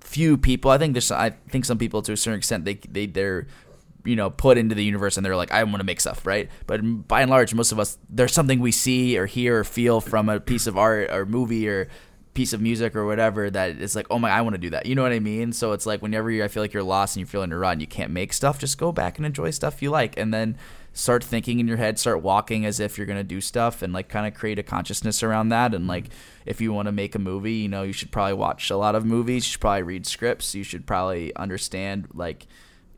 [0.00, 0.70] few people.
[0.70, 1.10] I think there's.
[1.10, 3.46] I think some people to a certain extent they they they're
[4.04, 6.50] you know put into the universe and they're like I want to make stuff right.
[6.66, 10.02] But by and large, most of us there's something we see or hear or feel
[10.02, 11.88] from a piece of art or movie or
[12.34, 14.84] piece of music or whatever that it's like oh my I want to do that.
[14.84, 15.52] You know what I mean?
[15.54, 17.80] So it's like whenever you I feel like you're lost and you're feeling a run
[17.80, 20.58] you can't make stuff, just go back and enjoy stuff you like and then
[20.94, 24.08] start thinking in your head, start walking as if you're gonna do stuff, and like
[24.08, 25.74] kind of create a consciousness around that.
[25.74, 26.06] And like,
[26.46, 28.94] if you want to make a movie, you know, you should probably watch a lot
[28.94, 29.44] of movies.
[29.44, 30.54] You should probably read scripts.
[30.54, 32.46] You should probably understand like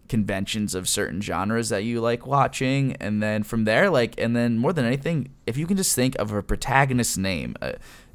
[0.08, 4.58] conventions of certain genres that you like watching, and then from there, like, and then
[4.58, 7.56] more than anything, if you can just think of a protagonist's name.
[7.60, 7.72] Uh,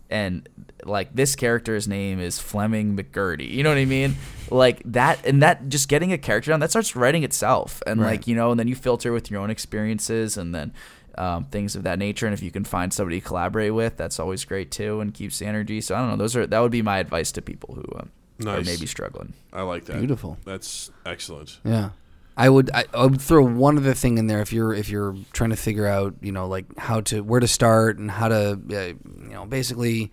[0.09, 0.47] and
[0.85, 3.49] like this character's name is Fleming McGurdy.
[3.49, 4.15] You know what I mean?
[4.49, 8.27] Like that, and that just getting a character down that starts writing itself, and like
[8.27, 10.73] you know, and then you filter with your own experiences, and then
[11.17, 12.25] um, things of that nature.
[12.25, 15.39] And if you can find somebody to collaborate with, that's always great too, and keeps
[15.39, 15.81] the energy.
[15.81, 16.17] So I don't know.
[16.17, 18.09] Those are that would be my advice to people who um,
[18.47, 19.33] are maybe struggling.
[19.53, 19.97] I like that.
[19.97, 20.37] Beautiful.
[20.45, 21.59] That's excellent.
[21.63, 21.91] Yeah.
[22.37, 25.15] I would I, I would throw one other thing in there if you're if you're
[25.33, 28.59] trying to figure out you know like how to where to start and how to
[28.71, 30.11] uh, you know basically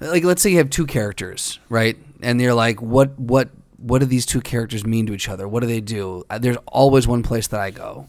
[0.00, 4.06] like let's say you have two characters right and you're like what what what do
[4.06, 7.22] these two characters mean to each other what do they do Uh, there's always one
[7.22, 8.06] place that I go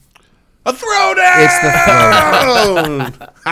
[0.66, 1.46] A throwdown.
[1.46, 3.14] it's the throwdown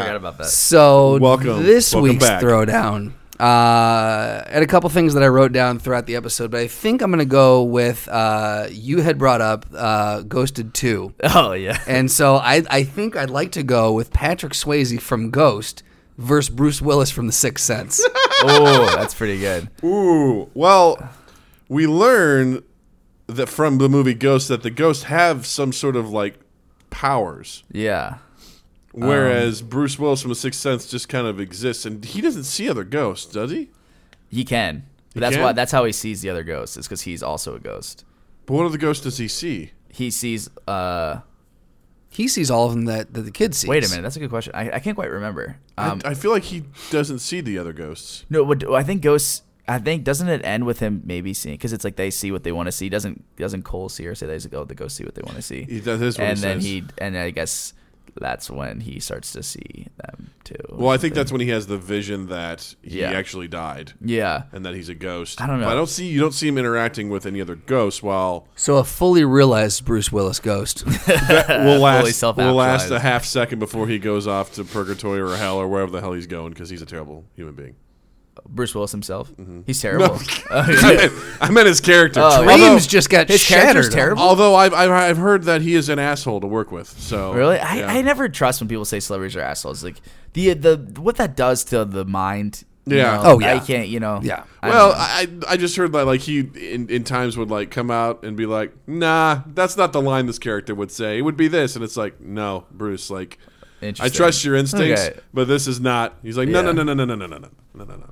[0.00, 0.46] Forgot about that.
[0.46, 1.62] So Welcome.
[1.62, 2.42] this Welcome week's back.
[2.42, 3.12] throwdown.
[3.38, 7.00] Uh, and a couple things that I wrote down throughout the episode, but I think
[7.00, 10.72] I'm gonna go with uh, you had brought up uh, Ghosted
[11.22, 11.80] Oh yeah.
[11.86, 15.82] and so I I think I'd like to go with Patrick Swayze from Ghost
[16.20, 18.00] versus Bruce Willis from The Sixth Sense.
[18.42, 19.68] oh, that's pretty good.
[19.82, 20.50] Ooh.
[20.54, 21.10] Well,
[21.68, 22.62] we learn
[23.26, 26.38] that from the movie Ghost that the ghosts have some sort of like
[26.90, 28.18] powers, Yeah.
[28.92, 32.68] whereas Bruce Willis from The Sixth Sense just kind of exists, and he doesn't see
[32.68, 33.70] other ghosts, does he?
[34.28, 34.84] He can.
[35.14, 35.42] But He that's can?
[35.44, 36.76] why that's how he sees the other ghosts.
[36.76, 38.04] Is because he's also a ghost.
[38.46, 39.72] But what other ghosts does he see?
[39.88, 40.48] He sees.
[40.68, 41.20] uh
[42.10, 43.68] he sees all of them that, that the kid sees.
[43.68, 44.02] Wait a minute.
[44.02, 44.52] That's a good question.
[44.54, 45.56] I, I can't quite remember.
[45.78, 48.24] Um, I, I feel like he doesn't see the other ghosts.
[48.28, 49.42] No, what I think ghosts.
[49.68, 52.42] I think doesn't it end with him maybe seeing because it's like they see what
[52.42, 52.88] they want to see.
[52.88, 55.42] Doesn't doesn't Cole see or say they go the ghosts see what they want to
[55.42, 55.62] see?
[55.62, 56.64] He, that is what and he then says.
[56.64, 57.72] he and I guess
[58.16, 60.54] that's when he starts to see them too.
[60.70, 63.12] well, I think that's when he has the vision that he Yeah.
[63.12, 63.92] actually died.
[64.00, 64.44] yeah.
[64.52, 65.40] And that he's a ghost.
[65.40, 65.66] I don't know.
[65.66, 68.76] But I don't see you don't see him interacting with any other ghosts while So
[68.76, 70.84] a fully realized Bruce Willis ghost.
[70.86, 72.90] will Fully last will last self-actualized.
[72.92, 76.12] a half second before he goes off to purgatory or hell or wherever the hell
[76.12, 77.76] he's going because he's a terrible human being.
[78.52, 79.30] Bruce Willis himself.
[79.36, 79.60] Mm-hmm.
[79.66, 80.18] He's terrible.
[80.50, 82.20] I, meant, I meant his character.
[82.20, 83.92] Oh, although, Dreams just got his character's shattered.
[83.92, 84.22] terrible.
[84.22, 86.88] although I've, I've I've heard that he is an asshole to work with.
[86.88, 87.86] So Really, I, yeah.
[87.86, 89.84] I never trust when people say celebrities are assholes.
[89.84, 89.96] Like
[90.32, 92.64] the the what that does to the mind.
[92.86, 93.16] you Yeah.
[93.16, 93.54] know, Oh, yeah.
[93.54, 93.88] I can't.
[93.88, 94.20] You know.
[94.22, 94.44] Yeah.
[94.62, 94.94] I don't Well, know.
[94.98, 98.36] I I just heard that like he in, in times would like come out and
[98.36, 101.18] be like, "Nah, that's not the line this character would say.
[101.18, 103.38] It would be this," and it's like, "No, Bruce, like
[103.82, 104.16] I Interesting.
[104.16, 105.20] trust your instincts, Okay.
[105.32, 106.82] but this is not." He's like, "No, no, Yeah.
[106.82, 108.10] no, no, no, no, no, no, no, no, no, no."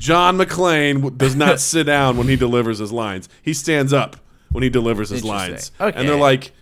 [0.00, 3.28] John McClane does not sit down when he delivers his lines.
[3.42, 4.16] He stands up
[4.50, 5.96] when he delivers his lines, Okay.
[5.96, 6.52] and they're like,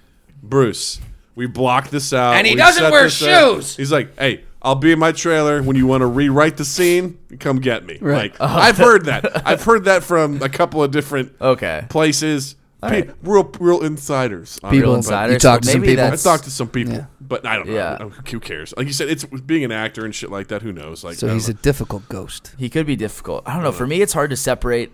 [0.42, 1.00] "Bruce,
[1.34, 3.76] we blocked this out, And he we doesn't set wear this up." shoes.
[3.76, 7.16] He's like, "Hey." I'll be in my trailer when you want to rewrite the scene.
[7.38, 7.96] Come get me.
[8.00, 8.32] Right.
[8.32, 8.58] Like uh-huh.
[8.58, 9.46] I've heard that.
[9.46, 11.84] I've heard that from a couple of different Okay.
[11.88, 12.56] places.
[12.82, 13.10] Pe- right.
[13.22, 14.60] real, real insiders.
[14.70, 15.32] People it, but- insiders.
[15.34, 15.92] You talk to some people.
[15.92, 17.06] I that's- talked to some people, Yeah.
[17.20, 17.74] but I don't know.
[17.74, 17.98] Yeah.
[18.30, 18.72] Who cares?
[18.76, 20.62] Like you said, it's being an actor and shit like that.
[20.62, 21.02] Who knows?
[21.02, 22.54] Like, So I he's a difficult ghost.
[22.56, 23.42] He could be difficult.
[23.46, 23.72] I don't know.
[23.72, 24.92] For me, it's hard to separate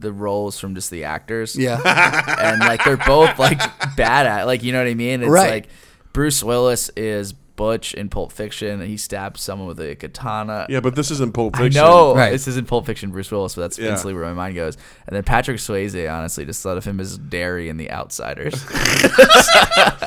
[0.00, 1.54] the roles from just the actors.
[1.56, 1.80] Yeah.
[2.38, 3.60] and like they're both like
[3.96, 5.22] bad at like you know what I mean.
[5.22, 5.50] It's Right.
[5.50, 5.68] like
[6.14, 8.80] Bruce Willis is Butch in Pulp Fiction.
[8.80, 10.64] He stabs someone with a katana.
[10.70, 11.82] Yeah, but this isn't Pulp I Fiction.
[11.82, 12.30] know Right.
[12.30, 13.90] this isn't Pulp Fiction, Bruce Willis, but that's Yeah.
[13.90, 14.78] instantly where my mind goes.
[15.06, 18.54] And then Patrick Swayze, honestly, just thought of him as Darry in The Outsiders.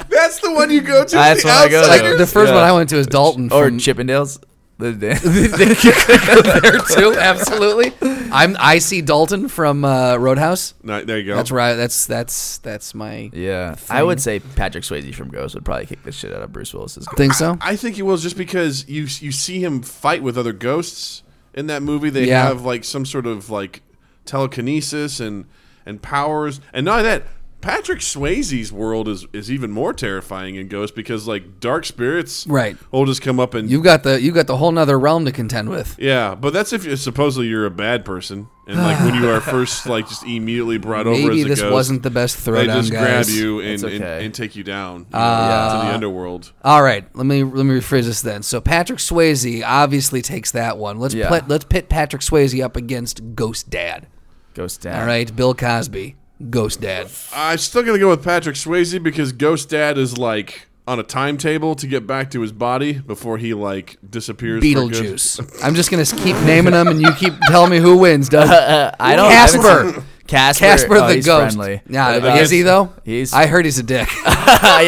[0.09, 1.15] That's the one you go to.
[1.15, 1.87] That's the what I go to.
[1.87, 2.55] Like the first Yeah.
[2.55, 4.39] one I went to is Dalton or from Chippendales.
[4.91, 7.17] The, there too.
[7.19, 7.93] Absolutely.
[8.31, 10.73] I'm I see Dalton from uh, Roadhouse.
[10.83, 11.35] No, there you go.
[11.35, 11.75] That's right.
[11.75, 16.03] That's that's that's my yeah, I would say Patrick Swayze from Ghost would probably kick
[16.03, 17.07] the shit out of Bruce Willis's.
[17.15, 17.57] think so.
[17.61, 21.67] I think he was just because you you see him fight with other ghosts in
[21.67, 22.09] that movie.
[22.09, 22.47] They Yeah.
[22.47, 23.81] have like some sort of like
[24.25, 25.45] telekinesis and
[25.85, 27.23] and powers, and not only that.
[27.61, 32.75] Patrick Swayze's world is, is even more terrifying in Ghost because like dark spirits Right.
[32.91, 35.31] will just come up and You got the you got the whole nother realm to
[35.31, 35.95] contend with.
[35.99, 39.39] yeah, but that's if you, supposedly you're a bad person and like when you are
[39.41, 42.51] first like just immediately brought over Maybe as a this ghost, wasn't the best they
[42.51, 45.87] throwdown, just grab you and, It's and, and take you down you know, Uh, to
[45.87, 46.51] the underworld.
[46.63, 48.43] All right, let me let me rephrase this then.
[48.43, 50.99] So Patrick Swayze obviously takes that one.
[50.99, 51.29] Let's Yeah.
[51.29, 54.07] put, let's pit Patrick Swayze up against Ghost Dad.
[54.53, 54.99] Ghost Dad.
[54.99, 56.15] All right, Bill Cosby,
[56.49, 57.09] Ghost Dad.
[57.33, 61.75] I'm still gonna go with Patrick Swayze because Ghost Dad is like on a timetable
[61.75, 64.63] to get back to his body before he like disappears.
[64.63, 65.59] Beetlejuice.
[65.63, 68.29] I'm just gonna keep naming them, and you keep telling me who wins.
[68.29, 68.49] Doug.
[68.49, 69.29] Uh, I don't.
[69.29, 69.91] Casper.
[69.93, 70.65] seen- Casper.
[70.65, 71.55] Casper oh, the he's ghost.
[71.55, 71.81] Friendly.
[71.89, 72.93] Yeah, uh, is he though?
[73.03, 73.33] He's.
[73.33, 74.07] I heard he's a dick.
[74.25, 74.31] yeah,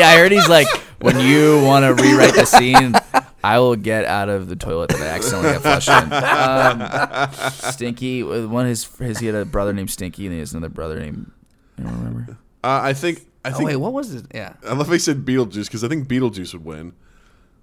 [0.08, 0.68] I heard he's like
[1.02, 2.96] when you want to rewrite the scene.
[3.44, 6.14] I will get out of the toilet that I accidentally got flushed in.
[7.44, 10.40] Um, Stinky, uh, one of his, his he had a brother named Stinky, and he
[10.40, 11.30] has another brother named.
[11.80, 12.38] I don't remember.
[12.66, 13.28] Uh, I think.
[13.44, 13.68] I oh think.
[13.68, 14.26] wait, what was it?
[14.34, 14.54] Yeah.
[14.66, 16.94] I love how he said Beetlejuice because I think Beetlejuice would win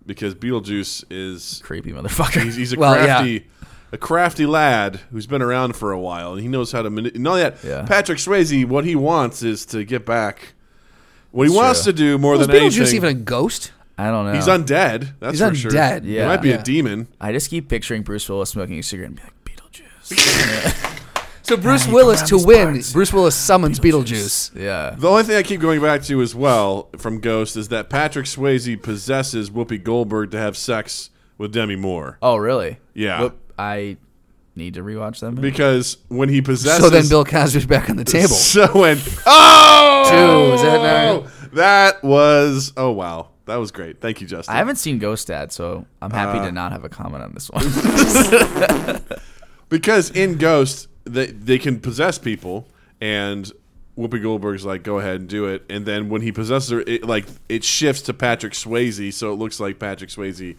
[0.04, 2.42] because Beetlejuice is Creepy motherfucker.
[2.42, 3.06] he's, he's a Well, yeah.
[3.16, 3.46] crafty.
[3.92, 6.90] A crafty lad who's been around for a while, and he knows how to.
[6.90, 7.86] Mani- not that, Yeah.
[7.86, 10.52] Patrick Swayze, what he wants is to get back.
[11.30, 11.92] What he wants true.
[11.92, 12.96] to do more Was than Beetlejuice anything.
[12.96, 13.72] even a ghost?
[13.96, 14.34] I don't know.
[14.34, 15.14] he's undead.
[15.20, 15.70] That's He's for sure.
[15.70, 16.02] undead.
[16.04, 16.22] Yeah.
[16.24, 16.60] He might be Yeah.
[16.60, 17.08] a demon.
[17.20, 19.22] I just keep picturing Bruce Willis smoking a cigarette and be
[19.52, 20.96] like Beetlejuice.
[21.50, 22.92] So Bruce you Willis to around win, parts.
[22.92, 24.54] Bruce Willis summons Beetlejuice.
[24.54, 24.94] yeah.
[24.96, 28.26] The only thing I keep going back to as well from Ghost is that Patrick
[28.26, 32.18] Swayze possesses Whoopi Goldberg to have sex with Demi Moore.
[32.22, 32.78] Oh really?
[32.94, 33.22] Yeah.
[33.22, 33.96] Whoop, I
[34.54, 35.50] need to rewatch that movie.
[35.50, 38.28] Because when he possesses, So then Bill Cosby's back on the table.
[38.28, 44.00] So when oh, Two, is that that was oh wow, that was great.
[44.00, 44.54] Thank you, Justin.
[44.54, 47.34] I haven't seen Ghost Dad, so I'm happy Uh, to not have a comment on
[47.34, 47.64] this one.
[49.68, 52.68] because in Ghost they they can possess people,
[53.00, 53.50] and
[53.98, 55.64] Whoopi Goldberg's like, go ahead and do it.
[55.68, 59.36] And then when he possesses her, it like it shifts to Patrick Swayze, so it
[59.36, 60.56] looks like Patrick Swayze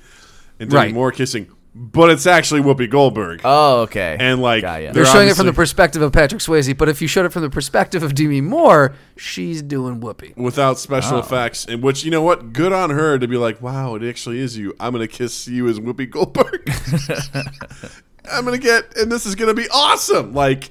[0.60, 0.94] and Demi Right.
[0.94, 3.42] Moore kissing, but it's actually Whoopi Goldberg.
[3.44, 4.16] oh, okay.
[4.20, 4.62] and like.
[4.62, 7.32] They're they're showing it from the perspective of Patrick Swayze, but if you showed it
[7.32, 11.20] from the perspective of Demi Moore, she's doing Whoopi without special Oh.
[11.22, 14.40] effects, And which you know what, good on her to be like, wow, it actually
[14.40, 14.76] is you.
[14.80, 16.70] I'm gonna kiss you as Whoopi Goldberg.
[18.30, 20.34] I'm gonna get, and this is gonna be awesome.
[20.34, 20.70] Like,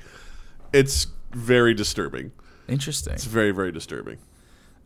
[0.72, 2.32] it's very disturbing.
[2.68, 3.14] Interesting.
[3.14, 4.18] It's very very disturbing.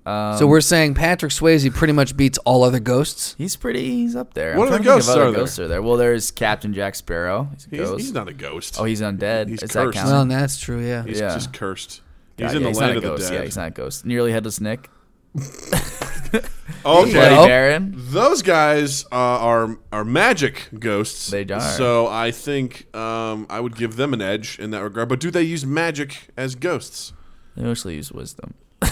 [0.06, 3.34] Um, so we're saying Patrick Swayze pretty much beats all other ghosts.
[3.38, 3.84] He's pretty.
[3.88, 4.56] He's up there.
[4.58, 5.40] What I'm other trying to think of ghosts other are there?
[5.40, 5.82] ghosts are there?
[5.82, 7.48] Well, there's Captain Jack Sparrow.
[7.54, 8.00] He's a He's, ghost.
[8.02, 8.76] he's not a ghost.
[8.78, 9.48] oh, he's undead.
[9.48, 9.96] He's Is cursed.
[9.96, 10.10] count?
[10.10, 11.04] Well, that's true, yeah.
[11.04, 11.32] he's yeah.
[11.32, 12.02] just cursed.
[12.36, 13.30] He's God, in yeah, the he's land not of a the ghost.
[13.30, 13.34] dead.
[13.38, 14.04] Yeah, he's not a ghost.
[14.04, 14.90] Nearly headless Nick.
[16.84, 17.48] okay, Bloody.
[17.48, 17.94] Baron.
[17.96, 21.30] those guys uh, are are magic ghosts.
[21.30, 21.60] They are.
[21.60, 25.08] So I think um, I would give them an edge in that regard.
[25.08, 27.12] But do they use magic as ghosts?
[27.56, 28.54] They mostly use wisdom.
[28.84, 28.90] They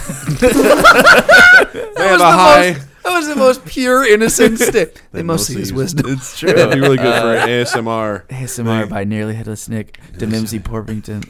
[1.72, 2.72] That was, the high.
[2.72, 5.02] most, that was the most pure, innocent stick.
[5.12, 6.10] They mostly use wisdom.
[6.12, 6.52] It's true.
[6.52, 8.26] That'd be really good for ASMR.
[8.28, 11.28] ASMR by Nearly Headless Nick to Mimsy Porpington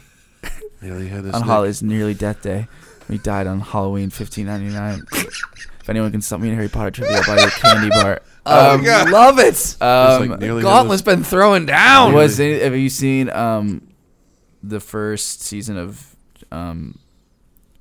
[0.81, 1.47] Nearly had this on Nick.
[1.49, 2.67] Holly's Nearly Death Day.
[3.09, 5.05] He died on Halloween 1599.
[5.83, 8.21] If anyone can stop me in Harry Potter trivia, I'll buy you a candy bar.
[8.45, 9.09] Oh, Um, God.
[9.09, 9.77] Love it.
[9.81, 12.13] um, like nearly Gauntlet's been throwing down.
[12.13, 13.87] was any, have you seen um
[14.61, 16.13] the first season of
[16.51, 16.99] um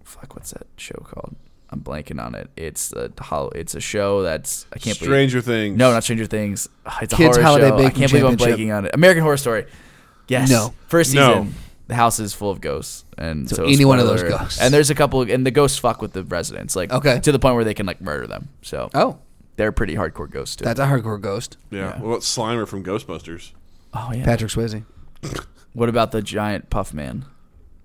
[0.04, 1.34] fuck what's that show called?
[1.70, 2.48] I'm blanking on it.
[2.56, 5.76] It's a hol- it's a show that's I can't believe Stranger Things.
[5.76, 6.68] No, not Stranger Things.
[6.86, 7.74] Ugh, It's a Kids horror Holiday show.
[7.74, 8.58] I Baking can't believe I'm Championship.
[8.68, 8.94] blanking on it.
[8.94, 9.66] American Horror Story.
[10.28, 10.48] Yes.
[10.48, 10.74] No.
[10.86, 11.28] First No.
[11.42, 11.54] season.
[11.88, 14.60] The house is full of ghosts, and So so, any one of those spoiler- ghosts.
[14.60, 17.18] And there's a couple, and the ghosts fuck with the residents, like Okay.
[17.20, 18.48] to the point where they can like murder them.
[18.62, 19.18] So Oh,
[19.56, 20.64] they're pretty hardcore ghosts too.
[20.64, 21.56] that's a hardcore ghost.
[21.70, 21.78] Yeah.
[21.80, 21.98] Yeah.
[22.00, 23.50] What about Slimer from Ghostbusters?
[23.94, 24.24] oh yeah.
[24.24, 24.84] Patrick Swayze.
[25.74, 27.24] What about the giant puff man?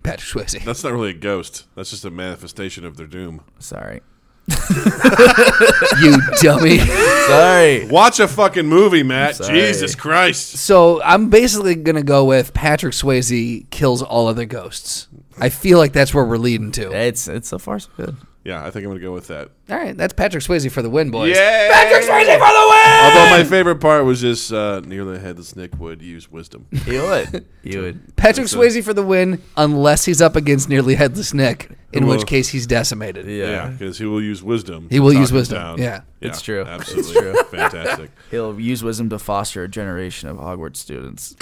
[0.04, 0.64] Patrick Swayze.
[0.66, 1.66] That's not really a ghost.
[1.76, 3.42] That's just a manifestation of their doom.
[3.60, 4.02] Sorry.
[6.02, 6.80] you dummy.
[6.80, 7.86] Sorry.
[7.88, 9.36] Watch a fucking movie, Matt.
[9.38, 9.60] Sorry.
[9.60, 10.58] Jesus Christ.
[10.58, 15.08] So I'm basically gonna go with Patrick Swayze kills all other ghosts.
[15.40, 16.92] I feel like that's where we're leading to.
[16.92, 18.16] It's it's so far so good.
[18.48, 19.50] Yeah, I think I'm gonna go with that.
[19.70, 21.36] All right, that's Patrick Swayze for the win, boys.
[21.36, 23.04] Yeah, Patrick Swayze for the win.
[23.04, 26.66] Although my favorite part was just uh, nearly headless Nick would use wisdom.
[26.86, 27.46] He would.
[27.62, 28.16] He would.
[28.16, 32.04] Patrick That's a- Swayze for the win, unless he's up against nearly headless Nick, in
[32.04, 33.26] Who which case he's decimated.
[33.26, 33.50] Yeah.
[33.50, 34.88] Yeah, because he will use wisdom.
[34.90, 35.58] He will use wisdom.
[35.58, 35.82] down.
[35.82, 36.02] Yeah.
[36.22, 36.62] It's true.
[36.62, 37.14] It's Absolutely.
[37.22, 37.34] true.
[37.52, 38.12] Fantastic.
[38.32, 41.36] He'll use wisdom to foster a generation of Hogwarts students.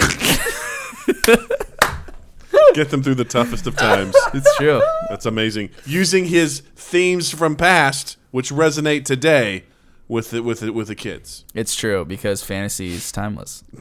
[2.76, 4.14] Get them through the toughest of times.
[4.34, 4.82] It's true.
[5.08, 5.70] That's amazing.
[5.86, 9.64] Using his themes from past, which resonate today
[10.08, 11.46] with the, with the, with the kids.
[11.54, 13.64] It's true because fantasy is timeless.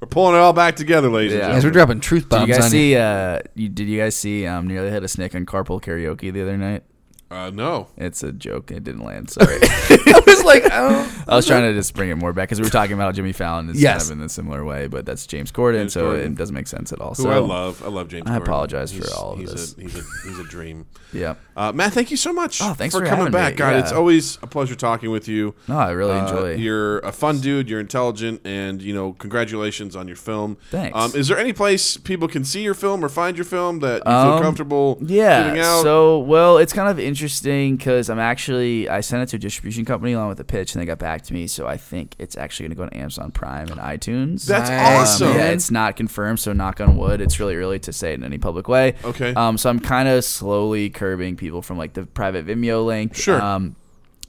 [0.00, 1.44] We're pulling it all back together, ladies Yeah.
[1.44, 2.96] and Guys, we're dropping truth Did bombs you guys on see?
[2.96, 4.44] Uh, you, did you guys see?
[4.48, 6.82] Um, nearly had a snake on carpool karaoke the other night.
[7.30, 7.86] Uh, no.
[7.96, 8.72] It's a joke.
[8.72, 9.30] It didn't land.
[9.30, 9.60] Sorry.
[10.42, 11.24] I was like, oh.
[11.28, 13.32] I was trying to just bring it more back because we were talking about Jimmy
[13.32, 13.70] Fallon.
[13.70, 14.08] It's Yes.
[14.08, 16.18] kind of in a similar way, but that's James Corden, James so Corden.
[16.26, 17.14] it doesn't make sense at all.
[17.14, 17.82] Who so I love.
[17.84, 18.26] I love James.
[18.26, 18.42] I Corden.
[18.42, 19.76] apologize for He's- all of he's this.
[19.76, 20.86] A, he's a he's a dream.
[21.14, 21.34] Yeah.
[21.54, 22.62] Uh, Matt, thank you so much.
[22.62, 23.52] Oh, thanks for, for coming back.
[23.52, 23.58] me.
[23.58, 23.80] God, Yeah.
[23.80, 25.54] it's always a pleasure talking with you.
[25.68, 26.54] No, I really Uh, enjoy.
[26.54, 27.68] You're a fun dude.
[27.68, 30.56] You're intelligent, and you know, congratulations on your film.
[30.70, 30.96] Thanks.
[30.98, 33.96] Um, is there any place people can see your film or find your film that
[33.98, 35.54] you feel Um, comfortable Yeah.
[35.62, 35.82] out?
[35.82, 39.84] So, well, it's kind of interesting because I'm actually I sent it to a distribution
[39.84, 41.46] company along with the pitch, and they got back to me.
[41.46, 44.46] So I think it's actually going to go on Amazon Prime and iTunes.
[44.46, 45.36] That's Nice, awesome.
[45.36, 47.20] Yeah, it's not confirmed, so knock on wood.
[47.20, 48.94] It's really early to say it in any public way.
[49.04, 49.32] Okay.
[49.34, 53.14] Um, so I'm kind of slowly curbing people from like the private Vimeo link.
[53.14, 53.40] Sure.
[53.40, 53.76] Um,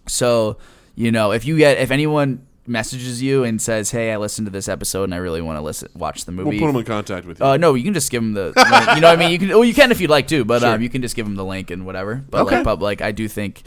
[0.07, 0.57] so
[0.95, 4.51] you know, if you get if anyone messages you and says, "Hey, I listened to
[4.51, 6.85] this episode and I really want to listen watch the movie," we'll put them in
[6.85, 7.45] contact with you.
[7.45, 8.53] uh, no, you can just give them the.
[8.95, 9.31] You know what I mean?
[9.31, 9.49] You can.
[9.49, 10.69] Well, you can if you'd like to, but Sure.
[10.75, 12.23] um, you can just give them the link and whatever.
[12.29, 12.55] But Okay.
[12.57, 13.63] like, but like, I do think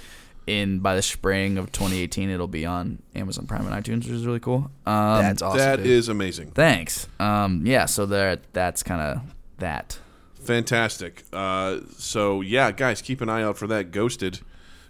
[0.47, 4.27] in by the spring of 2018, it'll be on Amazon Prime and iTunes, which is
[4.27, 4.71] really cool.
[4.87, 5.59] Um, That's awesome.
[5.59, 5.87] That dude.
[5.87, 6.53] is amazing.
[6.53, 7.09] thanks.
[7.19, 7.87] Um, yeah.
[7.87, 9.23] So there, that's kind of
[9.59, 9.99] that.
[10.43, 11.25] Fantastic.
[11.33, 13.91] Uh, so yeah, guys, keep an eye out for that.
[13.91, 14.41] Ghosted,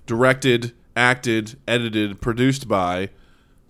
[0.04, 3.08] directed, acted, edited, produced by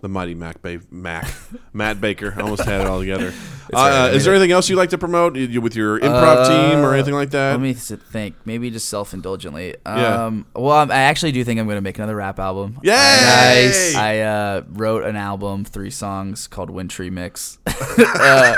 [0.01, 1.27] the mighty Mac ba- Mac
[1.73, 2.33] Matt Baker.
[2.37, 3.33] I almost had it all together.
[3.73, 6.47] all right, I Uh, is there anything else you'd like to promote with your improv
[6.47, 7.51] team or anything like that?
[7.51, 8.35] Let me think.
[8.45, 9.75] Maybe just self indulgently.
[9.85, 10.25] Yeah.
[10.25, 12.79] Um, Well, I'm, I actually do think I'm going to make another rap album.
[12.83, 12.91] Yay!
[12.93, 13.95] Nice.
[13.95, 17.57] I uh, wrote an album, three songs called Wintry Mix.
[17.67, 18.55] uh,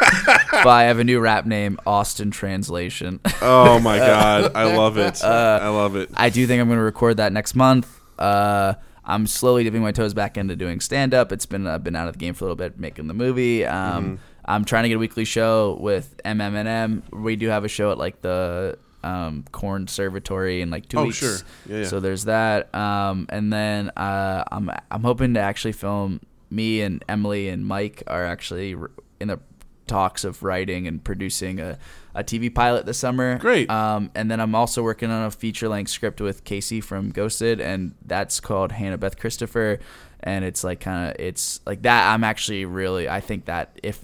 [0.63, 3.19] by I have a new rap name, Austin Translation.
[3.41, 5.23] oh my god, I love it.
[5.23, 6.09] Uh, I love it.
[6.15, 7.87] I do think I'm going to record that next month.
[8.17, 8.73] Uh,
[9.09, 11.31] I'm slowly dipping my toes back into doing stand up.
[11.31, 13.65] It's been I've been out of the game for a little bit, making the movie.
[13.65, 14.15] Um, Mm-hmm.
[14.45, 17.03] I'm trying to get a weekly show with MM&M.
[17.11, 21.03] We do have a show at like the um, Corn Conservatory in like two Oh,
[21.05, 21.17] weeks.
[21.17, 21.37] sure.
[21.67, 21.85] Yeah, yeah.
[21.85, 22.73] So there's that.
[22.73, 26.21] Um, and then uh, I'm I'm hoping to actually film.
[26.49, 28.75] Me and Emily and Mike are actually
[29.19, 29.39] in the
[29.85, 31.77] talks of writing and producing a,
[32.19, 33.37] a TV pilot this summer.
[33.37, 33.69] Great.
[33.69, 37.61] Um, and then I'm also working on a feature length script with Casey from Ghosted,
[37.61, 39.79] and that's called Hannah Beth Christopher.
[40.21, 42.13] And it's like kind of it's like that.
[42.13, 43.99] I'm actually really I think that if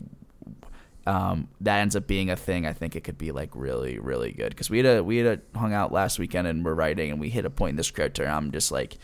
[1.08, 4.32] um, that ends up being a thing, I think it could be like really really
[4.32, 7.12] good because we had a we had a hung out last weekend and we're writing
[7.12, 8.98] and we hit a point in the script where I'm just like.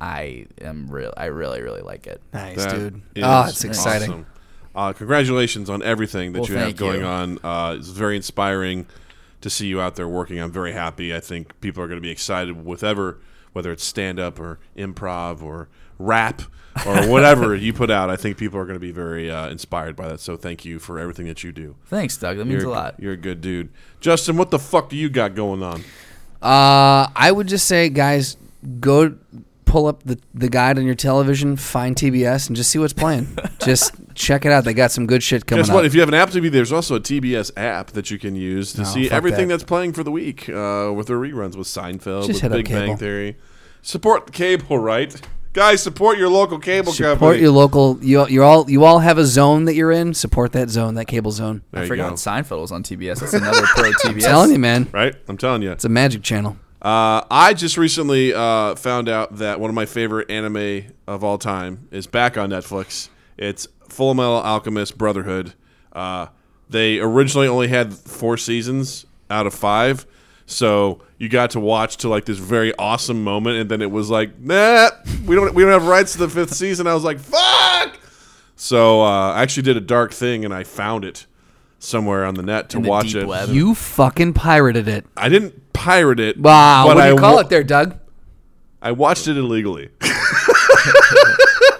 [0.00, 1.14] I am real.
[1.16, 2.20] I really, really like it.
[2.32, 3.02] Nice, That dude.
[3.14, 4.10] is Oh, it's exciting.
[4.10, 4.26] awesome.
[4.74, 7.06] Uh, congratulations on everything that Well, you have going you.
[7.06, 7.38] on.
[7.44, 8.86] Uh, it's very inspiring
[9.40, 10.38] to see you out there working.
[10.40, 11.14] I'm very happy.
[11.14, 13.18] I think people are going to be excited with ever,
[13.52, 15.68] whether it's stand up or improv or
[15.98, 16.42] rap
[16.86, 18.10] or whatever you put out.
[18.10, 20.20] I think people are going to be very uh, inspired by that.
[20.20, 21.76] So thank you for everything that you do.
[21.86, 22.38] Thanks, Doug.
[22.38, 22.98] That means You're, a lot.
[22.98, 23.68] You're a good dude.
[24.00, 25.82] Justin, what the fuck do you got going on?
[26.42, 28.36] Uh, I would just say, guys,
[28.80, 29.14] go
[29.66, 33.38] pull up the, the guide on your television, find TBS, and just see what's playing.
[33.60, 34.64] just check it out.
[34.64, 35.80] They got some good shit coming Guess what?
[35.80, 35.86] up.
[35.86, 38.72] If you have an Apple TV, there's also a TBS app that you can use
[38.74, 39.54] to Oh, see fuck everything that.
[39.58, 42.68] that's playing for the week uh, with their reruns with Seinfeld, Just with up Big
[42.68, 42.96] Bang.
[42.96, 43.36] Theory.
[43.82, 45.14] Support the cable, right?
[45.52, 46.96] Guys, support your local cable company.
[47.14, 47.42] Support company.
[47.42, 47.98] your local.
[48.02, 50.12] You you all you all have a zone that you're in.
[50.14, 51.62] Support that zone, that cable zone.
[51.70, 52.14] there I you forgot go.
[52.16, 53.20] Seinfeld was on TBS.
[53.20, 54.08] That's another pro TBS.
[54.14, 55.14] I'm telling you, man, Right?
[55.28, 55.70] I'm telling you.
[55.70, 56.56] it's a magic channel.
[56.82, 61.38] Uh, I just recently uh, found out that one of my favorite anime of all
[61.38, 63.08] time is back on Netflix.
[63.38, 65.54] It's Full Metal Alchemist Brotherhood.
[65.92, 66.26] Uh,
[66.68, 70.06] they originally only had four seasons out of five,
[70.46, 74.10] so you got to watch to like this very awesome moment, and then it was
[74.10, 74.90] like, nah,
[75.26, 76.86] we don't we don't have rights to the fifth season.
[76.86, 77.98] I was like, fuck.
[78.56, 81.26] So uh, I actually did a dark thing, and I found it
[81.78, 83.26] somewhere on the net to In the watch deep it.
[83.26, 83.48] web.
[83.50, 85.04] You fucking pirated it.
[85.16, 86.38] I didn't pirate it.
[86.38, 87.98] Wow, but what do you I call wa- it there, Doug?
[88.80, 89.90] I watched it illegally.
[90.00, 91.78] I Well,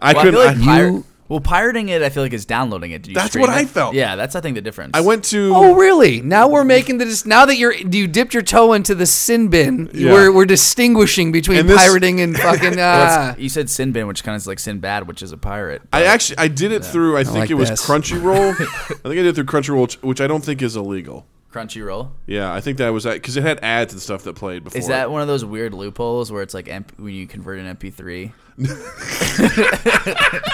[0.00, 0.34] I couldn't.
[0.34, 1.04] feel like I, pir- You-
[1.34, 3.02] well, pirating it, I feel like is downloading it.
[3.02, 3.92] Do you That's stream what I felt.
[3.92, 4.92] Yeah, that's I think the difference.
[4.94, 5.52] I went to.
[5.52, 6.22] Oh, really?
[6.22, 9.48] Now we're making the dis- now that you're you dipped your toe into the sin
[9.48, 9.90] bin.
[9.92, 10.12] Yeah.
[10.12, 12.78] We're we're distingushing between And this- pirating and fucking.
[12.78, 15.36] Uh, it's- you said sin bin, which kind of is like Sinbad, which is a
[15.36, 15.82] pirate.
[15.92, 17.16] I actually I did it through.
[17.16, 17.84] I think like it was this.
[17.84, 18.52] Crunchyroll.
[18.60, 21.26] I think I did it through Crunchyroll, which, which I don't think is illegal.
[21.52, 22.10] Crunchyroll.
[22.26, 24.78] Yeah, I think that was that because it had ads and stuff that played before.
[24.78, 27.76] Is that one of those weird loopholes where it's like MP, when you convert an
[27.76, 28.32] MP3?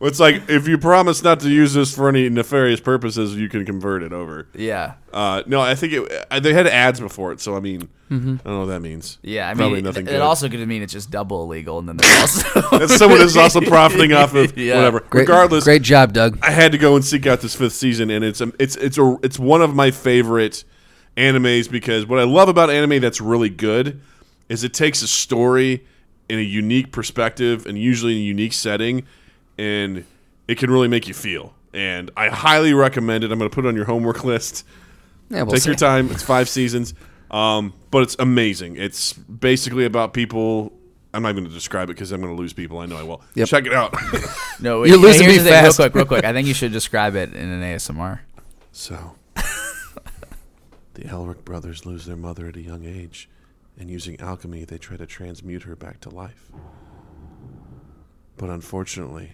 [0.00, 3.48] Well, It's like if you promise not to use this for any nefarious purposes, you
[3.48, 4.46] can convert it over.
[4.54, 4.92] Yeah.
[5.12, 8.14] Uh, no, I think it, uh, they had ads before it, so I mean, I
[8.14, 9.18] don't know what that means.
[9.22, 10.14] Yeah, I Probably mean, nothing it, good.
[10.14, 13.36] it also could mean it's just double illegal, and then there's also That's someone who's
[13.36, 14.76] also profiting off of Yeah.
[14.76, 15.00] whatever.
[15.00, 16.38] great, Regardless, great job, Doug.
[16.42, 18.98] I had to go and seek out this fifth season, and it's um, it's it's
[18.98, 20.62] a it's one of my favorite
[21.16, 24.00] animes because what I love about anime that's really good
[24.48, 25.84] is it takes a story
[26.28, 29.04] in a unique perspective and usually in a unique setting,
[29.56, 30.04] and
[30.46, 31.54] it can really make you feel.
[31.72, 33.32] And I highly recommend it.
[33.32, 34.64] I'm going to put it on your homework list.
[35.30, 35.70] Yeah, we'll Take see.
[35.70, 36.10] your time.
[36.10, 36.94] It's five seasons,
[37.30, 38.76] um, but it's amazing.
[38.76, 40.72] It's basically about people.
[41.12, 42.78] I'm not going to describe it because I'm going to lose people.
[42.78, 43.22] I know I will.
[43.34, 43.48] Yep.
[43.48, 43.94] Check it out.
[44.60, 44.84] no.
[44.84, 45.78] You're wait, losing me the thing, fast.
[45.78, 46.24] Real quick, real quick.
[46.26, 48.20] I think you should describe it in an ASMR.
[48.72, 49.14] So,
[50.94, 53.28] the Elric brothers lose their mother at a young age,
[53.78, 56.50] and using alchemy, they try to transmute her back to life.
[58.36, 59.32] But unfortunately,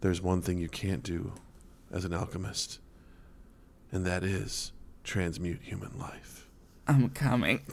[0.00, 1.32] there's one thing you can't do
[1.90, 2.78] as an alchemist,
[3.90, 4.72] and that is
[5.04, 6.48] transmute human life.
[6.86, 7.62] I'm coming.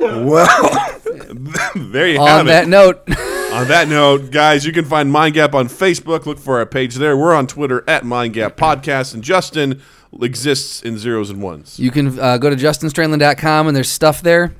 [0.00, 1.00] Well,
[1.74, 2.40] there you have it.
[2.40, 3.02] On that note,
[3.52, 6.26] On that note, guys, you can find Mind Gap on Facebook.
[6.26, 7.16] Look for our page there.
[7.16, 9.80] We're on Twitter at Mind Gap Podcast, and Justin
[10.22, 11.78] exists in zeros and ones.
[11.78, 14.54] you can uh, go to justinstrandland.com and there's stuff there.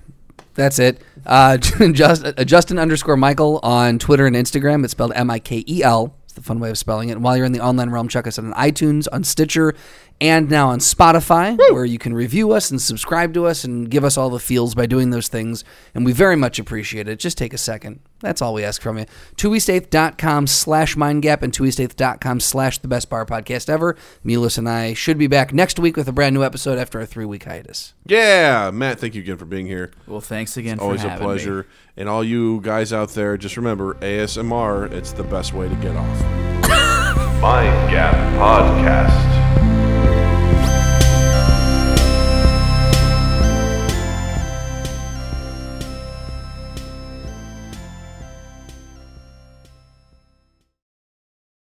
[0.54, 1.00] That's it.
[1.24, 1.56] Uh,
[1.92, 4.84] just, uh, Justin underscore Michael on Twitter and Instagram.
[4.84, 6.14] It's spelled M I K E L.
[6.24, 7.12] It's the fun way of spelling it.
[7.12, 9.74] And while you're in the online realm, check us out on iTunes, on Stitcher,
[10.20, 14.04] and now on Spotify, where you can review us and subscribe to us and give
[14.04, 15.62] us all the feels by doing those things.
[15.94, 17.18] And we very much appreciate it.
[17.18, 18.00] Just take a second.
[18.20, 19.06] That's all we ask from you.
[19.36, 23.96] TwoEastEighth.com slash mindgap and TwoEastEighth.com slash the best bar podcast ever.
[24.24, 27.06] Milos and I should be back next week with a brand new episode after our
[27.06, 27.94] three week hiatus.
[28.04, 29.92] Yeah, Matt, thank you again for being here.
[30.06, 30.80] Well, thanks again.
[30.80, 31.32] Always for a having me.
[31.32, 31.66] pleasure.
[31.96, 35.94] And all you guys out there, just remember ASMR, it's the best way to get
[35.96, 36.22] off.
[37.40, 39.47] Mind Gap Podcast.